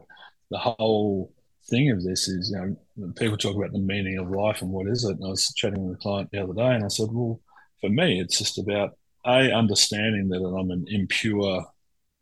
the 0.49 0.57
whole 0.57 1.33
thing 1.71 1.89
of 1.89 2.03
this 2.03 2.27
is, 2.27 2.51
you 2.51 2.77
know, 2.97 3.11
people 3.13 3.37
talk 3.37 3.55
about 3.55 3.71
the 3.71 3.79
meaning 3.79 4.17
of 4.19 4.29
life 4.29 4.61
and 4.61 4.69
what 4.69 4.87
is 4.87 5.03
it. 5.03 5.17
And 5.17 5.25
I 5.25 5.29
was 5.29 5.53
chatting 5.55 5.83
with 5.87 5.97
a 5.97 6.01
client 6.01 6.29
the 6.31 6.43
other 6.43 6.53
day, 6.53 6.75
and 6.75 6.85
I 6.85 6.89
said, 6.89 7.07
well, 7.11 7.39
for 7.79 7.89
me, 7.89 8.19
it's 8.19 8.37
just 8.37 8.59
about 8.59 8.91
a 9.25 9.51
understanding 9.51 10.29
that 10.29 10.39
I'm 10.39 10.71
an 10.71 10.85
impure 10.87 11.65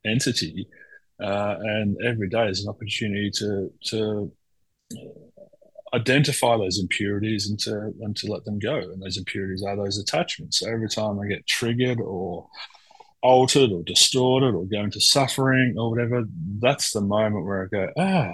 entity, 0.05 0.67
uh, 1.21 1.55
and 1.59 1.97
every 2.05 2.29
day 2.29 2.47
is 2.47 2.63
an 2.63 2.69
opportunity 2.69 3.31
to 3.39 3.71
to 3.85 4.31
identify 5.93 6.55
those 6.57 6.79
impurities 6.79 7.49
and 7.49 7.59
to 7.59 7.93
and 8.01 8.15
to 8.17 8.31
let 8.31 8.45
them 8.45 8.59
go. 8.59 8.77
And 8.77 9.01
those 9.01 9.17
impurities 9.17 9.63
are 9.63 9.75
those 9.75 9.97
attachments. 9.97 10.59
So 10.59 10.71
every 10.71 10.89
time 10.89 11.19
I 11.19 11.27
get 11.27 11.47
triggered 11.47 11.99
or 11.99 12.47
altered 13.21 13.71
or 13.71 13.83
distorted 13.83 14.53
or 14.55 14.65
go 14.65 14.79
into 14.79 15.01
suffering 15.01 15.75
or 15.77 15.89
whatever, 15.89 16.23
that's 16.59 16.93
the 16.93 17.01
moment 17.01 17.45
where 17.45 17.63
I 17.63 17.67
go, 17.67 17.87
ah, 17.97 18.33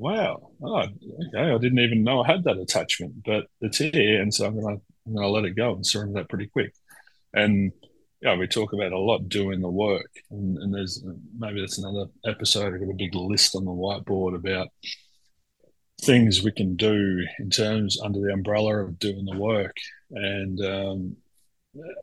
wow, 0.00 0.50
oh, 0.62 0.78
okay, 0.78 1.52
I 1.52 1.58
didn't 1.58 1.78
even 1.78 2.02
know 2.02 2.22
I 2.22 2.26
had 2.26 2.44
that 2.44 2.56
attachment, 2.56 3.22
but 3.22 3.46
it's 3.60 3.78
here, 3.78 4.22
and 4.22 4.32
so 4.32 4.46
I'm 4.46 4.58
gonna 4.58 4.80
I'm 5.06 5.14
gonna 5.14 5.28
let 5.28 5.44
it 5.44 5.56
go 5.56 5.74
and 5.74 5.86
surrender 5.86 6.14
that 6.14 6.30
pretty 6.30 6.46
quick. 6.46 6.72
And 7.34 7.72
yeah, 8.22 8.34
we 8.36 8.46
talk 8.46 8.72
about 8.72 8.92
a 8.92 8.98
lot 8.98 9.28
doing 9.28 9.60
the 9.60 9.68
work, 9.68 10.10
and, 10.30 10.56
and 10.56 10.74
there's 10.74 11.04
maybe 11.38 11.60
that's 11.60 11.78
another 11.78 12.06
episode. 12.24 12.74
I've 12.74 12.80
got 12.80 12.90
a 12.90 12.96
big 12.96 13.14
list 13.14 13.54
on 13.54 13.66
the 13.66 13.70
whiteboard 13.70 14.34
about 14.34 14.68
things 16.00 16.42
we 16.42 16.52
can 16.52 16.76
do 16.76 17.26
in 17.38 17.50
terms 17.50 18.00
under 18.02 18.20
the 18.20 18.32
umbrella 18.32 18.76
of 18.78 18.98
doing 18.98 19.26
the 19.26 19.36
work, 19.36 19.76
and 20.12 20.64
um, 20.64 21.16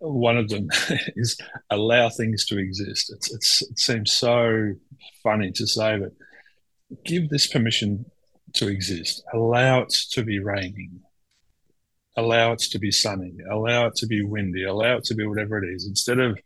one 0.02 0.38
of 0.38 0.50
them 0.50 0.70
is 1.16 1.36
allow 1.72 2.10
things 2.10 2.46
to 2.46 2.60
exist. 2.60 3.12
It's, 3.12 3.34
it's, 3.34 3.62
it 3.64 3.80
seems 3.80 4.12
so 4.12 4.74
funny 5.24 5.52
to 5.54 5.68
say, 5.68 5.98
but 5.98 6.12
give 7.06 7.30
this 7.30 7.48
permission 7.48 8.06
to 8.54 8.68
exist. 8.68 9.24
Allow 9.34 9.82
it 9.82 9.94
to 10.12 10.24
be 10.24 10.40
raining. 10.40 11.02
Allow 12.16 12.54
it 12.54 12.60
to 12.60 12.80
be 12.80 12.92
sunny. 12.92 13.36
Allow 13.50 13.88
it 13.88 13.96
to 13.96 14.08
be 14.08 14.24
windy. 14.24 14.64
Allow 14.64 14.98
it 14.98 15.04
to 15.06 15.16
be 15.16 15.26
whatever 15.26 15.64
it 15.64 15.68
is. 15.68 15.88
Instead 15.88 16.20
of 16.20 16.40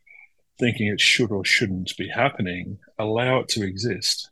thinking 0.59 0.87
it 0.87 0.99
should 0.99 1.31
or 1.31 1.45
shouldn't 1.45 1.95
be 1.97 2.09
happening, 2.09 2.77
allow 2.99 3.39
it 3.39 3.47
to 3.49 3.65
exist 3.65 4.29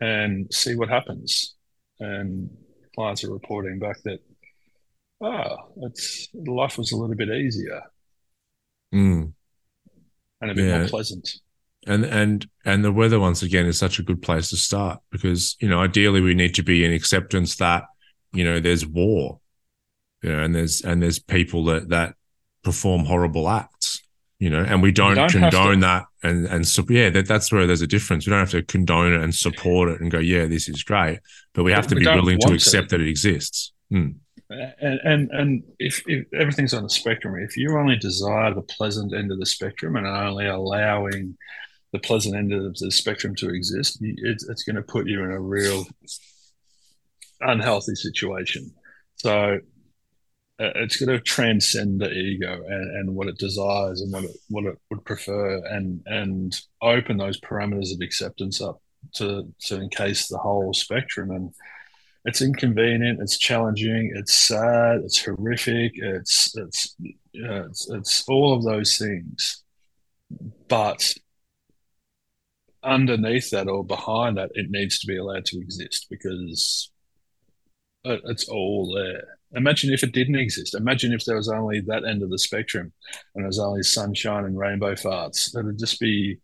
and 0.00 0.52
see 0.52 0.74
what 0.74 0.88
happens. 0.88 1.54
And 2.00 2.50
clients 2.94 3.24
are 3.24 3.32
reporting 3.32 3.78
back 3.78 4.02
that, 4.02 4.20
ah, 5.22 5.56
oh, 5.58 5.86
it's 5.86 6.28
life 6.34 6.78
was 6.78 6.92
a 6.92 6.96
little 6.96 7.16
bit 7.16 7.30
easier 7.30 7.82
mm. 8.94 9.32
and 10.40 10.50
a 10.50 10.54
bit 10.54 10.66
yeah. 10.66 10.78
more 10.78 10.88
pleasant 10.88 11.40
and 11.88 12.04
and 12.04 12.46
and 12.64 12.84
the 12.84 12.92
weather 12.92 13.18
once 13.18 13.42
again 13.42 13.66
is 13.66 13.78
such 13.78 13.98
a 13.98 14.02
good 14.02 14.22
place 14.22 14.50
to 14.50 14.56
start 14.56 15.00
because 15.10 15.56
you 15.60 15.68
know 15.68 15.80
ideally 15.80 16.20
we 16.20 16.34
need 16.34 16.54
to 16.54 16.62
be 16.62 16.84
in 16.84 16.92
acceptance 16.92 17.56
that 17.56 17.84
you 18.32 18.44
know 18.44 18.60
there's 18.60 18.86
war 18.86 19.40
you 20.22 20.30
know 20.30 20.42
and 20.42 20.54
there's 20.54 20.82
and 20.82 21.02
there's 21.02 21.18
people 21.18 21.64
that 21.64 21.88
that 21.88 22.14
perform 22.62 23.04
horrible 23.04 23.48
acts 23.48 24.02
you 24.38 24.50
know 24.50 24.62
and 24.62 24.82
we 24.82 24.92
don't, 24.92 25.14
don't 25.14 25.30
condone 25.30 25.80
that 25.80 26.04
and 26.22 26.46
and 26.46 26.66
so 26.66 26.84
yeah 26.88 27.10
that, 27.10 27.26
that's 27.26 27.50
where 27.50 27.66
there's 27.66 27.82
a 27.82 27.86
difference. 27.86 28.26
We 28.26 28.30
don't 28.30 28.40
have 28.40 28.50
to 28.50 28.62
condone 28.62 29.12
it 29.12 29.20
and 29.20 29.34
support 29.34 29.88
it 29.88 30.00
and 30.00 30.10
go 30.10 30.18
yeah 30.18 30.46
this 30.46 30.68
is 30.68 30.82
great 30.82 31.20
but 31.54 31.64
we 31.64 31.72
have 31.72 31.86
to 31.88 31.94
we 31.94 32.04
be 32.04 32.06
willing 32.06 32.38
to 32.40 32.52
accept 32.52 32.90
that 32.90 33.00
it 33.00 33.08
exists. 33.08 33.72
Mm. 33.92 34.16
and 34.50 35.00
and 35.04 35.30
and 35.30 35.62
if, 35.78 36.02
if 36.06 36.26
everything's 36.34 36.74
on 36.74 36.82
the 36.82 36.90
spectrum 36.90 37.42
if 37.42 37.56
you 37.56 37.78
only 37.78 37.96
desire 37.96 38.52
the 38.52 38.62
pleasant 38.62 39.14
end 39.14 39.32
of 39.32 39.38
the 39.38 39.46
spectrum 39.46 39.96
and 39.96 40.06
are 40.06 40.26
only 40.26 40.46
allowing 40.46 41.36
the 41.92 41.98
pleasant 41.98 42.36
end 42.36 42.52
of 42.52 42.76
the 42.76 42.90
spectrum 42.90 43.34
to 43.36 43.50
exist, 43.50 43.98
it's, 44.00 44.48
it's 44.48 44.64
going 44.64 44.76
to 44.76 44.82
put 44.82 45.06
you 45.06 45.22
in 45.22 45.30
a 45.30 45.40
real 45.40 45.86
unhealthy 47.40 47.94
situation. 47.94 48.70
So 49.16 49.58
uh, 50.60 50.72
it's 50.74 50.96
going 50.96 51.16
to 51.16 51.22
transcend 51.22 52.00
the 52.00 52.10
ego 52.10 52.62
and, 52.66 52.96
and 52.96 53.14
what 53.14 53.28
it 53.28 53.38
desires 53.38 54.00
and 54.00 54.12
what 54.12 54.24
it, 54.24 54.36
what 54.48 54.64
it 54.64 54.78
would 54.90 55.04
prefer 55.04 55.64
and 55.66 56.02
and 56.06 56.60
open 56.82 57.16
those 57.16 57.40
parameters 57.40 57.94
of 57.94 58.00
acceptance 58.00 58.60
up 58.60 58.82
to 59.14 59.52
to 59.60 59.80
encase 59.80 60.26
the 60.26 60.38
whole 60.38 60.74
spectrum 60.74 61.30
and 61.30 61.52
it's 62.24 62.42
inconvenient 62.42 63.20
it's 63.20 63.38
challenging 63.38 64.12
it's 64.16 64.34
sad 64.34 65.00
it's 65.04 65.24
horrific 65.24 65.92
it's 65.94 66.56
it's 66.56 66.96
it's, 67.32 67.88
it's 67.90 68.28
all 68.28 68.52
of 68.52 68.64
those 68.64 68.98
things 68.98 69.62
but 70.66 71.14
underneath 72.88 73.50
that 73.50 73.68
or 73.68 73.84
behind 73.84 74.36
that, 74.38 74.50
it 74.54 74.70
needs 74.70 74.98
to 75.00 75.06
be 75.06 75.16
allowed 75.16 75.44
to 75.46 75.60
exist 75.60 76.06
because 76.10 76.90
it's 78.04 78.48
all 78.48 78.94
there. 78.94 79.22
Imagine 79.54 79.92
if 79.92 80.02
it 80.02 80.12
didn't 80.12 80.36
exist. 80.36 80.74
Imagine 80.74 81.12
if 81.12 81.24
there 81.24 81.36
was 81.36 81.48
only 81.48 81.80
that 81.80 82.04
end 82.04 82.22
of 82.22 82.30
the 82.30 82.38
spectrum 82.38 82.92
and 83.34 83.44
there 83.44 83.48
was 83.48 83.58
only 83.58 83.82
sunshine 83.82 84.44
and 84.44 84.58
rainbow 84.58 84.94
farts. 84.94 85.56
It'd 85.56 85.78
just 85.78 86.00
be, 86.00 86.38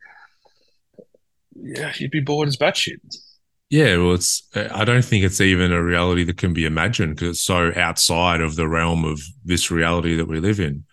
yeah, 1.55 1.93
you'd 1.97 2.11
be 2.11 2.21
bored 2.21 2.49
as 2.49 2.57
batshit. 2.57 2.99
Yeah, 3.71 3.97
well, 3.97 4.15
it's. 4.15 4.49
I 4.55 4.85
don't 4.85 5.05
think 5.05 5.25
it's 5.25 5.41
even 5.41 5.73
a 5.73 5.83
reality 5.83 6.23
that 6.25 6.37
can 6.37 6.53
be 6.53 6.65
imagined 6.65 7.17
because 7.17 7.31
it's 7.31 7.41
so 7.41 7.73
outside 7.75 8.41
of 8.41 8.57
the 8.57 8.69
realm 8.69 9.05
of 9.05 9.21
this 9.45 9.71
reality 9.71 10.15
that 10.17 10.29
we 10.29 10.39
live 10.39 10.61
in. 10.61 10.85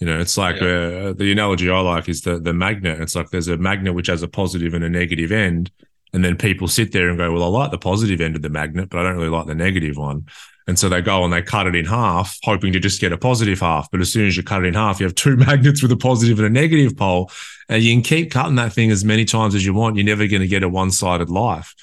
You 0.00 0.06
know, 0.06 0.18
it's 0.18 0.38
like 0.38 0.60
yeah. 0.60 0.66
uh, 0.66 1.12
the 1.12 1.30
analogy 1.30 1.70
I 1.70 1.80
like 1.80 2.08
is 2.08 2.22
the 2.22 2.38
the 2.38 2.54
magnet. 2.54 3.00
It's 3.00 3.14
like 3.14 3.30
there's 3.30 3.48
a 3.48 3.58
magnet 3.58 3.94
which 3.94 4.06
has 4.06 4.22
a 4.22 4.28
positive 4.28 4.72
and 4.72 4.82
a 4.82 4.88
negative 4.88 5.30
end, 5.30 5.70
and 6.14 6.24
then 6.24 6.36
people 6.36 6.68
sit 6.68 6.92
there 6.92 7.10
and 7.10 7.18
go, 7.18 7.30
"Well, 7.32 7.44
I 7.44 7.46
like 7.46 7.70
the 7.70 7.78
positive 7.78 8.20
end 8.20 8.34
of 8.34 8.40
the 8.40 8.48
magnet, 8.48 8.88
but 8.88 8.98
I 8.98 9.02
don't 9.02 9.16
really 9.16 9.28
like 9.28 9.46
the 9.46 9.54
negative 9.54 9.98
one." 9.98 10.26
And 10.66 10.78
so 10.78 10.88
they 10.88 11.02
go 11.02 11.24
and 11.24 11.32
they 11.32 11.42
cut 11.42 11.66
it 11.66 11.74
in 11.74 11.84
half, 11.84 12.38
hoping 12.44 12.72
to 12.72 12.80
just 12.80 13.00
get 13.00 13.12
a 13.12 13.18
positive 13.18 13.60
half. 13.60 13.90
But 13.90 14.00
as 14.00 14.12
soon 14.12 14.26
as 14.26 14.36
you 14.36 14.42
cut 14.42 14.64
it 14.64 14.68
in 14.68 14.74
half, 14.74 15.00
you 15.00 15.06
have 15.06 15.14
two 15.14 15.36
magnets 15.46 15.82
with 15.82 15.92
a 15.92 15.96
positive 15.96 16.38
and 16.38 16.46
a 16.46 16.50
negative 16.50 16.96
pole, 16.96 17.30
and 17.68 17.82
you 17.82 17.92
can 17.92 18.02
keep 18.02 18.30
cutting 18.30 18.54
that 18.54 18.72
thing 18.72 18.90
as 18.90 19.04
many 19.04 19.26
times 19.26 19.54
as 19.54 19.66
you 19.66 19.74
want. 19.74 19.96
You're 19.96 20.06
never 20.06 20.26
going 20.26 20.42
to 20.42 20.48
get 20.48 20.62
a 20.62 20.68
one 20.68 20.90
sided 20.92 21.28
life. 21.28 21.74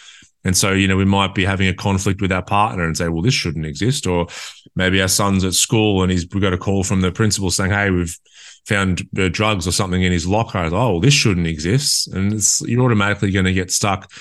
And 0.44 0.56
so, 0.56 0.72
you 0.72 0.88
know, 0.88 0.96
we 0.96 1.06
might 1.06 1.36
be 1.36 1.44
having 1.44 1.68
a 1.68 1.74
conflict 1.74 2.22
with 2.22 2.32
our 2.32 2.44
partner 2.44 2.86
and 2.86 2.96
say, 2.96 3.10
well, 3.10 3.22
this 3.22 3.34
shouldn't 3.34 3.66
exist. 3.66 4.08
Or 4.08 4.28
maybe 4.76 5.02
our 5.02 5.08
son's 5.08 5.44
at 5.44 5.54
school 5.54 6.04
and 6.04 6.12
he's 6.12 6.26
we 6.34 6.40
got 6.40 6.54
a 6.54 6.58
call 6.58 6.84
from 6.84 7.02
the 7.02 7.12
principal 7.12 7.52
saying, 7.52 7.72
hey, 7.72 7.90
we've 7.90 8.18
found 8.66 9.08
uh, 9.18 9.30
drugs 9.30 9.68
or 9.68 9.72
something 9.72 10.04
in 10.04 10.12
his 10.12 10.28
locker. 10.28 10.60
Oh, 10.60 10.72
well, 10.72 11.00
this 11.00 11.14
shouldn't 11.14 11.48
exist. 11.48 12.08
And 12.08 12.42
you're 12.62 12.84
automatically 12.84 13.32
going 13.32 13.46
to 13.46 13.54
get 13.54 13.72
stuck 13.72 14.12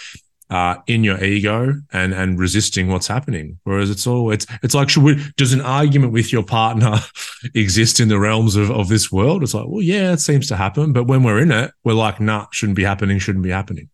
uh, 0.49 0.77
in 0.87 1.03
your 1.03 1.23
ego 1.23 1.75
and 1.93 2.15
and 2.15 2.39
resisting 2.39 2.89
what's 2.89 3.07
happening. 3.07 3.59
Whereas 3.65 3.91
it's 3.91 4.07
all 4.07 4.31
it's 4.31 4.47
it's 4.63 4.75
like 4.75 4.89
should 4.89 5.03
we, 5.03 5.23
does 5.37 5.53
an 5.53 5.61
argument 5.61 6.13
with 6.13 6.33
your 6.33 6.45
partner 6.45 6.99
exist 7.55 8.01
in 8.01 8.09
the 8.09 8.19
realms 8.19 8.57
of, 8.57 8.71
of 8.71 8.89
this 8.89 9.11
world? 9.11 9.43
It's 9.43 9.55
like, 9.55 9.67
well, 9.67 9.83
yeah, 9.83 10.13
it 10.13 10.21
seems 10.21 10.49
to 10.49 10.57
happen, 10.57 10.93
but 10.93 11.05
when 11.05 11.23
we're 11.23 11.41
in 11.41 11.51
it, 11.51 11.73
we're 11.85 11.95
like, 11.95 12.21
nah, 12.21 12.47
shouldn't 12.53 12.77
be 12.77 12.85
happening, 12.85 13.19
shouldn't 13.19 13.45
be 13.45 13.51
happening. 13.51 13.91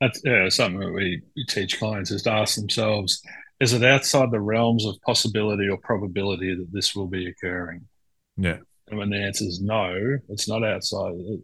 That's 0.00 0.20
yeah, 0.24 0.48
something 0.48 0.80
that 0.80 0.92
we, 0.92 1.22
we 1.36 1.44
teach 1.46 1.78
clients 1.78 2.10
is 2.10 2.22
to 2.22 2.32
ask 2.32 2.56
themselves, 2.56 3.20
is 3.60 3.72
it 3.72 3.82
outside 3.82 4.30
the 4.30 4.40
realms 4.40 4.86
of 4.86 5.00
possibility 5.02 5.68
or 5.68 5.78
probability 5.78 6.54
that 6.54 6.72
this 6.72 6.94
will 6.94 7.08
be 7.08 7.28
occurring? 7.28 7.88
Yeah. 8.36 8.58
And 8.88 8.98
when 8.98 9.10
the 9.10 9.18
answer 9.18 9.44
is 9.44 9.60
no, 9.60 10.18
it's 10.28 10.48
not 10.48 10.64
outside. 10.64 11.14
It, 11.14 11.40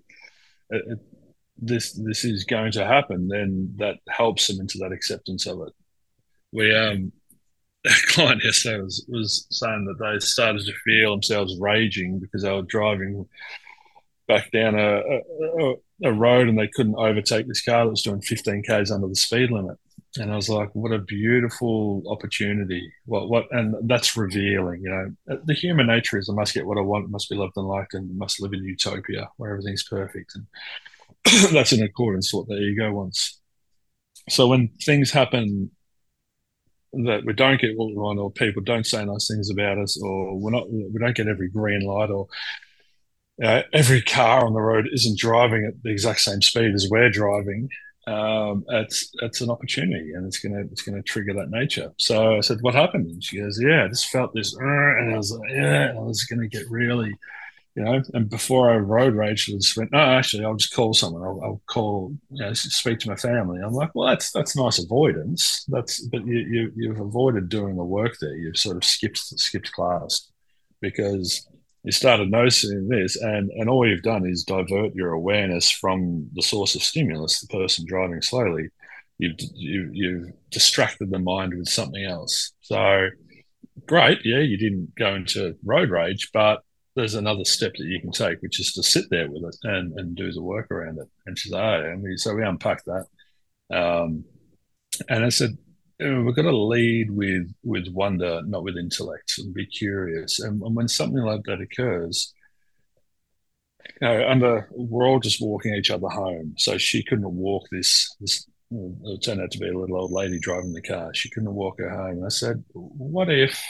it, 0.70 0.98
this 1.56 1.92
this 1.92 2.24
is 2.24 2.44
going 2.44 2.72
to 2.72 2.86
happen, 2.86 3.28
then 3.28 3.74
that 3.76 3.98
helps 4.08 4.48
them 4.48 4.60
into 4.60 4.78
that 4.78 4.92
acceptance 4.92 5.46
of 5.46 5.60
it. 5.66 5.72
We 6.52 6.74
um 6.74 7.12
a 7.86 7.90
client 8.06 8.42
yesterday 8.42 8.80
was, 8.80 9.04
was 9.08 9.46
saying 9.50 9.84
that 9.84 10.02
they 10.02 10.18
started 10.24 10.64
to 10.64 10.72
feel 10.84 11.12
themselves 11.12 11.58
raging 11.60 12.18
because 12.18 12.42
they 12.42 12.50
were 12.50 12.62
driving 12.62 13.26
back 14.26 14.50
down 14.52 14.74
a, 14.78 15.00
a, 15.00 15.74
a 16.02 16.12
road 16.12 16.48
and 16.48 16.58
they 16.58 16.68
couldn't 16.68 16.96
overtake 16.96 17.46
this 17.46 17.62
car 17.62 17.84
that 17.84 17.90
was 17.90 18.02
doing 18.02 18.20
15 18.20 18.62
k's 18.64 18.90
under 18.90 19.08
the 19.08 19.14
speed 19.14 19.50
limit. 19.50 19.78
And 20.16 20.32
I 20.32 20.36
was 20.36 20.48
like, 20.48 20.70
what 20.74 20.92
a 20.92 20.98
beautiful 20.98 22.02
opportunity. 22.08 22.92
What, 23.04 23.28
what, 23.28 23.46
and 23.50 23.74
that's 23.88 24.16
revealing, 24.16 24.82
you 24.82 24.90
know, 24.90 25.34
uh, 25.34 25.38
the 25.44 25.54
human 25.54 25.88
nature 25.88 26.18
is 26.18 26.28
I 26.28 26.34
must 26.34 26.54
get 26.54 26.66
what 26.66 26.78
I 26.78 26.82
want, 26.82 27.10
must 27.10 27.28
be 27.28 27.36
loved 27.36 27.54
and 27.56 27.66
liked, 27.66 27.94
and 27.94 28.16
must 28.16 28.40
live 28.40 28.52
in 28.52 28.62
utopia 28.62 29.28
where 29.36 29.50
everything's 29.50 29.82
perfect. 29.82 30.36
And 30.36 30.46
that's 31.52 31.72
in 31.72 31.82
accordance 31.82 32.32
with 32.32 32.46
what 32.46 32.56
the 32.56 32.62
ego 32.62 32.92
wants. 32.92 33.40
So 34.28 34.46
when 34.46 34.68
things 34.82 35.10
happen 35.10 35.70
that 36.92 37.24
we 37.24 37.32
don't 37.32 37.60
get 37.60 37.76
what 37.76 37.88
we 37.88 37.96
want, 37.96 38.20
or 38.20 38.30
people 38.30 38.62
don't 38.62 38.86
say 38.86 39.04
nice 39.04 39.26
things 39.26 39.50
about 39.50 39.78
us, 39.78 40.00
or 40.00 40.38
we're 40.38 40.52
not, 40.52 40.70
we 40.70 40.98
don't 41.00 41.16
get 41.16 41.26
every 41.26 41.48
green 41.48 41.80
light, 41.80 42.10
or 42.10 42.28
uh, 43.42 43.62
every 43.72 44.02
car 44.02 44.44
on 44.44 44.52
the 44.52 44.60
road 44.60 44.88
isn't 44.92 45.18
driving 45.18 45.64
at 45.64 45.82
the 45.82 45.90
exact 45.90 46.20
same 46.20 46.42
speed 46.42 46.74
as 46.74 46.88
we're 46.90 47.10
driving. 47.10 47.68
Um, 48.06 48.64
it's 48.68 49.10
it's 49.22 49.40
an 49.40 49.50
opportunity, 49.50 50.12
and 50.12 50.26
it's 50.26 50.38
gonna 50.38 50.60
it's 50.70 50.82
gonna 50.82 51.02
trigger 51.02 51.32
that 51.34 51.50
nature. 51.50 51.92
So 51.98 52.36
I 52.36 52.40
said, 52.40 52.58
"What 52.60 52.74
happened?" 52.74 53.06
And 53.06 53.24
she 53.24 53.38
goes, 53.38 53.58
"Yeah, 53.60 53.84
I 53.84 53.88
just 53.88 54.10
felt 54.10 54.34
this," 54.34 54.54
and 54.54 55.14
I 55.14 55.16
was 55.16 55.32
like, 55.32 55.50
"Yeah," 55.50 55.94
I 55.96 56.00
was 56.00 56.24
gonna 56.24 56.48
get 56.48 56.68
really 56.70 57.14
you 57.74 57.82
know, 57.82 58.00
and 58.12 58.30
before 58.30 58.70
I 58.70 58.76
road 58.76 59.14
rage, 59.14 59.50
I 59.50 59.56
just 59.56 59.76
went, 59.76 59.90
no, 59.90 59.98
actually, 59.98 60.44
I'll 60.44 60.54
just 60.54 60.72
call 60.72 60.94
someone. 60.94 61.24
I'll, 61.24 61.40
I'll 61.42 61.62
call, 61.66 62.16
you 62.30 62.44
know, 62.44 62.52
speak 62.52 63.00
to 63.00 63.08
my 63.08 63.16
family. 63.16 63.60
I'm 63.60 63.72
like, 63.72 63.90
well, 63.94 64.08
that's 64.08 64.30
that's 64.30 64.56
nice 64.56 64.78
avoidance. 64.78 65.64
That's 65.66 66.00
but 66.06 66.24
you, 66.24 66.38
you 66.38 66.72
you've 66.76 67.00
avoided 67.00 67.48
doing 67.48 67.76
the 67.76 67.82
work 67.82 68.16
there. 68.20 68.36
You've 68.36 68.58
sort 68.58 68.76
of 68.76 68.84
skipped 68.84 69.18
skipped 69.18 69.72
class 69.72 70.30
because 70.80 71.48
you 71.84 71.92
started 71.92 72.30
noticing 72.30 72.88
this, 72.88 73.16
and 73.16 73.50
and 73.50 73.68
all 73.68 73.86
you've 73.86 74.02
done 74.02 74.26
is 74.26 74.42
divert 74.42 74.94
your 74.94 75.12
awareness 75.12 75.70
from 75.70 76.28
the 76.34 76.42
source 76.42 76.74
of 76.74 76.82
stimulus, 76.82 77.40
the 77.40 77.46
person 77.46 77.84
driving 77.86 78.22
slowly. 78.22 78.68
You've 79.18 79.36
you, 79.54 79.90
you've 79.92 80.32
distracted 80.50 81.10
the 81.10 81.18
mind 81.18 81.54
with 81.56 81.68
something 81.68 82.04
else. 82.04 82.52
So 82.62 83.08
great, 83.86 84.20
yeah, 84.24 84.40
you 84.40 84.56
didn't 84.56 84.94
go 84.96 85.14
into 85.14 85.56
road 85.64 85.90
rage, 85.90 86.30
but 86.32 86.62
there's 86.96 87.14
another 87.14 87.44
step 87.44 87.72
that 87.76 87.86
you 87.86 88.00
can 88.00 88.12
take, 88.12 88.40
which 88.40 88.60
is 88.60 88.72
to 88.72 88.82
sit 88.82 89.04
there 89.10 89.30
with 89.30 89.42
it 89.44 89.56
and, 89.64 89.92
and 89.98 90.16
do 90.16 90.32
the 90.32 90.42
work 90.42 90.70
around 90.70 90.98
it. 90.98 91.08
And 91.26 91.38
she's 91.38 91.52
like, 91.52 91.62
oh, 91.62 91.90
and 91.90 92.02
we, 92.02 92.16
so 92.16 92.34
we 92.34 92.44
unpacked 92.44 92.86
that. 92.86 93.06
Um, 93.76 94.24
and 95.08 95.24
I 95.24 95.28
said, 95.28 95.58
we've 96.00 96.34
got 96.36 96.42
to 96.42 96.56
lead 96.56 97.10
with 97.10 97.52
with 97.62 97.88
wonder, 97.92 98.42
not 98.44 98.64
with 98.64 98.76
intellect, 98.76 99.34
and 99.38 99.54
be 99.54 99.66
curious. 99.66 100.40
And, 100.40 100.62
and 100.62 100.74
when 100.74 100.88
something 100.88 101.22
like 101.22 101.42
that 101.44 101.60
occurs, 101.60 102.32
you 104.00 104.08
know, 104.08 104.28
under 104.28 104.68
we're 104.72 105.06
all 105.06 105.20
just 105.20 105.40
walking 105.40 105.74
each 105.74 105.90
other 105.90 106.08
home. 106.08 106.54
So 106.58 106.78
she 106.78 107.02
couldn't 107.04 107.30
walk 107.30 107.66
this 107.70 108.14
this. 108.20 108.46
Uh, 108.74 109.12
it 109.12 109.22
turned 109.22 109.40
out 109.40 109.50
to 109.52 109.58
be 109.58 109.68
a 109.68 109.78
little 109.78 110.00
old 110.00 110.10
lady 110.10 110.38
driving 110.40 110.72
the 110.72 110.82
car. 110.82 111.14
She 111.14 111.30
couldn't 111.30 111.54
walk 111.54 111.78
her 111.78 111.90
home. 111.90 112.24
I 112.24 112.28
said, 112.28 112.64
"What 112.72 113.30
if 113.30 113.62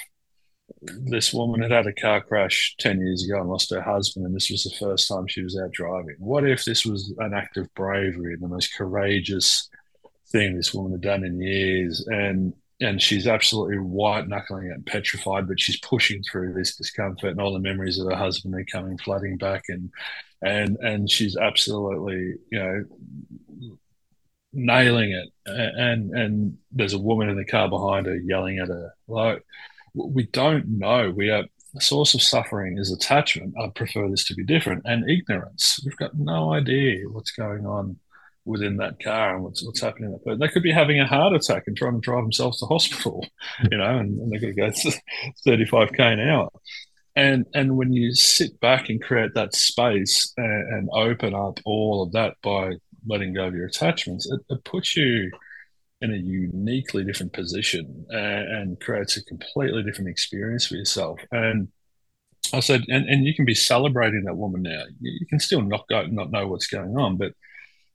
this 0.81 1.33
woman 1.33 1.62
had 1.62 1.70
had 1.70 1.87
a 1.87 1.93
car 1.93 2.22
crash 2.22 2.75
10 2.79 3.01
years 3.01 3.25
ago 3.25 3.41
and 3.41 3.51
lost 3.51 3.70
her 3.70 3.83
husband, 3.83 4.25
and 4.27 4.35
this 4.35 4.51
was 4.51 4.64
the 4.64 4.77
first 4.79 5.09
time 5.09 5.27
she 5.27 5.43
was 5.43 5.59
out 5.59 5.72
driving. 5.72 6.16
What 6.18 6.49
if 6.49 6.64
this 6.64 6.85
was 6.87 7.14
an 7.18 7.35
act 7.35 7.57
of 7.57 7.72
bravery 7.75 8.35
and 8.35 8.43
the 8.43 8.49
most 8.49 8.75
courageous 8.75 9.68
thing 10.35 10.57
this 10.57 10.74
woman 10.74 10.93
had 10.93 11.01
done 11.01 11.24
in 11.24 11.41
years? 11.41 12.07
And 12.07 12.53
and 12.80 13.01
she's 13.01 13.26
absolutely 13.26 13.78
white 13.78 14.28
knuckling 14.28 14.66
it 14.66 14.72
and 14.72 14.85
petrified, 14.85 15.47
but 15.47 15.61
she's 15.61 15.78
pushing 15.78 16.22
through 16.22 16.53
this 16.53 16.76
discomfort 16.76 17.30
and 17.30 17.41
all 17.41 17.53
the 17.53 17.59
memories 17.59 17.99
of 17.99 18.11
her 18.11 18.16
husband 18.16 18.55
are 18.55 18.64
coming 18.64 18.99
flooding 18.99 19.37
back 19.37 19.64
and 19.68 19.91
and 20.43 20.76
and 20.78 21.11
she's 21.11 21.37
absolutely, 21.37 22.35
you 22.51 22.59
know, 22.59 22.85
nailing 24.53 25.12
it. 25.12 25.28
And 25.47 26.11
and 26.11 26.59
there's 26.72 26.95
a 26.95 26.99
woman 26.99 27.28
in 27.28 27.37
the 27.37 27.45
car 27.45 27.68
behind 27.68 28.07
her 28.07 28.16
yelling 28.16 28.59
at 28.59 28.68
her. 28.68 28.93
Like 29.09 29.45
we 29.95 30.24
don't 30.24 30.66
know. 30.78 31.11
We 31.11 31.30
are 31.30 31.45
the 31.72 31.80
source 31.80 32.14
of 32.14 32.22
suffering 32.22 32.78
is 32.78 32.93
attachment. 32.93 33.55
I 33.61 33.68
prefer 33.68 34.09
this 34.09 34.24
to 34.26 34.35
be 34.35 34.45
different 34.45 34.82
and 34.85 35.09
ignorance. 35.09 35.80
We've 35.85 35.97
got 35.97 36.16
no 36.16 36.53
idea 36.53 37.09
what's 37.09 37.32
going 37.32 37.66
on 37.66 37.99
within 38.45 38.76
that 38.76 39.03
car 39.03 39.34
and 39.34 39.45
what's 39.45 39.64
what's 39.64 39.80
happening. 39.80 40.12
That 40.12 40.24
but 40.24 40.38
they 40.38 40.49
could 40.49 40.62
be 40.62 40.72
having 40.72 41.01
a 41.01 41.07
heart 41.07 41.34
attack 41.34 41.64
and 41.66 41.76
trying 41.76 41.95
to 41.95 42.01
drive 42.01 42.24
themselves 42.24 42.59
to 42.61 42.66
hospital, 42.66 43.26
you 43.70 43.78
know, 43.78 43.99
and, 43.99 44.18
and 44.18 44.32
they're 44.32 44.40
going 44.40 44.55
to 44.55 44.61
go 44.61 44.90
35 45.45 45.92
k 45.92 46.12
an 46.12 46.20
hour. 46.20 46.49
And 47.16 47.47
and 47.55 47.76
when 47.76 47.92
you 47.92 48.14
sit 48.14 48.59
back 48.61 48.88
and 48.88 49.03
create 49.03 49.34
that 49.34 49.55
space 49.55 50.32
and, 50.36 50.74
and 50.74 50.88
open 50.92 51.34
up 51.34 51.61
all 51.64 52.03
of 52.03 52.12
that 52.12 52.34
by 52.42 52.72
letting 53.07 53.34
go 53.34 53.47
of 53.47 53.55
your 53.55 53.66
attachments, 53.66 54.30
it, 54.30 54.40
it 54.49 54.64
puts 54.64 54.97
you 54.97 55.30
in 56.01 56.12
a 56.12 56.16
uniquely 56.16 57.05
different 57.05 57.32
position 57.32 58.05
and, 58.11 58.49
and, 58.49 58.80
creates 58.80 59.16
a 59.16 59.24
completely 59.24 59.82
different 59.82 60.11
experience 60.11 60.66
for 60.66 60.74
yourself. 60.74 61.18
And 61.30 61.68
I 62.53 62.61
said, 62.61 62.82
and, 62.88 63.09
and 63.09 63.24
you 63.24 63.34
can 63.34 63.45
be 63.45 63.55
celebrating 63.55 64.24
that 64.24 64.36
woman 64.36 64.62
now. 64.62 64.82
You 65.01 65.26
can 65.26 65.40
still 65.40 65.62
not 65.62 65.86
go, 65.88 66.05
not 66.07 66.30
know 66.30 66.47
what's 66.47 66.66
going 66.66 66.97
on, 66.97 67.16
but 67.16 67.32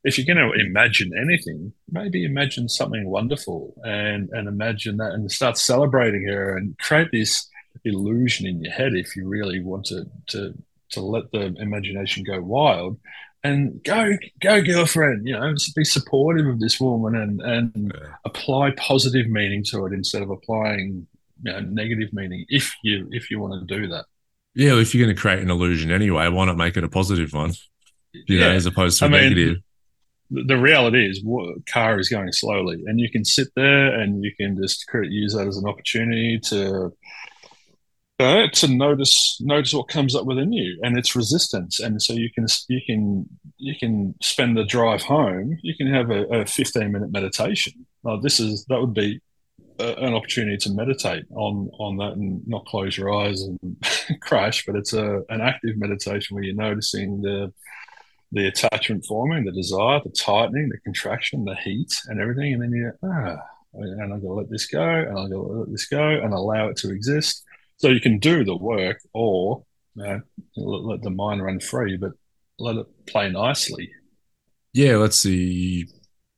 if 0.04 0.16
you're 0.16 0.34
going 0.34 0.48
to 0.48 0.54
hmm. 0.54 0.66
imagine 0.66 1.12
anything, 1.20 1.72
maybe 1.90 2.24
imagine 2.24 2.68
something 2.68 3.08
wonderful 3.08 3.74
and 3.84 4.28
and 4.30 4.48
imagine 4.48 4.96
that 4.98 5.12
and 5.12 5.30
start 5.30 5.58
celebrating 5.58 6.26
her 6.26 6.56
and 6.56 6.78
create 6.78 7.08
this 7.12 7.48
illusion 7.84 8.46
in 8.46 8.62
your 8.62 8.72
head 8.72 8.94
if 8.94 9.16
you 9.16 9.26
really 9.26 9.62
want 9.62 9.86
to 9.86 10.04
to 10.26 10.54
to 10.90 11.00
let 11.00 11.30
the 11.32 11.54
imagination 11.58 12.24
go 12.24 12.40
wild 12.40 12.98
and 13.42 13.82
go 13.84 14.10
go 14.40 14.60
girlfriend 14.60 15.26
you 15.26 15.32
know 15.32 15.54
be 15.74 15.84
supportive 15.84 16.46
of 16.46 16.60
this 16.60 16.80
woman 16.80 17.14
and 17.14 17.40
and 17.40 17.94
yeah. 17.94 18.08
apply 18.24 18.70
positive 18.72 19.28
meaning 19.28 19.64
to 19.64 19.86
it 19.86 19.92
instead 19.92 20.20
of 20.20 20.30
applying 20.30 21.06
you 21.42 21.52
know, 21.52 21.60
negative 21.60 22.12
meaning 22.12 22.44
if 22.48 22.74
you 22.82 23.08
if 23.12 23.30
you 23.30 23.38
want 23.38 23.66
to 23.66 23.78
do 23.78 23.86
that 23.86 24.04
yeah 24.54 24.74
if 24.78 24.94
you're 24.94 25.04
going 25.04 25.14
to 25.14 25.20
create 25.20 25.38
an 25.38 25.50
illusion 25.50 25.90
anyway 25.90 26.28
why 26.28 26.44
not 26.44 26.56
make 26.56 26.76
it 26.76 26.84
a 26.84 26.88
positive 26.88 27.32
one 27.32 27.52
you 28.12 28.36
yeah. 28.36 28.48
know 28.48 28.50
as 28.50 28.66
opposed 28.66 28.98
to 28.98 29.06
I 29.06 29.08
mean, 29.08 29.22
negative 29.22 29.58
the 30.30 30.56
reality 30.56 31.08
is 31.08 31.24
car 31.68 31.98
is 31.98 32.08
going 32.08 32.32
slowly 32.32 32.82
and 32.86 33.00
you 33.00 33.10
can 33.10 33.24
sit 33.24 33.48
there 33.56 33.98
and 33.98 34.22
you 34.24 34.32
can 34.36 34.56
just 34.56 34.84
use 35.04 35.34
that 35.34 35.48
as 35.48 35.56
an 35.56 35.68
opportunity 35.68 36.38
to 36.38 36.92
uh, 38.20 38.46
to 38.48 38.68
notice 38.68 39.38
notice 39.40 39.72
what 39.72 39.88
comes 39.88 40.14
up 40.14 40.26
within 40.26 40.52
you 40.52 40.78
and 40.82 40.98
its 40.98 41.16
resistance 41.16 41.80
and 41.80 42.00
so 42.00 42.12
you 42.12 42.30
can 42.34 42.46
you 42.68 42.80
can 42.86 43.26
you 43.56 43.74
can 43.78 44.14
spend 44.20 44.56
the 44.56 44.64
drive 44.64 45.02
home 45.02 45.58
you 45.62 45.74
can 45.74 45.92
have 45.92 46.10
a, 46.10 46.24
a 46.26 46.46
15 46.46 46.92
minute 46.92 47.10
meditation. 47.10 47.86
This 48.22 48.38
is 48.38 48.64
that 48.66 48.80
would 48.80 48.94
be 48.94 49.20
a, 49.78 49.94
an 49.94 50.14
opportunity 50.14 50.58
to 50.58 50.70
meditate 50.70 51.24
on 51.34 51.70
on 51.78 51.96
that 51.96 52.12
and 52.12 52.46
not 52.46 52.66
close 52.66 52.96
your 52.96 53.12
eyes 53.12 53.42
and 53.42 53.58
crash 54.20 54.64
but 54.66 54.76
it's 54.76 54.92
a 54.92 55.22
an 55.30 55.40
active 55.40 55.76
meditation 55.76 56.34
where 56.34 56.44
you're 56.44 56.54
noticing 56.54 57.22
the 57.22 57.52
the 58.32 58.46
attachment 58.46 59.04
forming 59.04 59.44
the 59.44 59.52
desire 59.52 60.00
the 60.04 60.10
tightening 60.10 60.68
the 60.68 60.78
contraction 60.78 61.44
the 61.44 61.56
heat 61.56 61.92
and 62.06 62.20
everything. 62.20 62.54
And 62.54 62.62
then 62.62 62.72
you 62.72 62.92
ah 63.04 63.36
and 63.72 64.02
I'm 64.02 64.08
going 64.08 64.22
to 64.22 64.32
let 64.32 64.50
this 64.50 64.66
go 64.66 64.82
and 64.82 65.10
I'm 65.10 65.30
going 65.30 65.32
to 65.32 65.60
let 65.60 65.70
this 65.70 65.86
go 65.86 66.02
and 66.02 66.32
allow 66.32 66.68
it 66.68 66.76
to 66.78 66.90
exist. 66.90 67.44
So 67.76 67.88
you 67.88 68.00
can 68.00 68.18
do 68.18 68.44
the 68.44 68.56
work 68.56 69.00
or 69.14 69.64
you 69.94 70.04
know, 70.04 70.20
let, 70.56 70.84
let 70.84 71.02
the 71.02 71.10
mind 71.10 71.42
run 71.42 71.60
free, 71.60 71.96
but 71.96 72.12
let 72.58 72.76
it 72.76 73.06
play 73.06 73.30
nicely. 73.30 73.90
Yeah, 74.72 74.96
let's 74.96 75.18
see. 75.18 75.86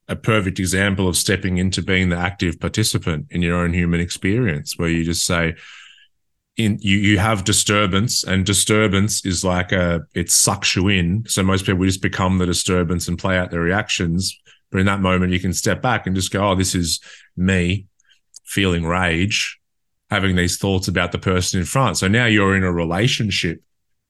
A 0.08 0.16
perfect 0.16 0.58
example 0.58 1.08
of 1.08 1.16
stepping 1.16 1.58
into 1.58 1.82
being 1.82 2.08
the 2.08 2.16
active 2.16 2.60
participant 2.60 3.26
in 3.30 3.40
your 3.40 3.56
own 3.56 3.72
human 3.72 4.00
experience, 4.00 4.74
where 4.76 4.88
you 4.88 5.04
just 5.04 5.24
say, 5.24 5.54
in 6.56 6.78
you 6.80 6.98
you 6.98 7.18
have 7.18 7.44
disturbance 7.44 8.24
and 8.24 8.44
disturbance 8.44 9.24
is 9.24 9.42
like 9.42 9.72
a 9.72 10.02
it 10.14 10.30
sucks 10.30 10.76
you 10.76 10.88
in 10.88 11.24
so 11.26 11.42
most 11.42 11.64
people 11.64 11.84
just 11.84 12.02
become 12.02 12.38
the 12.38 12.46
disturbance 12.46 13.08
and 13.08 13.18
play 13.18 13.38
out 13.38 13.50
their 13.50 13.60
reactions 13.60 14.38
But 14.72 14.80
in 14.80 14.86
that 14.86 15.00
moment, 15.00 15.32
you 15.32 15.38
can 15.38 15.52
step 15.52 15.82
back 15.82 16.06
and 16.06 16.16
just 16.16 16.32
go, 16.32 16.50
oh, 16.50 16.54
this 16.54 16.74
is 16.74 16.98
me 17.36 17.86
feeling 18.44 18.84
rage, 18.86 19.60
having 20.10 20.34
these 20.34 20.56
thoughts 20.56 20.88
about 20.88 21.12
the 21.12 21.18
person 21.18 21.60
in 21.60 21.66
front. 21.66 21.98
So 21.98 22.08
now 22.08 22.24
you're 22.24 22.56
in 22.56 22.64
a 22.64 22.72
relationship 22.72 23.62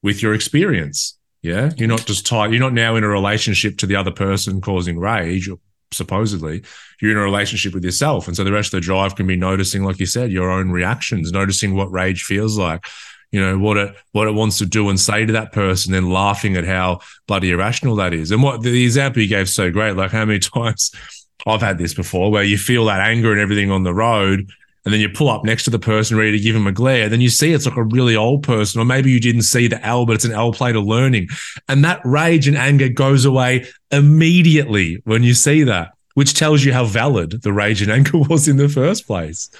with 0.02 0.22
your 0.22 0.34
experience. 0.34 1.18
Yeah. 1.42 1.72
You're 1.76 1.88
not 1.88 2.06
just 2.06 2.24
tied, 2.24 2.52
you're 2.52 2.60
not 2.60 2.72
now 2.72 2.94
in 2.94 3.02
a 3.02 3.08
relationship 3.08 3.76
to 3.78 3.86
the 3.86 3.96
other 3.96 4.12
person 4.12 4.60
causing 4.60 4.98
rage, 4.98 5.50
supposedly. 5.92 6.62
You're 7.00 7.12
in 7.12 7.16
a 7.16 7.22
relationship 7.22 7.74
with 7.74 7.84
yourself. 7.84 8.26
And 8.26 8.36
so 8.36 8.44
the 8.44 8.52
rest 8.52 8.72
of 8.72 8.78
the 8.78 8.84
drive 8.84 9.16
can 9.16 9.26
be 9.26 9.36
noticing, 9.36 9.84
like 9.84 9.98
you 9.98 10.06
said, 10.06 10.32
your 10.32 10.50
own 10.50 10.70
reactions, 10.70 11.32
noticing 11.32 11.74
what 11.74 11.90
rage 11.90 12.22
feels 12.22 12.56
like, 12.56 12.86
you 13.30 13.40
know, 13.40 13.58
what 13.58 13.76
it 13.76 13.96
what 14.12 14.28
it 14.28 14.34
wants 14.34 14.58
to 14.58 14.66
do 14.66 14.88
and 14.88 15.00
say 15.00 15.24
to 15.26 15.32
that 15.32 15.52
person, 15.52 15.92
then 15.92 16.10
laughing 16.10 16.56
at 16.56 16.64
how 16.64 17.00
bloody 17.26 17.50
irrational 17.50 17.96
that 17.96 18.12
is. 18.12 18.30
And 18.30 18.42
what 18.42 18.62
the 18.62 18.84
example 18.84 19.22
you 19.22 19.28
gave 19.28 19.48
so 19.48 19.70
great, 19.70 19.96
like 19.96 20.10
how 20.10 20.24
many 20.24 20.38
times 20.38 20.92
I've 21.46 21.62
had 21.62 21.78
this 21.78 21.94
before 21.94 22.30
where 22.30 22.44
you 22.44 22.58
feel 22.58 22.84
that 22.86 23.00
anger 23.00 23.32
and 23.32 23.40
everything 23.40 23.70
on 23.70 23.82
the 23.82 23.94
road 23.94 24.50
and 24.84 24.92
then 24.92 25.00
you 25.00 25.08
pull 25.08 25.28
up 25.28 25.44
next 25.44 25.64
to 25.64 25.70
the 25.70 25.78
person 25.78 26.16
ready 26.16 26.32
to 26.32 26.42
give 26.42 26.56
him 26.56 26.66
a 26.66 26.72
glare. 26.72 27.08
Then 27.08 27.20
you 27.20 27.28
see 27.28 27.52
it's 27.52 27.66
like 27.66 27.76
a 27.76 27.84
really 27.84 28.16
old 28.16 28.42
person, 28.42 28.80
or 28.80 28.84
maybe 28.84 29.10
you 29.10 29.20
didn't 29.20 29.42
see 29.42 29.68
the 29.68 29.84
L, 29.86 30.06
but 30.06 30.14
it's 30.14 30.24
an 30.24 30.32
L 30.32 30.52
plate 30.52 30.76
of 30.76 30.84
learning. 30.84 31.28
And 31.68 31.84
that 31.84 32.00
rage 32.04 32.48
and 32.48 32.56
anger 32.56 32.88
goes 32.88 33.24
away 33.24 33.66
immediately 33.90 35.00
when 35.04 35.22
you 35.22 35.34
see 35.34 35.62
that, 35.64 35.92
which 36.14 36.34
tells 36.34 36.64
you 36.64 36.72
how 36.72 36.84
valid 36.84 37.42
the 37.42 37.52
rage 37.52 37.80
and 37.80 37.92
anger 37.92 38.18
was 38.28 38.48
in 38.48 38.56
the 38.56 38.68
first 38.68 39.06
place. 39.06 39.50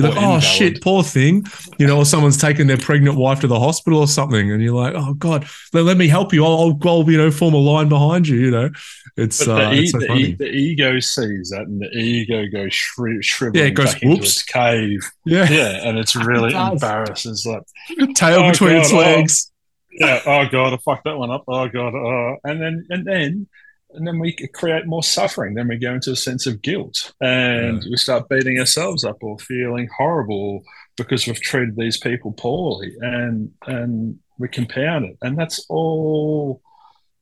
You're 0.00 0.08
like, 0.10 0.18
oh 0.18 0.34
invalid. 0.34 0.42
shit, 0.42 0.82
poor 0.82 1.02
thing. 1.02 1.44
You 1.78 1.86
know, 1.86 1.98
or 1.98 2.04
someone's 2.04 2.36
taken 2.36 2.66
their 2.66 2.76
pregnant 2.76 3.16
wife 3.16 3.40
to 3.40 3.46
the 3.46 3.58
hospital 3.58 4.00
or 4.00 4.08
something, 4.08 4.50
and 4.50 4.62
you're 4.62 4.74
like, 4.74 4.94
oh 4.96 5.14
god, 5.14 5.46
let, 5.72 5.84
let 5.84 5.96
me 5.96 6.08
help 6.08 6.32
you. 6.32 6.44
I'll, 6.44 6.78
I'll, 6.84 7.10
you 7.10 7.18
know, 7.18 7.30
form 7.30 7.54
a 7.54 7.58
line 7.58 7.88
behind 7.88 8.28
you. 8.28 8.36
You 8.36 8.50
know, 8.50 8.70
it's, 9.16 9.46
uh, 9.46 9.56
the, 9.56 9.72
it's 9.72 9.92
so 9.92 9.98
the, 9.98 10.12
e- 10.14 10.34
the, 10.34 10.50
ego 10.50 11.00
sees 11.00 11.50
that, 11.50 11.62
and 11.62 11.80
the 11.80 11.90
ego 11.96 12.46
goes 12.50 12.74
shri- 12.74 13.22
shriveling 13.22 13.62
yeah, 13.62 13.68
it 13.68 13.74
goes, 13.74 13.94
back 13.94 14.02
whoops. 14.02 14.14
into 14.14 14.22
its 14.22 14.42
cave. 14.42 15.10
Yeah, 15.24 15.50
yeah, 15.50 15.88
and 15.88 15.98
it's 15.98 16.16
really 16.26 16.54
it 16.54 16.56
embarrassed. 16.56 17.26
It's 17.26 17.46
like 17.46 17.62
tail 18.14 18.40
oh, 18.40 18.50
between 18.50 18.72
god, 18.72 18.80
its 18.80 18.92
legs. 18.92 19.46
Oh, 19.48 19.54
yeah. 19.92 20.20
Oh 20.24 20.48
god, 20.50 20.72
I 20.72 20.76
fucked 20.78 21.04
that 21.04 21.18
one 21.18 21.30
up. 21.30 21.44
Oh 21.48 21.68
god. 21.68 21.94
Oh. 21.94 22.36
And 22.44 22.60
then 22.60 22.86
and 22.90 23.04
then 23.06 23.48
and 23.94 24.06
then 24.06 24.18
we 24.18 24.32
create 24.54 24.86
more 24.86 25.02
suffering. 25.02 25.54
Then 25.54 25.68
we 25.68 25.76
go 25.76 25.94
into 25.94 26.12
a 26.12 26.16
sense 26.16 26.46
of 26.46 26.62
guilt, 26.62 27.12
and 27.20 27.82
we 27.90 27.96
start 27.96 28.28
beating 28.28 28.58
ourselves 28.58 29.04
up 29.04 29.22
or 29.22 29.38
feeling 29.38 29.88
horrible 29.96 30.62
because 30.96 31.26
we've 31.26 31.40
treated 31.40 31.76
these 31.76 31.98
people 31.98 32.32
poorly, 32.32 32.94
and 33.00 33.50
and 33.66 34.18
we 34.38 34.48
compound 34.48 35.06
it, 35.06 35.16
and 35.22 35.38
that's 35.38 35.64
all 35.68 36.60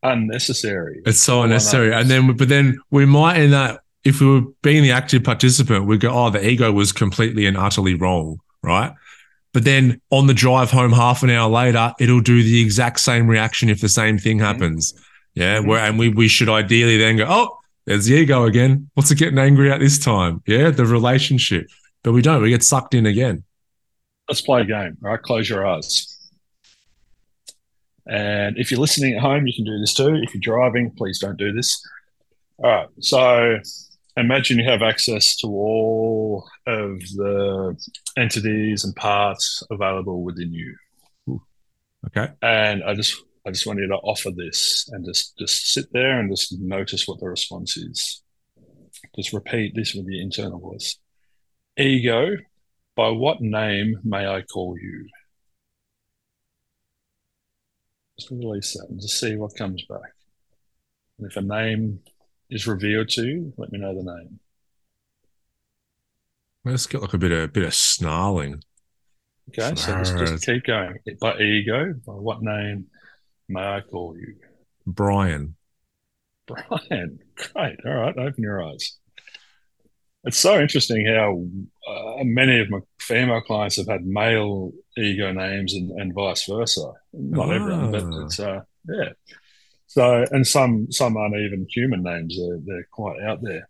unnecessary. 0.03 1.03
It's 1.07 1.21
so 1.21 1.43
unnecessary, 1.43 1.93
and 1.93 2.11
then 2.11 2.37
but 2.37 2.49
then 2.49 2.79
we 2.91 3.07
might 3.07 3.39
in 3.39 3.51
that 3.53 3.81
if 4.05 4.21
we 4.21 4.27
were 4.27 4.43
being 4.63 4.83
the 4.83 4.93
active 4.93 5.25
participant, 5.25 5.87
we 5.87 5.99
go, 5.99 6.11
oh, 6.11 6.31
the 6.31 6.47
ego 6.47 6.71
was 6.73 6.93
completely 6.93 7.47
and 7.47 7.57
utterly 7.57 7.95
wrong, 7.95 8.39
right? 8.63 8.93
But 9.53 9.65
then 9.65 10.01
on 10.11 10.27
the 10.27 10.35
drive 10.35 10.71
home, 10.71 10.93
half 10.93 11.23
an 11.23 11.31
hour 11.31 11.51
later, 11.51 11.93
it'll 11.99 12.21
do 12.21 12.43
the 12.43 12.61
exact 12.61 13.01
same 13.01 13.27
reaction 13.27 13.69
if 13.69 13.81
the 13.81 13.89
same 13.89 14.19
thing 14.19 14.39
happens. 14.39 14.93
Mm-hmm 14.93 15.05
yeah, 15.39 15.61
where 15.61 15.79
and 15.79 15.99
we 15.99 16.09
we 16.09 16.29
should 16.29 16.49
ideally 16.49 16.97
then 16.97 17.17
go, 17.17 17.27
oh, 17.29 17.59
there's 17.85 18.07
the 18.07 18.15
ego 18.15 18.45
again. 18.45 18.91
What's 18.95 19.11
it 19.11 19.19
getting 19.19 19.39
angry 19.39 19.71
at 19.71 19.81
this 19.81 19.99
time? 19.99 20.43
Yeah, 20.47 20.71
the 20.71 20.85
relationship. 20.85 21.69
But 22.03 22.13
we 22.13 22.23
don't. 22.23 22.43
We 22.43 22.51
get 22.51 22.65
sucked 22.65 22.95
in 22.95 23.07
again. 23.07 23.45
Let's 24.29 24.41
play 24.41 24.63
a 24.63 24.65
game. 24.65 24.97
Right, 25.01 25.21
close 25.21 25.49
your 25.49 25.67
eyes. 25.67 26.15
And 28.07 28.59
if 28.59 28.71
you're 28.71 28.81
listening 28.81 29.15
at 29.15 29.21
home, 29.21 29.47
you 29.47 29.53
can 29.55 29.65
do 29.65 29.79
this 29.79 29.95
too. 29.95 30.15
If 30.23 30.35
you're 30.35 30.41
driving, 30.41 30.91
please 30.91 31.19
don't 31.19 31.37
do 31.37 31.53
this. 31.53 31.81
All 32.59 32.71
right. 32.71 32.89
So 33.01 33.59
imagine 34.17 34.59
you 34.59 34.65
have 34.65 34.83
access 34.83 35.37
to 35.37 35.47
all 35.47 36.49
of 36.67 37.01
the 37.01 37.77
entities 38.17 38.85
and 38.85 38.97
parts 38.97 39.63
available 39.71 40.23
within 40.23 40.53
you. 40.53 40.75
Okay. 42.07 42.33
And 42.43 42.83
I 42.83 42.95
just 42.95 43.23
I 43.49 43.51
just 43.51 43.67
want 43.67 43.79
you 43.79 43.89
to 43.89 43.95
offer 43.95 44.31
this 44.31 44.87
and 44.93 45.07
just 45.07 45.39
just 45.39 45.73
sit 45.73 45.87
there 45.91 46.21
and 46.21 46.31
just 46.31 46.53
notice 46.61 47.09
what 47.09 47.19
the 47.19 47.31
response 47.31 47.79
is. 47.79 48.23
Just 49.17 49.33
repeat 49.33 49.73
this 49.75 49.95
with 49.95 50.07
your 50.07 50.21
internal 50.21 50.59
voice. 50.59 50.99
Ego, 51.79 52.37
by 52.95 53.09
what 53.09 53.41
name 53.41 54.01
may 54.05 54.27
I 54.27 54.43
call 54.43 54.77
you? 54.79 55.07
Just 58.19 58.31
release 58.31 58.75
that 58.75 58.91
and 58.91 59.01
just 59.01 59.19
see 59.19 59.35
what 59.37 59.57
comes 59.57 59.83
back. 59.89 60.13
And 61.17 61.31
if 61.31 61.39
a 61.39 61.41
name 61.41 62.01
is 62.51 62.67
revealed 62.67 63.09
to 63.11 63.25
you, 63.25 63.55
let 63.57 63.73
me 63.73 63.79
know 63.79 63.95
the 63.95 64.15
name. 64.15 64.41
Let's 66.67 66.87
get 66.87 67.01
like 67.01 67.15
a 67.15 67.19
bit 67.19 67.33
of 67.33 67.39
a 67.45 67.49
bit 67.49 67.65
of 67.65 67.73
snarling. 67.73 68.63
Okay, 69.49 69.75
so 69.75 69.97
just, 69.97 70.19
just 70.19 70.45
keep 70.45 70.65
going. 70.65 70.99
By 71.19 71.39
ego, 71.39 71.95
by 72.07 72.13
what 72.13 72.43
name 72.43 72.89
may 73.49 73.61
I 73.61 73.81
call 73.81 74.17
you? 74.17 74.35
Brian. 74.87 75.57
Brian. 76.47 77.19
Great. 77.35 77.79
All 77.85 77.95
right. 77.95 78.17
Open 78.17 78.43
your 78.43 78.63
eyes. 78.63 78.97
It's 80.25 80.39
so 80.39 80.61
interesting 80.61 81.07
how 81.07 81.47
uh, 81.91 82.25
many 82.25 82.61
of 82.61 82.71
my 82.71 82.81
female 83.01 83.41
clients 83.41 83.77
have 83.77 83.87
had 83.87 84.05
male 84.05 84.73
ego 84.97 85.33
names 85.33 85.75
and, 85.75 85.91
and 85.93 86.13
vice 86.13 86.45
versa. 86.49 86.93
Not 87.13 87.53
everyone, 87.53 87.93
but 87.93 88.03
ah. 88.03 88.25
it's 88.25 88.41
uh, 88.41 88.61
yeah. 88.89 89.11
So 89.87 90.25
and 90.31 90.47
some 90.47 90.91
some 90.91 91.17
aren't 91.17 91.37
even 91.37 91.67
human 91.71 92.03
names. 92.03 92.37
They're, 92.37 92.59
they're 92.65 92.89
quite 92.91 93.23
out 93.23 93.43
there, 93.43 93.69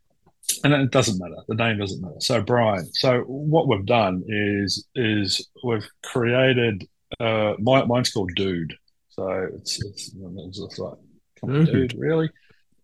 and 0.64 0.72
it 0.72 0.91
doesn't 0.91 1.20
matter. 1.20 1.37
The 1.47 1.55
name 1.55 1.79
doesn't 1.79 2.01
matter. 2.01 2.20
So 2.20 2.41
Brian. 2.41 2.87
So 2.95 3.20
what 3.20 3.68
we've 3.68 3.87
done 3.87 4.24
is 4.26 4.87
is 4.95 5.47
we've 5.62 5.89
created. 6.03 6.89
Uh, 7.20 7.55
my, 7.59 7.85
mine's 7.85 8.11
called 8.11 8.33
Dude. 8.35 8.74
So 9.18 9.48
it's 9.52 9.84
it's, 9.84 10.12
it's 10.14 10.58
just 10.58 10.78
like, 10.78 10.94
come 11.40 11.50
on, 11.50 11.56
mm-hmm. 11.56 11.72
dude, 11.72 11.94
really? 11.98 12.30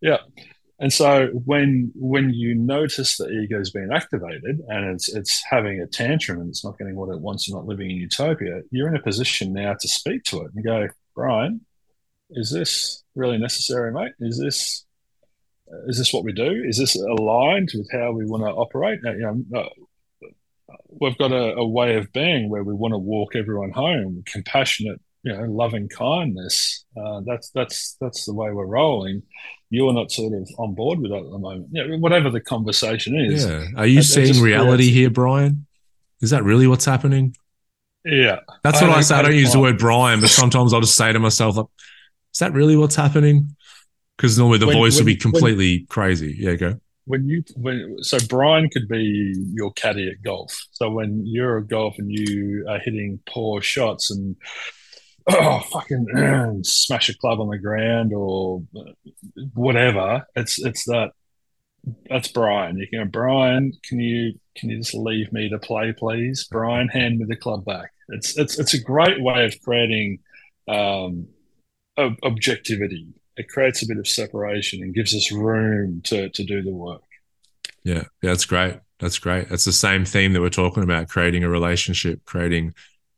Yeah. 0.01 0.18
And 0.80 0.93
so 0.93 1.28
when 1.45 1.93
when 1.95 2.30
you 2.30 2.57
notice 2.57 3.16
the 3.16 3.28
ego 3.30 3.61
is 3.61 3.70
being 3.70 3.91
activated 3.95 4.61
and 4.66 4.93
it's 4.93 5.14
it's 5.14 5.45
having 5.49 5.80
a 5.80 5.87
tantrum 5.87 6.41
and 6.41 6.49
it's 6.49 6.64
not 6.64 6.76
getting 6.76 6.97
what 6.97 7.14
it 7.14 7.20
wants 7.20 7.47
and 7.47 7.55
not 7.55 7.66
living 7.66 7.89
in 7.89 7.99
utopia, 7.99 8.62
you're 8.72 8.89
in 8.89 8.97
a 8.97 9.03
position 9.03 9.53
now 9.53 9.74
to 9.80 9.89
speak 9.89 10.24
to 10.24 10.43
it 10.43 10.51
and 10.57 10.64
go, 10.64 10.89
Brian, 11.14 11.61
is 12.30 12.51
this 12.51 13.05
really 13.14 13.39
necessary, 13.39 13.93
mate? 13.93 14.12
Is 14.18 14.37
this 14.37 14.85
is 15.87 15.99
this 15.99 16.12
what 16.12 16.24
we 16.24 16.32
do? 16.32 16.64
Is 16.66 16.78
this 16.78 16.97
aligned 16.97 17.70
with 17.74 17.89
how 17.93 18.11
we 18.11 18.26
want 18.26 18.43
to 18.43 18.51
operate? 18.51 18.99
Now, 19.05 19.12
you 19.12 19.45
know, 19.51 19.61
uh, 19.61 20.76
we've 20.89 21.16
got 21.16 21.30
a, 21.30 21.55
a, 21.55 21.66
way 21.66 21.97
of 21.97 22.12
being 22.12 22.51
where 22.51 22.62
we 22.62 22.74
want 22.74 22.93
to 22.93 22.99
walk 22.99 23.35
everyone 23.35 23.70
home, 23.70 24.22
compassionate, 24.26 25.01
you 25.25 25.33
know 25.33 25.45
loving 25.45 25.89
kindness. 25.89 26.85
Uh, 26.97 27.22
that's 27.27 27.51
that's 27.51 27.97
that's 28.01 28.27
the 28.27 28.35
way 28.35 28.51
we're 28.51 28.66
rolling. 28.66 29.22
You're 29.70 29.93
not 29.93 30.12
sort 30.12 30.35
of 30.35 30.49
on 30.59 30.75
board 30.75 31.01
with 31.01 31.11
that 31.11 31.18
at 31.18 31.31
the 31.31 31.39
moment. 31.39 31.68
Yeah, 31.72 31.97
whatever 31.97 32.31
the 32.31 32.41
conversation 32.41 33.16
is. 33.16 33.45
Yeah. 33.45 33.66
Are 33.77 33.87
you 33.87 34.03
seeing 34.03 34.41
reality 34.41 34.85
creates... 34.85 34.97
here, 34.97 35.11
Brian? 35.11 35.66
Is 36.20 36.31
that 36.31 36.45
really 36.45 36.66
what's 36.66 36.85
happening? 36.85 37.35
Yeah. 38.05 38.41
That's 38.62 38.81
what 38.81 38.91
I, 38.91 38.99
I 38.99 39.01
say. 39.01 39.16
I 39.16 39.22
don't 39.22 39.35
use 39.35 39.53
the 39.53 39.61
word 39.61 39.79
Brian, 39.79 40.20
but 40.20 40.31
sometimes 40.31 40.72
I'll 40.72 40.81
just 40.81 40.95
say 40.95 41.12
to 41.12 41.18
myself, 41.18 41.57
like, 41.57 41.66
is 42.33 42.39
that 42.39 42.53
really 42.53 42.77
what's 42.77 42.95
happening? 42.95 43.57
Because 44.16 44.39
normally 44.39 44.59
the 44.59 44.66
when, 44.66 44.77
voice 44.77 44.97
when, 44.97 45.07
would 45.07 45.11
be 45.11 45.16
completely 45.16 45.79
when, 45.79 45.87
crazy. 45.87 46.37
Yeah, 46.39 46.55
go 46.55 46.81
when 47.07 47.29
you 47.29 47.43
when 47.57 47.97
so 48.01 48.18
Brian 48.29 48.68
could 48.70 48.89
be 48.89 49.35
your 49.53 49.72
caddy 49.72 50.09
at 50.09 50.22
golf. 50.22 50.57
So 50.72 50.91
when 50.91 51.22
you're 51.27 51.59
at 51.59 51.68
golf 51.68 51.97
and 51.99 52.11
you 52.11 52.64
are 52.68 52.79
hitting 52.79 53.20
poor 53.27 53.61
shots 53.61 54.11
and 54.11 54.37
oh 55.29 55.61
fucking 55.61 56.62
smash 56.64 57.09
a 57.09 57.18
club 57.18 57.41
on 57.41 57.49
the 57.49 57.59
ground 57.59 58.12
or 58.14 58.62
whatever. 59.55 60.27
It's 60.37 60.59
it's 60.59 60.85
that 60.85 61.11
that's 62.09 62.29
Brian. 62.29 62.79
You 62.79 62.87
can 62.89 63.09
Brian, 63.09 63.72
can 63.85 64.01
you 64.01 64.39
can 64.57 64.70
you 64.70 64.79
just 64.79 64.95
leave 64.95 65.33
me 65.33 65.49
to 65.49 65.59
play, 65.59 65.93
please? 65.97 66.47
Brian, 66.51 66.89
hand 66.89 67.18
me 67.18 67.27
the 67.27 67.37
club 67.37 67.64
back. 67.64 67.91
It's 68.09 68.37
it's 68.39 68.59
it's 68.59 68.75
a 68.75 68.81
great 68.81 69.22
way 69.22 69.45
of 69.45 69.55
creating 69.62 70.20
um, 70.68 71.29
objectivity. 71.99 73.09
It 73.37 73.49
creates 73.49 73.83
a 73.83 73.87
bit 73.87 73.99
of 73.99 74.07
separation 74.07 74.83
and 74.83 74.95
gives 74.95 75.14
us 75.14 75.33
room 75.33 76.03
to 76.05 76.29
to 76.31 76.45
do 76.45 76.62
the 76.62 76.72
work. 76.72 77.03
Yeah, 77.83 78.05
that's 78.22 78.45
great. 78.45 78.79
That's 79.01 79.18
great. 79.18 79.49
That's 79.49 79.64
the 79.64 79.72
same 79.72 80.05
theme 80.05 80.33
that 80.33 80.41
we're 80.41 80.51
talking 80.51 80.83
about: 80.83 81.09
creating 81.09 81.45
a 81.45 81.49
relationship, 81.49 82.25
creating 82.25 82.75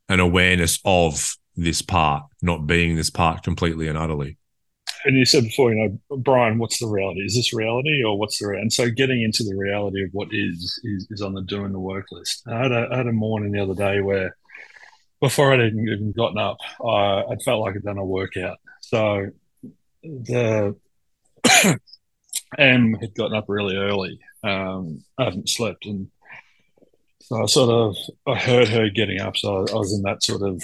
an 0.09 0.21
awareness 0.21 0.79
of 0.85 1.37
this 1.57 1.83
part, 1.83 2.25
not 2.43 2.67
being 2.67 2.97
this 2.97 3.11
part 3.11 3.43
completely 3.43 3.89
and 3.89 3.97
utterly. 3.97 4.39
And 5.05 5.17
you 5.17 5.25
said 5.25 5.45
before, 5.45 5.73
you 5.73 5.99
know, 6.11 6.17
Brian, 6.17 6.59
what's 6.59 6.81
the 6.81 6.89
reality? 6.89 7.21
Is 7.21 7.37
this 7.37 7.53
reality 7.55 8.03
or 8.05 8.19
what's 8.19 8.39
the 8.39 8.49
reality? 8.49 8.63
And 8.63 8.73
so 8.73 8.91
getting 8.91 9.23
into 9.23 9.45
the 9.45 9.55
reality 9.57 10.03
of 10.03 10.11
what 10.13 10.29
is 10.33 10.81
is, 10.85 11.07
is 11.11 11.23
on 11.23 11.33
the 11.35 11.43
doing 11.43 11.73
the 11.73 11.79
work 11.79 12.07
list. 12.11 12.43
I 12.49 12.63
had, 12.63 12.73
a, 12.73 12.89
I 12.91 12.97
had 12.97 13.07
a 13.07 13.13
morning 13.13 13.53
the 13.53 13.63
other 13.63 13.75
day 13.75 14.01
where 14.01 14.37
before 15.21 15.53
I'd 15.53 15.61
even, 15.61 16.13
gotten 16.17 16.39
up, 16.39 16.59
I, 16.85 17.23
I 17.31 17.37
felt 17.45 17.61
like 17.61 17.77
I'd 17.77 17.83
done 17.83 17.99
a 17.99 18.05
workout. 18.05 18.59
So 18.81 19.29
the 20.03 20.77
Em 22.59 22.95
had 22.95 23.15
gotten 23.15 23.37
up 23.37 23.47
really 23.49 23.77
early. 23.77 24.19
Um, 24.45 25.05
I 25.19 25.25
hadn't 25.25 25.49
slept, 25.49 25.87
and 25.87 26.09
so 27.23 27.43
I 27.43 27.47
sort 27.47 27.71
of 27.71 27.97
I 28.27 28.39
heard 28.39 28.69
her 28.69 28.89
getting 28.89 29.21
up, 29.21 29.37
so 29.37 29.67
I 29.69 29.75
was 29.75 29.93
in 29.93 30.03
that 30.03 30.23
sort 30.23 30.43
of 30.43 30.63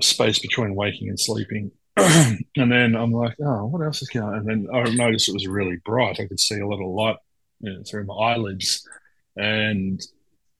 space 0.00 0.38
between 0.38 0.74
waking 0.74 1.08
and 1.08 1.18
sleeping. 1.18 1.70
and 1.96 2.44
then 2.72 2.94
I'm 2.94 3.12
like, 3.12 3.36
oh, 3.44 3.66
what 3.66 3.84
else 3.84 4.02
is 4.02 4.08
going 4.08 4.26
on? 4.26 4.34
And 4.34 4.48
then 4.48 4.68
I 4.72 4.88
noticed 4.90 5.28
it 5.28 5.34
was 5.34 5.46
really 5.46 5.78
bright. 5.84 6.20
I 6.20 6.26
could 6.26 6.40
see 6.40 6.60
a 6.60 6.66
little 6.66 6.94
light 6.94 7.16
you 7.60 7.72
know, 7.72 7.82
through 7.82 8.04
my 8.04 8.14
eyelids. 8.14 8.86
And 9.36 10.00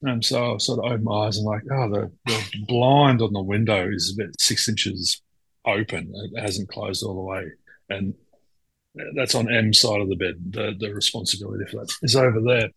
and 0.02 0.24
so 0.24 0.54
I 0.54 0.58
sort 0.58 0.78
of 0.78 0.84
opened 0.84 1.04
my 1.04 1.26
eyes 1.26 1.38
and 1.38 1.46
like, 1.46 1.62
oh, 1.72 1.90
the, 1.90 2.12
the 2.26 2.64
blind 2.68 3.20
on 3.20 3.32
the 3.32 3.42
window 3.42 3.90
is 3.90 4.16
about 4.16 4.40
six 4.40 4.68
inches 4.68 5.20
open. 5.66 6.12
It 6.14 6.40
hasn't 6.40 6.68
closed 6.68 7.02
all 7.02 7.14
the 7.14 7.20
way. 7.20 7.50
And 7.90 8.14
that's 9.16 9.34
on 9.34 9.52
Em's 9.52 9.80
side 9.80 10.00
of 10.00 10.08
the 10.08 10.14
bed. 10.14 10.36
The, 10.50 10.74
the 10.78 10.94
responsibility 10.94 11.64
for 11.68 11.78
that 11.78 11.92
is 12.02 12.14
over 12.14 12.40
there. 12.40 12.68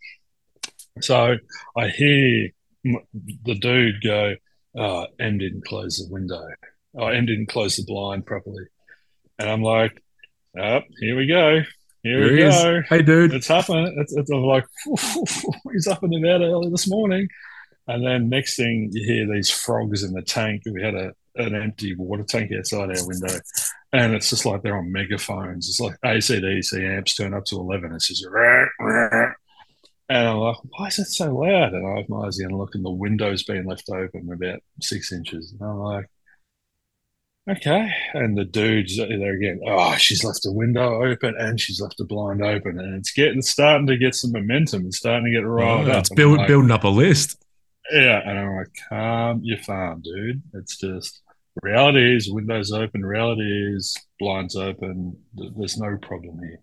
So 1.01 1.37
I 1.77 1.87
hear 1.89 2.49
the 2.83 3.55
dude 3.59 4.01
go, 4.03 4.35
Uh, 4.77 4.81
oh, 4.81 5.05
Em 5.19 5.37
didn't 5.37 5.65
close 5.65 5.97
the 5.97 6.11
window. 6.13 6.41
Uh, 6.95 7.01
oh, 7.01 7.07
Em 7.07 7.25
didn't 7.25 7.47
close 7.47 7.75
the 7.75 7.83
blind 7.83 8.25
properly. 8.25 8.65
And 9.39 9.49
I'm 9.49 9.63
like, 9.63 10.01
oh, 10.57 10.81
here 10.99 11.17
we 11.17 11.27
go. 11.27 11.61
Here, 12.03 12.23
Here 12.23 12.31
we 12.31 12.37
go. 12.39 12.77
Is. 12.77 12.85
Hey, 12.89 13.01
dude. 13.01 13.33
It's 13.33 13.47
happening. 13.47 13.95
It's, 13.97 14.15
it's 14.15 14.31
I'm 14.31 14.43
like, 14.43 14.65
he's 15.71 15.87
up 15.87 16.03
and 16.03 16.15
about 16.15 16.41
early 16.41 16.69
this 16.69 16.89
morning. 16.89 17.27
And 17.87 18.05
then 18.05 18.29
next 18.29 18.55
thing 18.55 18.89
you 18.91 19.05
hear 19.05 19.27
these 19.27 19.49
frogs 19.49 20.03
in 20.03 20.13
the 20.13 20.21
tank. 20.21 20.63
We 20.65 20.81
had 20.81 20.95
a 20.95 21.13
an 21.35 21.55
empty 21.55 21.95
water 21.95 22.23
tank 22.23 22.51
outside 22.57 22.89
our 22.89 23.07
window. 23.07 23.33
And 23.93 24.13
it's 24.13 24.29
just 24.29 24.45
like 24.45 24.61
they're 24.61 24.77
on 24.77 24.91
megaphones. 24.91 25.69
It's 25.69 25.79
like 25.79 25.95
ACDC 26.03 26.97
amps 26.97 27.15
turn 27.15 27.33
up 27.33 27.45
to 27.45 27.57
11. 27.57 27.93
It's 27.93 28.07
just, 28.07 28.25
rah, 28.29 28.65
rah. 28.79 29.33
And 30.11 30.27
I'm 30.27 30.37
like, 30.37 30.57
why 30.69 30.87
is 30.87 30.99
it 30.99 31.05
so 31.05 31.33
loud? 31.33 31.73
And 31.73 31.87
I 31.87 31.97
have 31.99 32.09
my 32.09 32.27
eyes 32.27 32.39
and 32.39 32.57
look, 32.57 32.75
and 32.75 32.83
the 32.83 32.91
window's 32.91 33.43
been 33.43 33.65
left 33.65 33.89
open 33.89 34.29
about 34.31 34.59
six 34.81 35.11
inches. 35.11 35.53
And 35.53 35.69
I'm 35.69 35.79
like, 35.79 36.09
okay. 37.49 37.89
And 38.13 38.37
the 38.37 38.43
dude's 38.43 38.97
there 38.97 39.33
again. 39.33 39.61
Oh, 39.65 39.95
she's 39.95 40.23
left 40.23 40.43
the 40.43 40.51
window 40.51 41.03
open 41.03 41.35
and 41.37 41.59
she's 41.59 41.79
left 41.79 41.97
the 41.97 42.05
blind 42.05 42.43
open, 42.43 42.77
and 42.77 42.95
it's 42.95 43.11
getting 43.13 43.41
starting 43.41 43.87
to 43.87 43.97
get 43.97 44.15
some 44.15 44.33
momentum. 44.33 44.85
It's 44.85 44.97
starting 44.97 45.25
to 45.25 45.31
get 45.31 45.47
riled 45.47 45.87
oh, 45.87 45.93
up. 45.93 45.99
It's 45.99 46.09
build, 46.09 46.39
like, 46.39 46.47
building 46.47 46.71
up 46.71 46.83
a 46.83 46.89
list. 46.89 47.41
Yeah, 47.91 48.21
and 48.23 48.37
I'm 48.37 48.55
like, 48.57 48.71
calm 48.89 49.41
your 49.43 49.59
farm, 49.59 50.01
dude. 50.01 50.41
It's 50.53 50.77
just 50.77 51.21
reality 51.61 52.15
is 52.15 52.31
windows 52.31 52.71
open. 52.71 53.05
Reality 53.05 53.75
is 53.75 53.95
blinds 54.19 54.55
open. 54.55 55.17
There's 55.33 55.77
no 55.77 55.97
problem 55.97 56.39
here. 56.39 56.59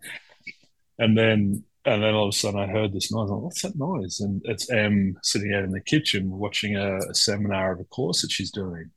And 0.99 1.17
then 1.17 1.65
and 1.95 2.03
then 2.03 2.15
all 2.15 2.29
of 2.29 2.35
a 2.35 2.37
sudden 2.37 2.61
I 2.61 2.67
heard 2.67 2.93
this 2.93 3.13
noise. 3.13 3.31
Like, 3.31 3.41
what's 3.41 3.63
that 3.63 3.77
noise? 3.77 4.21
And 4.21 4.41
it's 4.45 4.71
Em 4.71 5.17
sitting 5.23 5.55
out 5.55 5.65
in 5.65 5.71
the 5.71 5.81
kitchen 5.81 6.31
watching 6.31 6.77
a, 6.77 6.99
a 6.99 7.15
seminar 7.15 7.73
of 7.73 7.81
a 7.81 7.85
course 7.85 8.23
that 8.23 8.31
she's 8.31 8.51
doing 8.51 8.91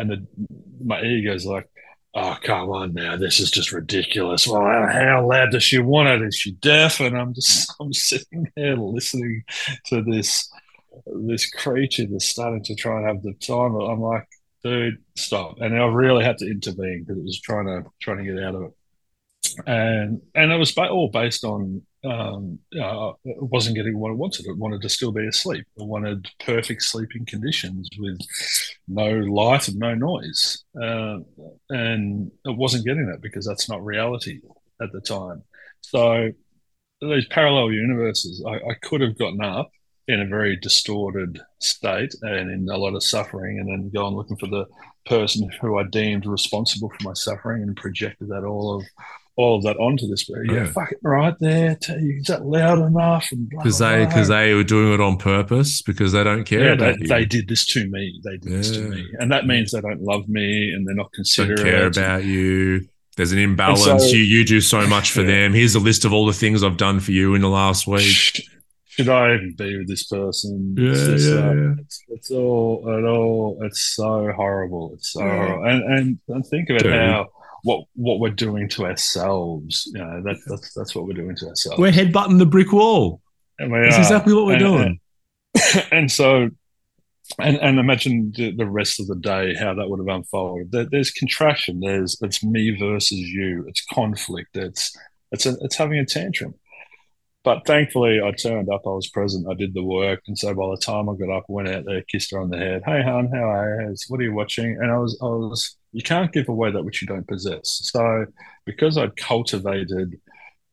and 0.00 0.10
the, 0.10 0.26
my 0.82 1.02
ego's 1.02 1.44
like, 1.44 1.68
oh 2.14 2.36
come 2.42 2.70
on 2.70 2.94
now, 2.94 3.16
this 3.16 3.38
is 3.38 3.50
just 3.50 3.70
ridiculous. 3.70 4.48
Well, 4.48 4.62
how 4.62 5.26
loud 5.28 5.50
does 5.52 5.62
she 5.62 5.78
want 5.78 6.08
it? 6.08 6.22
Is 6.22 6.36
she 6.36 6.52
deaf? 6.52 7.00
And 7.00 7.16
I'm 7.16 7.34
just 7.34 7.72
I'm 7.80 7.92
sitting 7.92 8.50
there 8.56 8.76
listening 8.76 9.44
to 9.86 10.02
this 10.02 10.50
this 11.06 11.48
creature 11.50 12.06
that's 12.10 12.28
starting 12.28 12.64
to 12.64 12.74
try 12.74 12.98
and 12.98 13.06
have 13.06 13.22
the 13.22 13.34
time. 13.34 13.74
I'm 13.74 14.00
like, 14.00 14.26
dude, 14.64 14.98
stop. 15.16 15.60
And 15.60 15.76
I 15.76 15.86
really 15.86 16.24
had 16.24 16.38
to 16.38 16.50
intervene 16.50 17.04
because 17.04 17.18
it 17.18 17.24
was 17.24 17.40
trying 17.40 17.66
to 17.66 17.84
trying 18.00 18.18
to 18.18 18.24
get 18.24 18.42
out 18.42 18.54
of 18.54 18.62
it. 18.62 18.72
And 19.66 20.22
and 20.34 20.50
it 20.50 20.56
was 20.56 20.76
all 20.78 21.10
based 21.10 21.44
on 21.44 21.82
um, 22.04 22.58
uh, 22.80 23.12
it 23.24 23.42
wasn't 23.42 23.76
getting 23.76 23.98
what 23.98 24.10
it 24.10 24.16
wanted. 24.16 24.46
It 24.46 24.56
wanted 24.56 24.80
to 24.82 24.88
still 24.88 25.12
be 25.12 25.26
asleep. 25.26 25.66
It 25.76 25.86
wanted 25.86 26.28
perfect 26.44 26.82
sleeping 26.82 27.26
conditions 27.26 27.88
with 27.98 28.18
no 28.88 29.10
light 29.10 29.68
and 29.68 29.78
no 29.78 29.94
noise. 29.94 30.64
Uh, 30.80 31.18
and 31.68 32.30
it 32.44 32.56
wasn't 32.56 32.86
getting 32.86 33.06
that 33.06 33.20
because 33.20 33.46
that's 33.46 33.68
not 33.68 33.84
reality 33.84 34.40
at 34.80 34.92
the 34.92 35.00
time. 35.00 35.42
So 35.82 36.30
these 37.02 37.26
parallel 37.26 37.72
universes, 37.72 38.42
I, 38.46 38.54
I 38.54 38.74
could 38.82 39.00
have 39.02 39.18
gotten 39.18 39.42
up 39.42 39.70
in 40.08 40.20
a 40.20 40.26
very 40.26 40.56
distorted 40.56 41.40
state 41.60 42.14
and 42.22 42.50
in 42.50 42.68
a 42.68 42.76
lot 42.76 42.94
of 42.94 43.04
suffering, 43.04 43.58
and 43.58 43.68
then 43.68 43.90
gone 43.94 44.14
looking 44.14 44.36
for 44.36 44.48
the 44.48 44.66
person 45.06 45.48
who 45.60 45.78
I 45.78 45.84
deemed 45.84 46.26
responsible 46.26 46.90
for 46.90 47.08
my 47.08 47.12
suffering 47.14 47.62
and 47.62 47.76
projected 47.76 48.28
that 48.28 48.44
all 48.44 48.76
of 48.76 48.84
all 49.40 49.56
of 49.56 49.62
that 49.64 49.76
onto 49.78 50.06
this. 50.06 50.24
But 50.24 50.52
yeah, 50.52 50.66
fuck 50.66 50.92
it 50.92 50.98
right 51.02 51.34
there. 51.40 51.78
Is 51.88 52.26
that 52.26 52.44
loud 52.44 52.78
enough? 52.78 53.28
Because 53.48 53.78
they 53.78 54.04
because 54.04 54.28
they 54.28 54.54
were 54.54 54.64
doing 54.64 54.92
it 54.92 55.00
on 55.00 55.16
purpose 55.16 55.82
because 55.82 56.12
they 56.12 56.22
don't 56.22 56.44
care. 56.44 56.70
Yeah, 56.70 56.74
they, 56.74 56.96
they, 57.06 57.24
did 57.24 57.48
this 57.48 57.64
to 57.66 57.88
me. 57.88 58.20
They 58.24 58.36
did 58.36 58.50
yeah. 58.50 58.56
this 58.58 58.70
to 58.72 58.82
me, 58.82 59.06
and 59.18 59.32
that 59.32 59.46
means 59.46 59.72
they 59.72 59.80
don't 59.80 60.02
love 60.02 60.28
me 60.28 60.70
and 60.70 60.86
they're 60.86 60.94
not 60.94 61.12
considerate. 61.12 61.58
Don't 61.58 61.66
care 61.66 61.86
about 61.86 62.24
you. 62.24 62.86
There's 63.16 63.32
an 63.32 63.38
imbalance. 63.38 63.84
So, 63.84 63.98
you 63.98 64.22
you 64.22 64.44
do 64.44 64.60
so 64.60 64.86
much 64.88 65.10
for 65.10 65.22
yeah. 65.22 65.42
them. 65.42 65.54
Here's 65.54 65.74
a 65.74 65.80
list 65.80 66.04
of 66.04 66.12
all 66.12 66.26
the 66.26 66.32
things 66.32 66.62
I've 66.62 66.76
done 66.76 67.00
for 67.00 67.12
you 67.12 67.34
in 67.34 67.40
the 67.40 67.48
last 67.48 67.86
week. 67.86 68.42
Should 68.88 69.08
I 69.08 69.34
even 69.34 69.54
be 69.56 69.78
with 69.78 69.88
this 69.88 70.04
person? 70.04 70.74
Yeah, 70.76 70.92
this, 70.92 71.26
yeah, 71.26 71.34
uh, 71.34 71.52
yeah. 71.52 71.74
It's, 71.78 72.02
it's, 72.08 72.30
all, 72.32 72.84
it 72.86 73.04
all, 73.04 73.58
it's 73.62 73.94
so 73.94 74.32
horrible. 74.36 74.90
It's 74.94 75.12
so, 75.12 75.20
horrible. 75.20 75.64
and 75.64 75.82
and, 75.84 76.18
and 76.28 76.46
think 76.46 76.70
of 76.70 76.76
it 76.76 76.82
Dude. 76.82 76.92
how 76.92 77.28
what 77.62 77.84
what 77.94 78.20
we're 78.20 78.30
doing 78.30 78.68
to 78.70 78.86
ourselves. 78.86 79.90
You 79.94 80.00
know, 80.00 80.22
that, 80.22 80.36
that's 80.46 80.74
that's 80.74 80.94
what 80.94 81.06
we're 81.06 81.14
doing 81.14 81.36
to 81.36 81.48
ourselves. 81.48 81.78
We're 81.78 81.92
headbutting 81.92 82.38
the 82.38 82.46
brick 82.46 82.72
wall. 82.72 83.20
And 83.58 83.72
we 83.72 83.80
that's 83.80 83.96
are. 83.96 84.00
exactly 84.00 84.34
what 84.34 84.46
we're 84.46 84.52
and, 84.54 84.60
doing. 84.60 85.00
And, 85.74 85.86
and, 85.92 86.12
so, 86.12 86.48
and 87.38 87.56
and 87.58 87.78
imagine 87.78 88.32
the, 88.34 88.56
the, 88.56 88.66
rest 88.66 89.00
of 89.00 89.06
the 89.06 89.16
day 89.16 89.54
how 89.54 89.74
that 89.74 89.88
would 89.88 90.00
have 90.00 90.16
unfolded. 90.16 90.72
There, 90.72 90.86
there's 90.90 91.10
contraction. 91.10 91.80
There's 91.80 92.16
it's 92.22 92.42
me 92.42 92.76
versus 92.78 93.18
you. 93.18 93.66
It's 93.68 93.84
conflict. 93.92 94.56
It's 94.56 94.96
it's 95.30 95.46
a, 95.46 95.56
it's 95.60 95.76
having 95.76 95.98
a 95.98 96.06
tantrum. 96.06 96.54
But 97.42 97.66
thankfully, 97.66 98.20
I 98.22 98.32
turned 98.32 98.68
up. 98.68 98.82
I 98.86 98.90
was 98.90 99.08
present. 99.08 99.46
I 99.50 99.54
did 99.54 99.72
the 99.72 99.84
work, 99.84 100.20
and 100.26 100.38
so 100.38 100.54
by 100.54 100.68
the 100.70 100.82
time 100.84 101.08
I 101.08 101.14
got 101.14 101.34
up, 101.34 101.44
went 101.48 101.68
out 101.68 101.84
there, 101.86 102.02
kissed 102.02 102.32
her 102.32 102.40
on 102.40 102.50
the 102.50 102.58
head. 102.58 102.82
Hey, 102.84 103.02
hon, 103.02 103.30
how 103.32 103.50
are 103.50 103.82
you? 103.82 103.94
What 104.08 104.20
are 104.20 104.24
you 104.24 104.34
watching? 104.34 104.76
And 104.80 104.90
I 104.90 104.98
was, 104.98 105.18
I 105.22 105.26
was. 105.26 105.76
You 105.92 106.02
can't 106.02 106.32
give 106.32 106.48
away 106.48 106.70
that 106.70 106.84
which 106.84 107.02
you 107.02 107.08
don't 107.08 107.26
possess. 107.26 107.80
So, 107.92 108.26
because 108.64 108.96
I'd 108.96 109.16
cultivated 109.16 110.20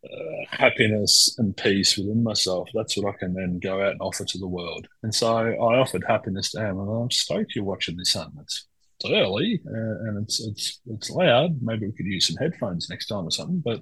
uh, 0.05 0.45
happiness 0.49 1.35
and 1.37 1.57
peace 1.57 1.97
within 1.97 2.23
myself, 2.23 2.69
that's 2.73 2.95
what 2.97 3.13
I 3.13 3.17
can 3.17 3.33
then 3.33 3.59
go 3.59 3.81
out 3.81 3.91
and 3.91 4.01
offer 4.01 4.25
to 4.25 4.37
the 4.37 4.47
world. 4.47 4.87
And 5.03 5.13
so 5.13 5.35
I 5.35 5.79
offered 5.79 6.03
happiness 6.07 6.51
to 6.51 6.59
him, 6.59 6.79
and 6.79 6.89
I'm 6.89 7.11
stoked 7.11 7.55
you're 7.55 7.65
watching 7.65 7.97
this, 7.97 8.11
son. 8.11 8.31
It's, 8.41 8.67
it's 8.99 9.11
early 9.11 9.61
uh, 9.67 10.07
and 10.07 10.23
it's 10.23 10.39
it's 10.39 10.81
it's 10.87 11.09
loud. 11.11 11.61
Maybe 11.61 11.85
we 11.85 11.93
could 11.93 12.07
use 12.07 12.27
some 12.27 12.37
headphones 12.37 12.89
next 12.89 13.07
time 13.07 13.25
or 13.25 13.31
something. 13.31 13.61
But 13.63 13.81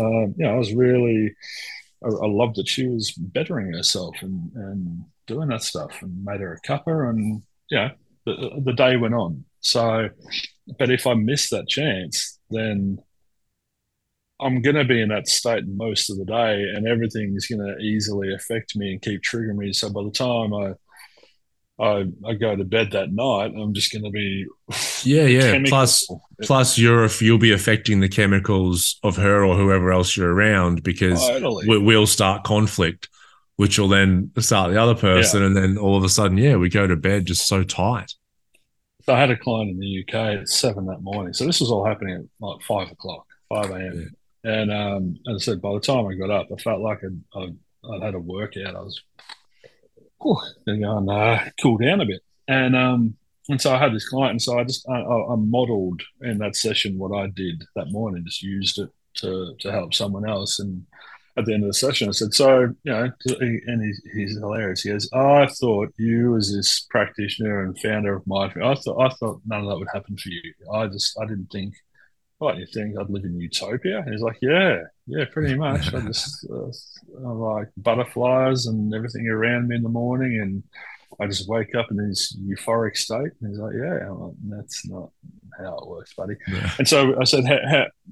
um, 0.00 0.34
you 0.36 0.46
know, 0.46 0.54
I 0.54 0.56
was 0.56 0.72
really 0.72 1.34
I, 2.04 2.08
I 2.08 2.26
loved 2.26 2.56
that 2.56 2.68
she 2.68 2.86
was 2.86 3.12
bettering 3.12 3.72
herself 3.72 4.16
and, 4.20 4.52
and 4.54 5.04
doing 5.26 5.48
that 5.48 5.62
stuff 5.62 6.02
and 6.02 6.24
made 6.24 6.40
her 6.40 6.54
a 6.54 6.66
cuppa 6.66 7.10
and 7.10 7.42
yeah, 7.70 7.90
the, 8.26 8.60
the 8.64 8.72
day 8.72 8.96
went 8.96 9.14
on. 9.14 9.44
So, 9.60 10.08
but 10.78 10.90
if 10.90 11.06
I 11.06 11.14
miss 11.14 11.50
that 11.50 11.68
chance, 11.68 12.38
then 12.50 12.98
I'm 14.40 14.60
going 14.62 14.76
to 14.76 14.84
be 14.84 15.00
in 15.00 15.10
that 15.10 15.28
state 15.28 15.64
most 15.66 16.10
of 16.10 16.18
the 16.18 16.24
day, 16.24 16.62
and 16.74 16.86
everything 16.86 17.34
is 17.36 17.46
going 17.46 17.66
to 17.66 17.78
easily 17.78 18.34
affect 18.34 18.76
me 18.76 18.92
and 18.92 19.02
keep 19.02 19.22
triggering 19.22 19.56
me. 19.56 19.72
So 19.72 19.90
by 19.90 20.02
the 20.02 20.10
time 20.10 20.52
I 20.52 20.74
I, 21.82 22.04
I 22.24 22.34
go 22.34 22.54
to 22.54 22.64
bed 22.64 22.92
that 22.92 23.12
night, 23.12 23.52
I'm 23.56 23.74
just 23.74 23.92
going 23.92 24.04
to 24.04 24.10
be 24.10 24.46
yeah, 25.04 25.24
yeah. 25.24 25.58
Plus, 25.66 26.06
plus 26.42 26.78
you're 26.78 27.08
you'll 27.20 27.38
be 27.38 27.52
affecting 27.52 28.00
the 28.00 28.08
chemicals 28.08 28.98
of 29.02 29.16
her 29.16 29.44
or 29.44 29.56
whoever 29.56 29.90
else 29.90 30.16
you're 30.16 30.32
around 30.32 30.82
because 30.82 31.26
totally. 31.26 31.66
we, 31.66 31.78
will 31.78 32.06
start 32.06 32.44
conflict, 32.44 33.08
which 33.56 33.78
will 33.78 33.88
then 33.88 34.30
start 34.38 34.70
the 34.70 34.80
other 34.80 34.94
person, 34.94 35.40
yeah. 35.40 35.46
and 35.46 35.56
then 35.56 35.78
all 35.78 35.96
of 35.96 36.04
a 36.04 36.08
sudden, 36.08 36.36
yeah, 36.36 36.56
we 36.56 36.68
go 36.68 36.86
to 36.86 36.96
bed 36.96 37.26
just 37.26 37.48
so 37.48 37.64
tight. 37.64 38.12
So 39.04 39.14
I 39.14 39.20
had 39.20 39.30
a 39.30 39.36
client 39.36 39.70
in 39.70 39.78
the 39.78 40.04
UK 40.04 40.14
at 40.40 40.48
seven 40.48 40.86
that 40.86 41.02
morning. 41.02 41.32
So 41.32 41.44
this 41.44 41.60
was 41.60 41.70
all 41.70 41.84
happening 41.84 42.14
at 42.16 42.24
like 42.40 42.62
five 42.62 42.90
o'clock, 42.90 43.26
five 43.48 43.70
a.m. 43.70 44.12
Yeah. 44.44 44.52
And 44.52 44.72
um, 44.72 45.18
as 45.28 45.36
I 45.36 45.44
said, 45.44 45.62
by 45.62 45.72
the 45.74 45.80
time 45.80 46.06
I 46.06 46.14
got 46.14 46.30
up, 46.30 46.48
I 46.52 46.60
felt 46.60 46.80
like 46.80 47.00
I'd, 47.04 47.40
I'd, 47.40 47.56
I'd 47.92 48.02
had 48.02 48.14
a 48.14 48.20
workout. 48.20 48.76
I 48.76 48.80
was 48.80 49.02
whew, 50.20 50.38
going 50.66 51.08
uh, 51.08 51.48
cool 51.60 51.78
down 51.78 52.00
a 52.00 52.06
bit. 52.06 52.22
And 52.48 52.76
um, 52.76 53.16
and 53.48 53.60
so 53.60 53.74
I 53.74 53.78
had 53.78 53.92
this 53.92 54.08
client, 54.08 54.32
and 54.32 54.42
so 54.42 54.58
I 54.58 54.64
just 54.64 54.88
I, 54.88 55.00
I 55.00 55.36
modelled 55.36 56.02
in 56.20 56.38
that 56.38 56.56
session 56.56 56.98
what 56.98 57.16
I 57.16 57.26
did 57.26 57.64
that 57.76 57.90
morning, 57.90 58.24
just 58.24 58.42
used 58.42 58.78
it 58.78 58.90
to 59.16 59.54
to 59.60 59.72
help 59.72 59.94
someone 59.94 60.28
else. 60.28 60.58
And 60.58 60.86
at 61.36 61.46
the 61.46 61.54
end 61.54 61.64
of 61.64 61.68
the 61.68 61.74
session, 61.74 62.08
I 62.08 62.12
said, 62.12 62.34
"So 62.34 62.74
you 62.82 62.92
know," 62.92 63.10
and 63.40 63.82
he's, 63.82 64.02
he's 64.14 64.38
hilarious. 64.38 64.82
He 64.82 64.90
goes, 64.90 65.08
"I 65.12 65.46
thought 65.46 65.94
you, 65.98 66.36
as 66.36 66.52
this 66.52 66.86
practitioner 66.90 67.64
and 67.64 67.78
founder 67.78 68.14
of 68.16 68.26
Mindful, 68.26 68.64
I 68.64 68.74
thought 68.74 69.00
I 69.00 69.14
thought 69.14 69.40
none 69.46 69.62
of 69.62 69.68
that 69.68 69.78
would 69.78 69.88
happen 69.94 70.16
for 70.16 70.28
you. 70.28 70.42
I 70.72 70.86
just 70.88 71.18
I 71.20 71.26
didn't 71.26 71.48
think." 71.50 71.74
what 72.42 72.58
you 72.58 72.66
think 72.66 72.98
I'd 72.98 73.08
live 73.08 73.24
in 73.24 73.38
utopia? 73.38 73.98
And 74.00 74.12
he's 74.12 74.20
like, 74.20 74.38
yeah, 74.42 74.80
yeah, 75.06 75.24
pretty 75.30 75.54
much. 75.54 75.94
I 75.94 76.00
just 76.00 76.44
uh, 76.50 76.66
I 77.24 77.30
like 77.30 77.68
butterflies 77.76 78.66
and 78.66 78.92
everything 78.92 79.28
around 79.28 79.68
me 79.68 79.76
in 79.76 79.82
the 79.82 79.88
morning, 79.88 80.40
and 80.40 80.62
I 81.20 81.28
just 81.28 81.48
wake 81.48 81.74
up 81.76 81.90
in 81.90 81.96
this 81.96 82.36
euphoric 82.36 82.96
state. 82.96 83.30
And 83.40 83.50
he's 83.50 83.58
like, 83.58 83.74
yeah, 83.74 84.08
like, 84.10 84.34
that's 84.48 84.86
not 84.88 85.10
how 85.56 85.78
it 85.78 85.88
works, 85.88 86.14
buddy. 86.14 86.34
Yeah. 86.48 86.70
And 86.78 86.88
so 86.88 87.20
I 87.20 87.24
said, 87.24 87.44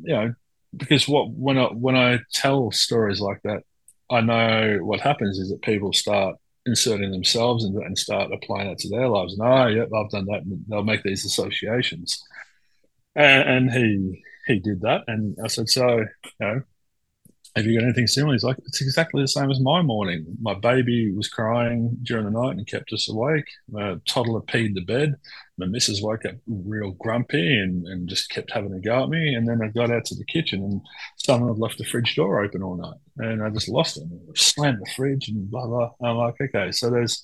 you 0.02 0.14
know, 0.14 0.34
because 0.76 1.08
what 1.08 1.30
when 1.30 1.58
I 1.58 1.66
when 1.66 1.96
I 1.96 2.20
tell 2.32 2.70
stories 2.70 3.20
like 3.20 3.40
that, 3.42 3.62
I 4.10 4.20
know 4.20 4.78
what 4.82 5.00
happens 5.00 5.38
is 5.38 5.50
that 5.50 5.62
people 5.62 5.92
start 5.92 6.36
inserting 6.66 7.10
themselves 7.10 7.64
and, 7.64 7.98
start 7.98 8.32
applying 8.32 8.68
it 8.68 8.78
to 8.78 8.88
their 8.88 9.08
lives. 9.08 9.32
And 9.32 9.42
oh, 9.42 9.66
yeah, 9.66 9.82
I've 9.82 10.10
done 10.10 10.26
that. 10.26 10.42
And 10.42 10.64
they'll 10.68 10.82
make 10.82 11.02
these 11.02 11.24
associations. 11.24 12.22
And, 13.16 13.48
and 13.48 13.72
he 13.72 14.22
he 14.46 14.58
did 14.58 14.80
that, 14.82 15.04
and 15.06 15.36
I 15.42 15.48
said, 15.48 15.68
so 15.68 15.98
you 15.98 16.06
know, 16.40 16.62
have 17.56 17.66
you 17.66 17.78
got 17.78 17.84
anything 17.84 18.06
similar? 18.06 18.34
He's 18.34 18.44
like, 18.44 18.58
it's 18.66 18.80
exactly 18.80 19.22
the 19.22 19.28
same 19.28 19.50
as 19.50 19.60
my 19.60 19.82
morning. 19.82 20.24
My 20.40 20.54
baby 20.54 21.12
was 21.12 21.28
crying 21.28 21.96
during 22.02 22.24
the 22.24 22.30
night 22.30 22.56
and 22.56 22.66
kept 22.66 22.92
us 22.92 23.08
awake. 23.08 23.46
My 23.68 23.96
toddler 24.08 24.40
peed 24.40 24.74
the 24.74 24.84
bed. 24.84 25.16
My 25.58 25.66
missus 25.66 26.00
woke 26.00 26.24
up 26.24 26.36
real 26.46 26.92
grumpy 26.92 27.58
and, 27.58 27.86
and 27.86 28.08
just 28.08 28.30
kept 28.30 28.52
having 28.52 28.72
a 28.72 28.80
go 28.80 29.02
at 29.02 29.08
me. 29.08 29.34
And 29.34 29.48
then 29.48 29.60
I 29.62 29.68
got 29.68 29.90
out 29.90 30.04
to 30.06 30.14
the 30.14 30.24
kitchen 30.24 30.62
and 30.62 30.80
someone 31.16 31.50
had 31.50 31.58
left 31.58 31.78
the 31.78 31.84
fridge 31.84 32.14
door 32.14 32.42
open 32.42 32.62
all 32.62 32.76
night. 32.76 32.98
And 33.18 33.42
I 33.42 33.50
just 33.50 33.68
lost 33.68 33.96
it. 33.96 34.04
I 34.04 34.32
Slammed 34.36 34.80
the 34.80 34.90
fridge 34.96 35.28
and 35.28 35.50
blah, 35.50 35.66
blah. 35.66 35.90
I'm 36.02 36.16
like, 36.16 36.34
okay, 36.40 36.70
so 36.70 36.88
there's 36.88 37.20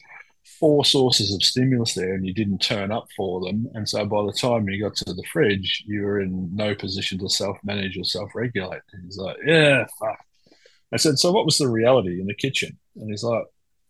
four 0.58 0.84
sources 0.84 1.34
of 1.34 1.42
stimulus 1.42 1.94
there 1.94 2.14
and 2.14 2.26
you 2.26 2.32
didn't 2.32 2.58
turn 2.58 2.90
up 2.90 3.06
for 3.16 3.40
them. 3.40 3.68
And 3.74 3.88
so 3.88 4.04
by 4.04 4.22
the 4.24 4.32
time 4.32 4.68
you 4.68 4.82
got 4.82 4.96
to 4.96 5.14
the 5.14 5.24
fridge, 5.32 5.84
you 5.86 6.02
were 6.02 6.20
in 6.20 6.54
no 6.54 6.74
position 6.74 7.18
to 7.18 7.28
self 7.28 7.58
manage 7.64 7.96
or 7.96 8.04
self 8.04 8.34
regulate. 8.34 8.82
And 8.92 9.04
he's 9.04 9.18
like, 9.18 9.36
yeah, 9.44 9.86
fuck. 9.98 10.18
I 10.92 10.96
said, 10.96 11.18
so 11.18 11.32
what 11.32 11.44
was 11.44 11.58
the 11.58 11.68
reality 11.68 12.20
in 12.20 12.26
the 12.26 12.34
kitchen? 12.34 12.78
And 12.96 13.10
he's 13.10 13.24
like, 13.24 13.44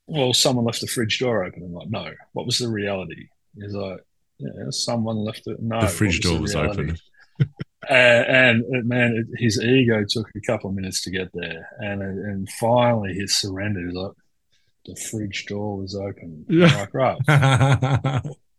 well, 0.07 0.33
someone 0.33 0.65
left 0.65 0.81
the 0.81 0.87
fridge 0.87 1.19
door 1.19 1.45
open. 1.45 1.63
I'm 1.63 1.73
like, 1.73 1.91
no, 1.91 2.13
what 2.33 2.47
was 2.47 2.59
the 2.59 2.69
reality? 2.69 3.29
He's 3.55 3.75
like, 3.75 4.01
yeah, 4.39 4.51
someone 4.71 5.17
left 5.17 5.43
it. 5.47 5.61
No, 5.61 5.81
the 5.81 5.89
fridge 5.89 6.21
door 6.21 6.41
was, 6.41 6.55
was 6.55 6.71
open. 6.71 6.97
and, 7.89 8.65
and, 8.65 8.89
man, 8.89 9.17
it, 9.17 9.41
his 9.41 9.61
ego 9.61 10.05
took 10.09 10.29
a 10.35 10.41
couple 10.41 10.71
of 10.71 10.77
minutes 10.77 11.03
to 11.03 11.11
get 11.11 11.31
there, 11.33 11.69
and 11.79 12.03
and 12.03 12.49
finally 12.51 13.15
he 13.15 13.27
surrendered. 13.27 13.87
He's 13.87 13.95
like, 13.95 14.13
the 14.87 14.97
fridge 14.97 15.47
door 15.47 15.79
was 15.79 15.95
open. 15.95 16.45
Yeah. 16.49 16.67
I'm 16.67 16.79
like, 16.79 16.95
right. 16.95 17.19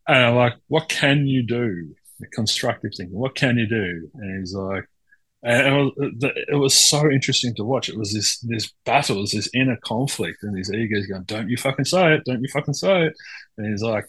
and 0.07 0.17
I'm 0.17 0.35
like, 0.35 0.53
what 0.67 0.89
can 0.89 1.27
you 1.27 1.43
do? 1.45 1.95
The 2.19 2.27
constructive 2.27 2.91
thinking. 2.95 3.17
What 3.17 3.35
can 3.35 3.57
you 3.57 3.67
do? 3.67 4.09
And 4.15 4.39
he's 4.39 4.53
like, 4.53 4.85
and 5.43 5.67
it 5.67 5.71
was, 5.71 5.93
it 6.49 6.55
was 6.55 6.73
so 6.73 7.09
interesting 7.11 7.53
to 7.55 7.63
watch. 7.63 7.89
It 7.89 7.97
was 7.97 8.11
this 8.11 8.39
this 8.39 8.73
battle, 8.85 9.21
was 9.21 9.31
this 9.31 9.49
inner 9.53 9.77
conflict, 9.83 10.41
and 10.41 10.57
his 10.57 10.73
ego's 10.73 11.05
going, 11.05 11.23
"Don't 11.23 11.47
you 11.49 11.57
fucking 11.57 11.85
say 11.85 12.15
it! 12.15 12.23
Don't 12.25 12.41
you 12.41 12.49
fucking 12.51 12.73
say 12.73 13.05
it!" 13.05 13.13
And 13.57 13.69
he's 13.69 13.83
like, 13.83 14.05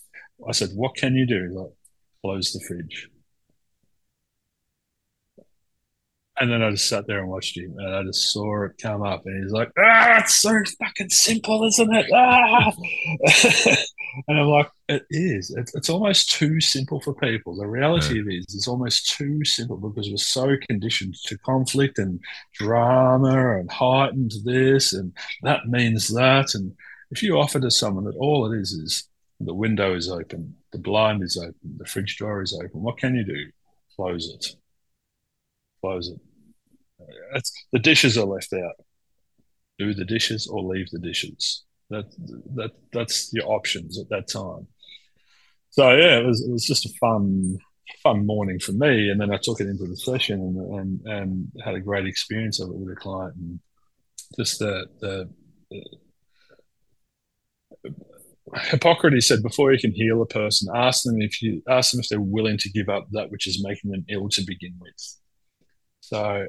"I 0.49 0.53
said, 0.53 0.71
what 0.75 0.97
can 0.97 1.15
you 1.15 1.27
do?" 1.27 1.47
He's 1.47 1.57
like, 1.57 1.73
"Close 2.23 2.53
the 2.53 2.65
fridge." 2.67 3.11
And 6.41 6.51
then 6.53 6.63
I 6.63 6.71
just 6.71 6.89
sat 6.89 7.07
there 7.07 7.19
and 7.19 7.29
watched 7.29 7.57
him, 7.57 7.75
and 7.79 7.95
I 7.95 8.03
just 8.05 8.33
saw 8.33 8.65
it 8.65 8.79
come 8.81 9.03
up, 9.03 9.27
and 9.27 9.43
he's 9.43 9.53
like, 9.53 9.73
"Ah, 9.77 10.21
it's 10.21 10.37
so 10.37 10.55
fucking 10.79 11.11
simple, 11.11 11.65
isn't 11.65 11.93
it?" 11.93 12.07
Ah! 12.15 12.73
and 14.29 14.39
I'm 14.39 14.47
like, 14.47 14.71
"It 14.89 15.05
is. 15.11 15.51
It's, 15.51 15.75
it's, 15.75 15.89
almost 15.89 16.31
too 16.31 16.61
simple 16.61 17.01
for 17.01 17.15
people. 17.15 17.57
The 17.57 17.67
reality 17.67 18.15
yeah. 18.15 18.21
of 18.23 18.29
it 18.29 18.35
is, 18.35 18.55
it's 18.55 18.69
almost 18.69 19.11
too 19.17 19.45
simple 19.45 19.77
because 19.79 20.09
we're 20.09 20.17
so 20.17 20.57
conditioned 20.69 21.17
to 21.27 21.39
conflict 21.39 21.99
and 21.99 22.21
drama 22.55 23.59
and 23.59 23.71
heightened 23.71 24.33
this 24.45 24.93
and 24.93 25.13
that 25.43 25.67
means 25.67 26.09
that. 26.09 26.55
And 26.55 26.75
if 27.11 27.23
you 27.23 27.39
offer 27.39 27.59
to 27.59 27.71
someone 27.71 28.05
that 28.05 28.17
all 28.17 28.53
it 28.53 28.59
is 28.61 28.73
is 28.73 29.09
the 29.41 29.55
window 29.55 29.95
is 29.95 30.09
open, 30.09 30.55
the 30.73 30.79
blind 30.79 31.23
is 31.23 31.37
open, 31.37 31.79
the 31.79 31.87
fridge 31.87 32.19
door 32.19 32.43
is 32.43 32.53
open, 32.53 32.83
what 32.83 32.99
can 32.99 33.15
you 33.15 33.25
do? 33.25 33.51
Close 33.97 34.29
it. 34.33 34.57
Close 35.81 36.09
it 36.11 36.21
the 37.73 37.79
dishes 37.79 38.17
are 38.19 38.27
left 38.27 38.53
out. 38.53 38.75
Do 39.79 39.95
the 39.95 40.05
dishes 40.05 40.47
or 40.47 40.63
leave 40.63 40.91
the 40.91 40.99
dishes. 40.99 41.65
That 41.91 42.07
that 42.55 42.73
that's 42.93 43.33
your 43.33 43.47
options 43.47 43.99
at 43.99 44.09
that 44.11 44.29
time. 44.29 44.67
So 45.71 45.91
yeah, 45.93 46.19
it 46.19 46.27
was 46.27 46.43
it 46.43 46.51
was 46.51 46.65
just 46.65 46.87
a 46.87 46.91
fun 47.01 47.59
fun 48.03 48.27
morning 48.27 48.59
for 48.59 48.73
me, 48.73 49.11
and 49.11 49.21
then 49.21 49.33
I 49.33 49.39
took 49.41 49.61
it 49.61 49.69
into 49.69 49.87
the 49.87 49.97
session 49.97 50.41
and 50.41 50.79
and, 50.79 51.07
and 51.07 51.53
had 51.65 51.75
a 51.75 51.81
great 51.81 52.07
experience 52.07 52.61
of 52.61 52.71
it 52.71 52.77
with 52.77 52.93
a 52.93 52.97
client, 52.97 53.37
and 53.37 53.61
just 54.37 54.59
the 54.59 54.87
the, 55.01 55.31
the 55.71 55.85
Hippocrates 58.55 59.29
said, 59.29 59.43
before 59.43 59.73
you 59.73 59.79
can 59.79 59.93
heal 59.93 60.23
a 60.23 60.27
person, 60.27 60.69
ask 60.75 61.05
them 61.05 61.21
if 61.21 61.43
you 61.43 61.63
ask 61.69 61.93
them 61.93 62.01
if 62.01 62.09
they're 62.09 62.21
willing 62.21 62.59
to 62.59 62.71
give 62.71 62.89
up 62.89 63.07
that 63.13 63.31
which 63.31 63.47
is 63.47 63.65
making 63.65 63.91
them 63.91 64.05
ill 64.09 64.29
to 64.31 64.43
begin 64.47 64.75
with. 64.81 65.17
So 66.01 66.47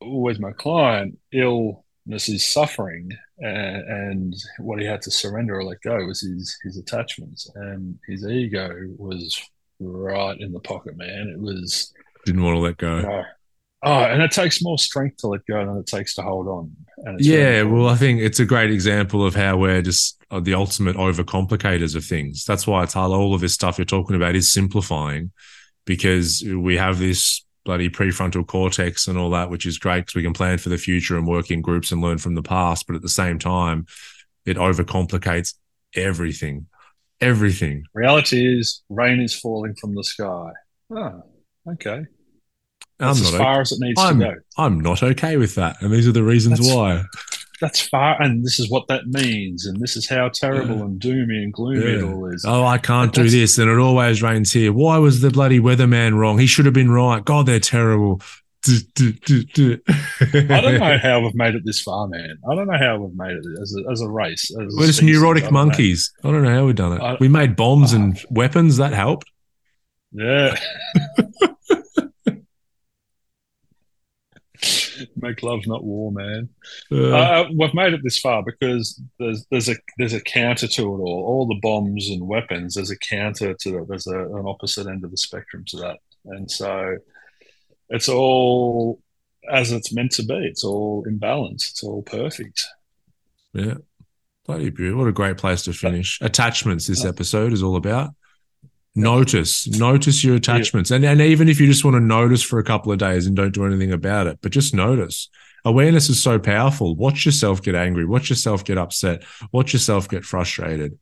with 0.00 0.40
my 0.40 0.52
client, 0.52 1.18
illness 1.32 2.28
is 2.28 2.52
suffering, 2.52 3.10
and, 3.38 3.84
and 3.84 4.34
what 4.58 4.80
he 4.80 4.86
had 4.86 5.02
to 5.02 5.10
surrender 5.10 5.56
or 5.56 5.64
let 5.64 5.80
go 5.82 6.04
was 6.06 6.20
his 6.20 6.56
his 6.64 6.76
attachments, 6.78 7.50
and 7.54 7.98
his 8.06 8.26
ego 8.26 8.70
was 8.96 9.40
right 9.80 10.38
in 10.38 10.52
the 10.52 10.60
pocket, 10.60 10.96
man. 10.96 11.28
It 11.28 11.40
was 11.40 11.92
didn't 12.24 12.42
want 12.42 12.56
to 12.56 12.60
let 12.60 12.76
go. 12.76 13.24
Oh, 13.82 14.04
and 14.04 14.20
it 14.20 14.30
takes 14.30 14.62
more 14.62 14.78
strength 14.78 15.18
to 15.18 15.28
let 15.28 15.46
go 15.46 15.64
than 15.64 15.78
it 15.78 15.86
takes 15.86 16.14
to 16.16 16.22
hold 16.22 16.48
on. 16.48 16.76
yeah, 17.18 17.62
well, 17.62 17.88
I 17.88 17.96
think 17.96 18.20
it's 18.20 18.38
a 18.38 18.44
great 18.44 18.70
example 18.70 19.24
of 19.24 19.34
how 19.34 19.56
we're 19.56 19.80
just 19.80 20.22
uh, 20.30 20.38
the 20.38 20.52
ultimate 20.52 20.96
overcomplicators 20.96 21.96
of 21.96 22.04
things. 22.04 22.44
That's 22.44 22.66
why 22.66 22.82
it's 22.82 22.92
hard. 22.92 23.10
All 23.10 23.34
of 23.34 23.40
this 23.40 23.54
stuff 23.54 23.78
you're 23.78 23.86
talking 23.86 24.16
about 24.16 24.36
is 24.36 24.52
simplifying 24.52 25.32
because 25.86 26.44
we 26.46 26.76
have 26.76 26.98
this 26.98 27.42
bloody 27.70 27.88
prefrontal 27.88 28.44
cortex 28.44 29.06
and 29.06 29.16
all 29.16 29.30
that, 29.30 29.48
which 29.48 29.64
is 29.64 29.78
great 29.78 30.00
because 30.00 30.16
we 30.16 30.24
can 30.24 30.32
plan 30.32 30.58
for 30.58 30.70
the 30.70 30.76
future 30.76 31.16
and 31.16 31.24
work 31.24 31.52
in 31.52 31.62
groups 31.62 31.92
and 31.92 32.02
learn 32.02 32.18
from 32.18 32.34
the 32.34 32.42
past. 32.42 32.84
But 32.84 32.96
at 32.96 33.02
the 33.02 33.08
same 33.08 33.38
time, 33.38 33.86
it 34.44 34.56
overcomplicates 34.56 35.54
everything. 35.94 36.66
Everything. 37.20 37.84
Reality 37.94 38.58
is 38.58 38.82
rain 38.88 39.20
is 39.20 39.38
falling 39.38 39.76
from 39.76 39.94
the 39.94 40.02
sky. 40.02 40.50
Oh, 40.90 41.22
okay. 41.68 42.06
That's 42.98 43.20
I'm 43.20 43.26
as 43.26 43.30
far 43.30 43.52
okay. 43.52 43.60
as 43.60 43.70
it 43.70 43.78
needs 43.78 44.00
I'm, 44.00 44.18
to 44.18 44.24
go. 44.24 44.34
I'm 44.58 44.80
not 44.80 45.04
okay 45.04 45.36
with 45.36 45.54
that. 45.54 45.80
And 45.80 45.92
these 45.92 46.08
are 46.08 46.12
the 46.12 46.24
reasons 46.24 46.58
That's, 46.58 46.74
why 46.74 47.04
that's 47.60 47.80
far, 47.80 48.20
and 48.20 48.44
this 48.44 48.58
is 48.58 48.70
what 48.70 48.88
that 48.88 49.06
means, 49.06 49.66
and 49.66 49.80
this 49.80 49.96
is 49.96 50.08
how 50.08 50.28
terrible 50.28 50.76
yeah. 50.76 50.82
and 50.82 51.00
doomy 51.00 51.42
and 51.42 51.52
gloomy 51.52 51.80
yeah. 51.80 51.98
it 51.98 52.02
all 52.04 52.26
is. 52.26 52.44
Oh, 52.46 52.64
I 52.64 52.78
can't 52.78 53.14
but 53.14 53.22
do 53.22 53.30
this, 53.30 53.58
and 53.58 53.70
it 53.70 53.78
always 53.78 54.22
rains 54.22 54.52
here. 54.52 54.72
Why 54.72 54.98
was 54.98 55.20
the 55.20 55.30
bloody 55.30 55.60
weatherman 55.60 56.14
wrong? 56.14 56.38
He 56.38 56.46
should 56.46 56.64
have 56.64 56.74
been 56.74 56.90
right. 56.90 57.24
God, 57.24 57.46
they're 57.46 57.60
terrible. 57.60 58.20
I 58.68 58.80
don't 60.22 60.78
know 60.78 60.98
how 60.98 61.20
we've 61.20 61.34
made 61.34 61.54
it 61.54 61.62
this 61.64 61.80
far, 61.80 62.08
man. 62.08 62.36
I 62.50 62.54
don't 62.54 62.66
know 62.66 62.76
how 62.78 62.98
we've 62.98 63.16
made 63.16 63.32
it 63.32 63.44
as 63.60 63.74
a, 63.74 63.90
as 63.90 64.00
a 64.02 64.08
race. 64.08 64.50
As 64.50 64.74
We're 64.76 64.86
just 64.86 65.02
neurotic 65.02 65.44
I 65.44 65.50
monkeys. 65.50 66.12
Know. 66.22 66.28
I 66.28 66.32
don't 66.34 66.42
know 66.44 66.54
how 66.54 66.66
we've 66.66 66.74
done 66.74 66.92
it. 66.92 67.00
I, 67.00 67.16
we 67.20 67.28
made 67.28 67.56
bombs 67.56 67.94
uh, 67.94 67.96
and 67.96 68.22
weapons. 68.30 68.76
That 68.76 68.92
helped. 68.92 69.30
Yeah. 70.12 70.56
Make 75.16 75.42
love, 75.42 75.66
not 75.66 75.84
war, 75.84 76.12
man. 76.12 76.48
Uh, 76.90 77.10
uh, 77.10 77.48
we've 77.56 77.74
made 77.74 77.92
it 77.92 78.00
this 78.02 78.18
far 78.18 78.42
because 78.42 79.00
there's 79.18 79.46
there's 79.50 79.68
a 79.68 79.76
there's 79.98 80.12
a 80.12 80.20
counter 80.20 80.66
to 80.66 80.82
it 80.82 80.98
all. 80.98 81.24
All 81.26 81.46
the 81.46 81.58
bombs 81.60 82.08
and 82.10 82.26
weapons. 82.26 82.74
There's 82.74 82.90
a 82.90 82.98
counter 82.98 83.54
to 83.54 83.78
it. 83.78 83.88
There's 83.88 84.06
a, 84.06 84.18
an 84.18 84.46
opposite 84.46 84.86
end 84.86 85.04
of 85.04 85.10
the 85.10 85.16
spectrum 85.16 85.64
to 85.68 85.76
that, 85.78 85.98
and 86.26 86.50
so 86.50 86.96
it's 87.88 88.08
all 88.08 89.00
as 89.50 89.72
it's 89.72 89.92
meant 89.92 90.12
to 90.12 90.24
be. 90.24 90.34
It's 90.34 90.64
all 90.64 91.04
in 91.06 91.18
balance. 91.18 91.70
It's 91.70 91.82
all 91.82 92.02
perfect. 92.02 92.64
Yeah, 93.52 93.74
bloody 94.46 94.70
beautiful. 94.70 95.00
What 95.00 95.08
a 95.08 95.12
great 95.12 95.38
place 95.38 95.62
to 95.62 95.72
finish. 95.72 96.18
Attachments. 96.20 96.86
This 96.86 97.04
episode 97.04 97.52
is 97.52 97.62
all 97.62 97.76
about 97.76 98.10
notice. 99.00 99.66
Notice 99.66 100.22
your 100.22 100.36
attachments. 100.36 100.90
And, 100.90 101.04
and 101.04 101.20
even 101.20 101.48
if 101.48 101.60
you 101.60 101.66
just 101.66 101.84
want 101.84 101.94
to 101.96 102.00
notice 102.00 102.42
for 102.42 102.58
a 102.58 102.64
couple 102.64 102.92
of 102.92 102.98
days 102.98 103.26
and 103.26 103.34
don't 103.34 103.52
do 103.52 103.66
anything 103.66 103.92
about 103.92 104.26
it 104.26 104.38
but 104.42 104.52
just 104.52 104.74
notice. 104.74 105.28
Awareness 105.64 106.08
is 106.08 106.22
so 106.22 106.38
powerful. 106.38 106.96
Watch 106.96 107.26
yourself 107.26 107.60
get 107.60 107.74
angry. 107.74 108.06
Watch 108.06 108.30
yourself 108.30 108.64
get 108.64 108.78
upset. 108.78 109.24
Watch 109.52 109.72
yourself 109.74 110.08
get 110.08 110.24
frustrated. 110.24 110.98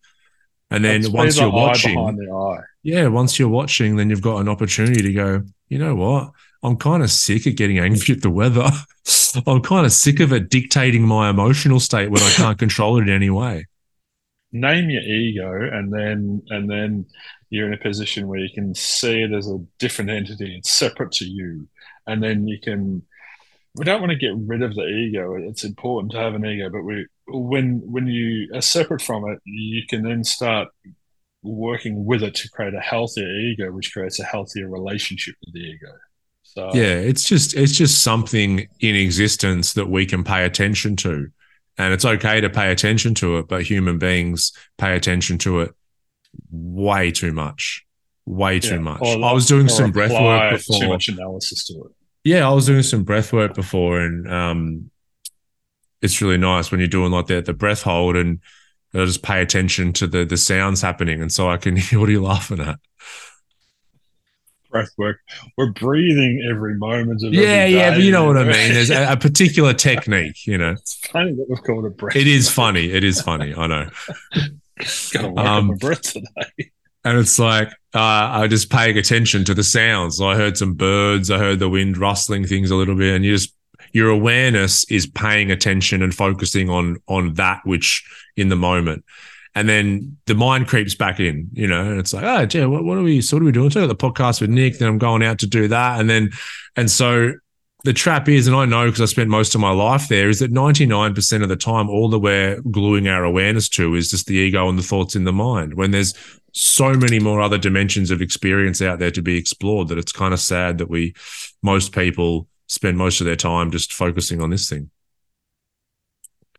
And 0.70 0.84
then 0.84 1.02
That's 1.02 1.12
once 1.12 1.38
you're 1.38 1.50
watching 1.50 2.58
yeah 2.82 3.06
once 3.08 3.38
you're 3.38 3.48
watching 3.48 3.96
then 3.96 4.10
you've 4.10 4.22
got 4.22 4.38
an 4.38 4.48
opportunity 4.48 5.02
to 5.02 5.12
go 5.12 5.42
you 5.68 5.78
know 5.78 5.94
what? 5.94 6.30
I'm 6.62 6.76
kind 6.76 7.02
of 7.02 7.10
sick 7.10 7.46
of 7.46 7.56
getting 7.56 7.78
angry 7.78 8.14
at 8.14 8.22
the 8.22 8.30
weather. 8.30 8.68
I'm 9.46 9.62
kind 9.62 9.86
of 9.86 9.92
sick 9.92 10.20
of 10.20 10.32
it 10.32 10.48
dictating 10.48 11.02
my 11.02 11.30
emotional 11.30 11.80
state 11.80 12.10
when 12.10 12.22
i 12.22 12.30
can't 12.30 12.58
control 12.58 12.98
it 12.98 13.02
in 13.02 13.10
any 13.10 13.30
way. 13.30 13.66
Name 14.50 14.88
your 14.88 15.02
ego, 15.02 15.52
and 15.52 15.92
then 15.92 16.42
and 16.48 16.70
then 16.70 17.06
you're 17.50 17.66
in 17.66 17.74
a 17.74 17.78
position 17.78 18.28
where 18.28 18.40
you 18.40 18.50
can 18.50 18.74
see 18.74 19.22
it 19.22 19.32
as 19.32 19.48
a 19.48 19.58
different 19.78 20.10
entity. 20.10 20.56
It's 20.56 20.70
separate 20.70 21.12
to 21.12 21.24
you, 21.24 21.68
and 22.06 22.22
then 22.22 22.46
you 22.46 22.58
can. 22.60 23.02
We 23.74 23.84
don't 23.84 24.00
want 24.00 24.10
to 24.10 24.18
get 24.18 24.34
rid 24.34 24.62
of 24.62 24.74
the 24.74 24.86
ego. 24.86 25.34
It's 25.34 25.64
important 25.64 26.12
to 26.12 26.18
have 26.18 26.34
an 26.34 26.44
ego, 26.44 26.68
but 26.70 26.82
we 26.82 27.06
when 27.26 27.80
when 27.84 28.06
you 28.06 28.50
are 28.54 28.60
separate 28.60 29.02
from 29.02 29.28
it, 29.30 29.38
you 29.44 29.82
can 29.88 30.02
then 30.02 30.24
start 30.24 30.68
working 31.42 32.04
with 32.04 32.22
it 32.22 32.34
to 32.34 32.50
create 32.50 32.74
a 32.74 32.80
healthier 32.80 33.28
ego, 33.28 33.70
which 33.70 33.92
creates 33.92 34.18
a 34.18 34.24
healthier 34.24 34.68
relationship 34.68 35.36
with 35.44 35.54
the 35.54 35.60
ego. 35.60 35.92
So 36.42 36.70
yeah, 36.74 36.94
it's 36.94 37.24
just 37.24 37.54
it's 37.54 37.76
just 37.76 38.02
something 38.02 38.66
in 38.80 38.96
existence 38.96 39.74
that 39.74 39.88
we 39.88 40.06
can 40.06 40.24
pay 40.24 40.44
attention 40.44 40.96
to. 40.96 41.28
And 41.80 41.94
it's 41.94 42.04
okay 42.04 42.40
to 42.40 42.50
pay 42.50 42.72
attention 42.72 43.14
to 43.16 43.38
it, 43.38 43.46
but 43.46 43.62
human 43.62 43.98
beings 43.98 44.52
pay 44.78 44.96
attention 44.96 45.38
to 45.38 45.60
it 45.60 45.74
way 46.50 47.10
too 47.10 47.32
much. 47.32 47.84
Way 48.26 48.60
too 48.60 48.74
yeah. 48.74 48.80
much. 48.80 49.00
Or, 49.00 49.24
I 49.24 49.32
was 49.32 49.46
doing 49.46 49.68
some 49.68 49.90
breath 49.90 50.10
work 50.10 50.52
before. 50.52 50.80
Too 50.80 50.88
much 50.88 51.08
analysis 51.08 51.66
to 51.66 51.74
it. 51.74 51.92
Yeah, 52.24 52.48
I 52.48 52.52
was 52.52 52.66
doing 52.66 52.82
some 52.82 53.04
breath 53.04 53.32
work 53.32 53.54
before, 53.54 54.00
and 54.00 54.30
um, 54.30 54.90
it's 56.02 56.20
really 56.20 56.36
nice 56.36 56.70
when 56.70 56.80
you're 56.80 56.88
doing 56.88 57.10
like 57.10 57.26
the 57.26 57.40
the 57.40 57.54
breath 57.54 57.82
hold, 57.82 58.16
and 58.16 58.40
I 58.92 59.04
just 59.04 59.22
pay 59.22 59.40
attention 59.40 59.92
to 59.94 60.06
the 60.06 60.24
the 60.24 60.36
sounds 60.36 60.82
happening, 60.82 61.22
and 61.22 61.32
so 61.32 61.48
I 61.48 61.56
can 61.56 61.76
hear 61.76 62.00
what 62.00 62.08
are 62.08 62.12
you 62.12 62.22
laughing 62.22 62.60
at 62.60 62.78
breath 64.70 64.90
work. 64.96 65.20
We're 65.56 65.72
breathing 65.72 66.46
every 66.48 66.74
moment 66.74 67.22
of 67.24 67.32
yeah, 67.32 67.66
yeah. 67.66 67.90
But 67.90 68.02
you 68.02 68.12
know 68.12 68.24
what 68.24 68.36
I 68.36 68.44
mean. 68.44 68.72
There's 68.74 68.90
a, 68.90 69.12
a, 69.12 69.16
particular 69.16 69.72
technique. 69.72 70.46
You 70.46 70.58
know, 70.58 70.70
it's 70.78 70.94
funny 71.06 71.32
that 71.32 71.46
we've 71.48 71.62
called 71.62 71.86
it 71.86 71.96
breath. 71.96 72.16
It 72.16 72.26
is 72.26 72.50
funny. 72.50 72.90
It 72.90 73.04
is 73.04 73.20
funny. 73.20 73.54
I 73.54 73.66
know. 73.66 73.90
Got 75.12 75.22
to 75.22 75.36
um, 75.36 75.66
my 75.68 75.74
breath 75.74 76.02
today. 76.02 76.70
And 77.04 77.18
it's 77.18 77.38
like 77.38 77.68
uh, 77.94 77.98
I 78.32 78.46
just 78.48 78.70
paying 78.70 78.98
attention 78.98 79.44
to 79.44 79.54
the 79.54 79.64
sounds. 79.64 80.20
I 80.20 80.34
heard 80.34 80.56
some 80.56 80.74
birds. 80.74 81.30
I 81.30 81.38
heard 81.38 81.58
the 81.58 81.68
wind 81.68 81.96
rustling 81.96 82.46
things 82.46 82.70
a 82.70 82.76
little 82.76 82.96
bit, 82.96 83.14
and 83.14 83.24
you 83.24 83.32
just 83.32 83.54
your 83.92 84.10
awareness 84.10 84.84
is 84.90 85.06
paying 85.06 85.50
attention 85.50 86.02
and 86.02 86.14
focusing 86.14 86.68
on 86.68 86.98
on 87.06 87.34
that 87.34 87.60
which 87.64 88.04
in 88.36 88.48
the 88.48 88.56
moment 88.56 89.04
and 89.58 89.68
then 89.68 90.16
the 90.26 90.36
mind 90.36 90.68
creeps 90.68 90.94
back 90.94 91.18
in, 91.18 91.48
you 91.52 91.66
know, 91.66 91.80
and 91.90 91.98
it's 91.98 92.12
like, 92.12 92.22
oh, 92.22 92.46
gee, 92.46 92.64
what, 92.64 92.84
what 92.84 92.96
are 92.96 93.02
we, 93.02 93.20
so 93.20 93.36
what 93.36 93.42
are 93.42 93.46
we 93.46 93.50
doing? 93.50 93.70
So 93.70 93.80
I 93.82 93.86
got 93.86 93.98
the 93.98 94.08
podcast 94.08 94.40
with 94.40 94.50
Nick, 94.50 94.78
then 94.78 94.88
I'm 94.88 94.98
going 94.98 95.22
out 95.24 95.40
to 95.40 95.48
do 95.48 95.66
that. 95.66 95.98
And 95.98 96.08
then, 96.08 96.30
and 96.76 96.88
so 96.88 97.32
the 97.84 97.92
trap 97.92 98.28
is, 98.28 98.46
and 98.46 98.56
I 98.56 98.64
know 98.64 98.86
because 98.86 99.00
I 99.00 99.04
spent 99.04 99.30
most 99.30 99.54
of 99.54 99.60
my 99.60 99.70
life 99.70 100.08
there, 100.08 100.28
is 100.28 100.40
that 100.40 100.52
99% 100.52 101.42
of 101.42 101.48
the 101.48 101.56
time, 101.56 101.88
all 101.88 102.08
that 102.10 102.18
we're 102.18 102.60
gluing 102.62 103.08
our 103.08 103.24
awareness 103.24 103.68
to 103.70 103.94
is 103.94 104.10
just 104.10 104.26
the 104.26 104.34
ego 104.34 104.68
and 104.68 104.78
the 104.78 104.82
thoughts 104.82 105.14
in 105.14 105.24
the 105.24 105.32
mind. 105.32 105.74
When 105.74 105.92
there's 105.92 106.14
so 106.52 106.92
many 106.94 107.20
more 107.20 107.40
other 107.40 107.58
dimensions 107.58 108.10
of 108.10 108.20
experience 108.20 108.82
out 108.82 108.98
there 108.98 109.12
to 109.12 109.22
be 109.22 109.36
explored 109.36 109.88
that 109.88 109.98
it's 109.98 110.12
kind 110.12 110.34
of 110.34 110.40
sad 110.40 110.78
that 110.78 110.90
we, 110.90 111.14
most 111.62 111.92
people, 111.92 112.48
spend 112.66 112.98
most 112.98 113.20
of 113.20 113.24
their 113.24 113.36
time 113.36 113.70
just 113.70 113.92
focusing 113.92 114.42
on 114.42 114.50
this 114.50 114.68
thing 114.68 114.90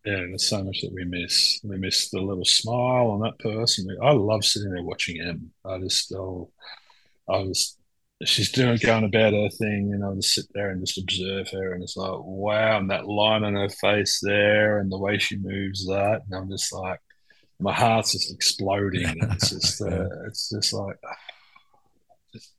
yeah, 0.06 0.16
there's 0.16 0.48
so 0.48 0.64
much 0.64 0.82
that 0.82 0.94
we 0.94 1.04
miss. 1.04 1.60
We 1.64 1.78
miss 1.78 2.10
the 2.10 2.22
little 2.22 2.46
smile 2.46 3.08
on 3.08 3.20
that 3.22 3.38
person. 3.40 3.96
I 4.02 4.12
love 4.12 4.46
sitting 4.46 4.72
there 4.72 4.84
watching 4.84 5.22
Em. 5.22 5.52
I 5.66 5.78
just, 5.80 6.12
oh, 6.14 6.50
I 7.28 7.40
was, 7.40 7.78
she's 8.26 8.52
doing 8.52 8.78
going 8.82 9.06
about 9.06 9.34
her 9.34 9.50
thing, 9.50 9.92
and 9.94 10.04
I 10.04 10.14
just 10.16 10.34
sit 10.34 10.46
there 10.54 10.70
and 10.70 10.86
just 10.86 10.98
observe 10.98 11.50
her, 11.50 11.74
and 11.74 11.84
it's 11.84 11.98
like, 11.98 12.20
wow, 12.22 12.78
and 12.78 12.90
that 12.90 13.08
line 13.08 13.44
on 13.44 13.56
her 13.56 13.70
face 13.70 14.20
there, 14.22 14.80
and 14.80 14.92
the 14.92 14.98
way 14.98 15.18
she 15.18 15.38
moves 15.38 15.86
that, 15.88 16.22
and 16.26 16.36
I'm 16.36 16.50
just 16.50 16.74
like, 16.74 17.00
my 17.60 17.74
heart's 17.74 18.14
just 18.14 18.34
exploding. 18.34 19.16
it's 19.32 19.50
just, 19.50 19.82
uh, 19.82 20.08
it's 20.28 20.50
just 20.50 20.74
like, 20.74 20.98
just, 22.34 22.54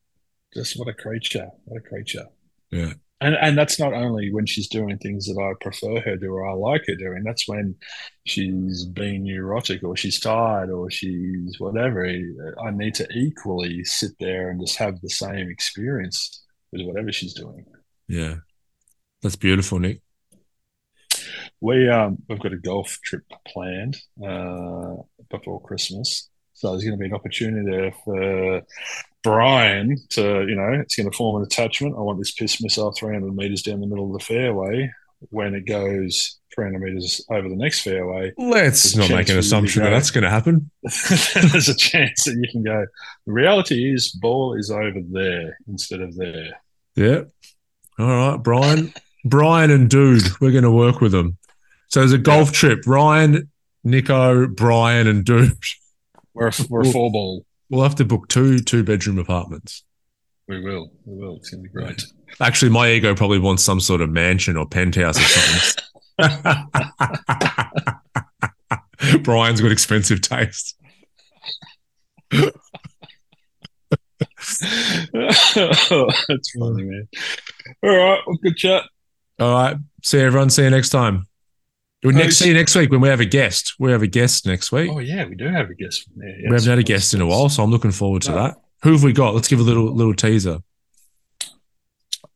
just 0.55 0.79
what 0.79 0.89
a 0.89 0.95
creature, 0.95 1.49
what 1.65 1.79
a 1.79 1.89
creature. 1.89 2.27
Yeah 2.71 2.95
and 3.21 3.35
and 3.41 3.57
that's 3.57 3.79
not 3.79 3.93
only 3.93 4.33
when 4.33 4.47
she's 4.47 4.69
doing 4.69 4.97
things 4.99 5.27
that 5.27 5.39
I 5.39 5.53
prefer 5.63 6.01
her 6.01 6.17
to 6.17 6.27
or 6.27 6.49
I 6.49 6.55
like 6.55 6.83
her 6.87 6.95
doing. 6.95 7.23
That's 7.23 7.47
when 7.47 7.77
she's 8.25 8.85
being 8.85 9.25
neurotic 9.25 9.83
or 9.83 9.97
she's 9.97 10.19
tired 10.19 10.71
or 10.71 10.91
she's 10.91 11.61
whatever. 11.61 12.07
I 12.07 12.71
need 12.71 12.95
to 12.95 13.09
equally 13.13 13.85
sit 13.85 14.13
there 14.19 14.51
and 14.51 14.61
just 14.61 14.79
have 14.79 15.01
the 15.01 15.11
same 15.11 15.51
experience 15.51 16.43
with 16.73 16.87
whatever 16.87 17.13
she's 17.13 17.35
doing. 17.35 17.67
Yeah, 18.09 18.37
that's 19.23 19.37
beautiful, 19.37 19.79
Nick. 19.79 20.01
We 21.61 21.91
um 21.91 22.19
we've 22.29 22.41
got 22.41 22.55
a 22.55 22.59
golf 22.59 22.99
trip 23.05 23.25
planned 23.47 23.99
uh, 24.25 24.97
before 25.29 25.61
Christmas, 25.61 26.31
so 26.55 26.71
there's 26.71 26.85
going 26.85 26.97
to 26.97 27.01
be 27.01 27.07
an 27.07 27.15
opportunity 27.15 27.71
there 27.71 27.93
for 28.03 28.63
Brian 29.23 29.97
to, 30.11 30.47
you 30.49 30.55
know, 30.55 30.73
it's 30.81 30.97
going 30.97 31.11
to 31.11 31.17
form 31.17 31.37
an 31.37 31.47
attachment. 31.47 31.97
I 31.97 32.01
want 32.01 32.19
this 32.19 32.33
piss 32.33 32.63
missile 32.63 32.93
300 32.93 33.35
meters 33.35 33.63
down 33.63 33.81
the 33.81 33.87
middle 33.87 34.07
of 34.07 34.19
the 34.19 34.25
fairway. 34.25 34.91
When 35.29 35.55
it 35.55 35.67
goes 35.67 36.39
300 36.55 36.79
meters 36.81 37.25
over 37.31 37.47
the 37.47 37.57
next 37.57 37.81
fairway, 37.81 38.33
let's 38.39 38.97
not 38.97 39.11
make 39.11 39.29
an 39.29 39.37
assumption 39.37 39.83
that 39.83 39.91
that's 39.91 40.11
going 40.11 40.25
to 40.25 40.31
happen. 40.31 40.71
there's 40.83 41.69
a 41.69 41.77
chance 41.77 42.25
that 42.25 42.37
you 42.41 42.51
can 42.51 42.63
go. 42.63 42.87
The 43.27 43.33
reality 43.33 43.93
is, 43.93 44.11
ball 44.13 44.55
is 44.55 44.71
over 44.71 45.01
there 45.11 45.59
instead 45.69 46.01
of 46.01 46.17
there. 46.17 46.59
Yeah. 46.97 47.23
All 47.99 48.07
right, 48.07 48.43
Brian, 48.43 48.95
Brian 49.27 49.71
and 49.71 49.91
Dude, 49.91 50.41
we're 50.41 50.53
going 50.53 50.65
to 50.65 50.71
work 50.71 51.03
with 51.03 51.13
them. 51.13 51.37
So 51.89 52.01
there's 52.01 52.13
a 52.13 52.19
golf 52.19 52.53
trip. 52.53 52.87
Ryan, 52.87 53.51
Nico, 53.85 54.47
Brian, 54.47 55.07
and 55.07 55.23
Dude. 55.23 55.53
We're 56.33 56.49
a, 56.49 56.53
we're 56.71 56.83
a 56.83 56.93
four 56.93 57.13
ball. 57.13 57.45
We'll 57.71 57.83
have 57.85 57.95
to 57.97 58.05
book 58.05 58.29
two 58.29 58.59
two 58.59 58.83
bedroom 58.83 59.19
apartments. 59.19 59.85
We 60.49 60.61
will. 60.61 60.91
We 61.05 61.17
will. 61.17 61.37
It's 61.37 61.51
gonna 61.51 61.63
be 61.63 61.69
great. 61.69 62.03
Actually, 62.41 62.73
my 62.73 62.91
ego 62.91 63.15
probably 63.15 63.39
wants 63.39 63.63
some 63.63 63.81
sort 63.81 64.01
of 64.01 64.11
mansion 64.11 64.57
or 64.57 64.67
penthouse 64.67 65.17
or 65.17 65.23
something. 65.23 65.85
Brian's 69.23 69.61
got 69.61 69.71
expensive 69.73 70.21
taste. 70.21 70.77
That's 72.33 72.53
funny, 76.59 76.83
man. 76.85 77.09
All 77.83 77.91
right. 77.91 78.21
Well, 78.27 78.39
good 78.43 78.57
chat. 78.57 78.83
All 79.39 79.53
right. 79.53 79.77
See 80.03 80.19
everyone. 80.19 80.51
See 80.51 80.65
you 80.65 80.71
next 80.71 80.91
time. 80.91 81.27
We'll 82.03 82.15
next 82.15 82.39
see 82.39 82.49
you 82.49 82.55
next 82.55 82.75
week 82.75 82.91
when 82.91 83.03
we 83.03 83.09
have 83.09 83.21
a 83.21 83.27
guest. 83.27 83.75
We 83.79 83.93
have 83.93 84.03
a 84.03 84.07
guest 84.07 84.47
next 84.47 84.73
week. 84.73 84.91
Oh 84.91 85.01
yeah, 85.01 85.27
we 85.27 85.35
do 85.35 85.49
have 85.49 85.69
a 85.69 85.75
guest. 85.75 86.07
Yes, 86.17 86.37
we 86.39 86.55
haven't 86.55 86.69
had 86.69 86.79
a 86.79 86.83
guest 86.83 87.13
in 87.13 87.21
a 87.21 87.27
while, 87.27 87.51
so 87.51 87.63
I'm 87.63 87.71
looking 87.71 87.91
forward 87.91 88.23
to 88.23 88.31
no. 88.31 88.37
that. 88.37 88.57
Who 88.83 88.93
have 88.93 89.03
we 89.03 89.13
got? 89.13 89.35
Let's 89.35 89.49
give 89.49 89.61
a 89.61 89.63
little 89.63 89.95
little 89.95 90.15
teaser. 90.15 90.61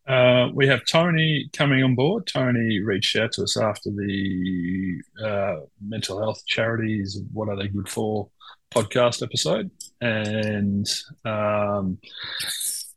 Uh, 0.07 0.49
we 0.53 0.67
have 0.67 0.85
Tony 0.85 1.49
coming 1.55 1.83
on 1.83 1.95
board. 1.95 2.27
Tony 2.27 2.81
reached 2.81 3.17
out 3.17 3.33
to 3.33 3.45
us 3.45 3.57
after 3.57 3.91
the 3.91 5.01
uh, 5.25 5.57
mental 5.81 6.19
health 6.19 6.45
charities. 6.47 7.19
What 7.33 7.49
are 7.49 7.57
they 7.57 7.69
good 7.69 7.89
for? 7.89 8.29
Podcast 8.71 9.23
episode, 9.23 9.71
and 10.03 10.87
um, 11.25 11.97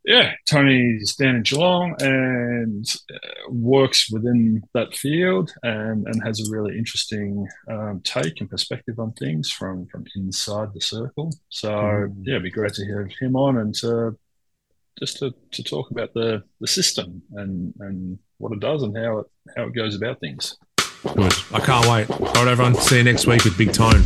yeah, 0.07 0.31
Tony's 0.45 1.17
down 1.17 1.35
in 1.35 1.43
Geelong 1.43 1.93
and 1.99 2.85
uh, 3.13 3.51
works 3.51 4.09
within 4.09 4.63
that 4.73 4.95
field 4.95 5.51
and, 5.63 6.07
and 6.07 6.23
has 6.25 6.39
a 6.39 6.49
really 6.49 6.77
interesting 6.77 7.45
um, 7.69 7.99
take 8.05 8.39
and 8.39 8.49
perspective 8.49 8.99
on 8.99 9.11
things 9.11 9.51
from, 9.51 9.85
from 9.87 10.05
inside 10.15 10.69
the 10.73 10.79
circle. 10.79 11.33
So, 11.49 11.69
mm. 11.69 12.15
yeah, 12.21 12.35
it'd 12.35 12.43
be 12.43 12.51
great 12.51 12.73
to 12.75 12.85
have 12.85 13.11
him 13.19 13.35
on 13.35 13.57
and 13.57 13.75
to, 13.75 14.17
just 14.97 15.17
to, 15.19 15.33
to 15.51 15.61
talk 15.61 15.91
about 15.91 16.13
the, 16.13 16.41
the 16.61 16.67
system 16.67 17.21
and, 17.33 17.73
and 17.81 18.17
what 18.37 18.53
it 18.53 18.61
does 18.61 18.83
and 18.83 18.95
how 18.97 19.17
it, 19.19 19.25
how 19.57 19.63
it 19.63 19.75
goes 19.75 19.93
about 19.93 20.21
things. 20.21 20.55
Good. 21.03 21.33
I 21.53 21.59
can't 21.59 21.85
wait. 21.85 22.09
All 22.09 22.33
right, 22.33 22.47
everyone. 22.47 22.75
See 22.75 22.99
you 22.99 23.03
next 23.03 23.27
week 23.27 23.43
with 23.43 23.57
Big 23.57 23.73
Tone. 23.73 24.05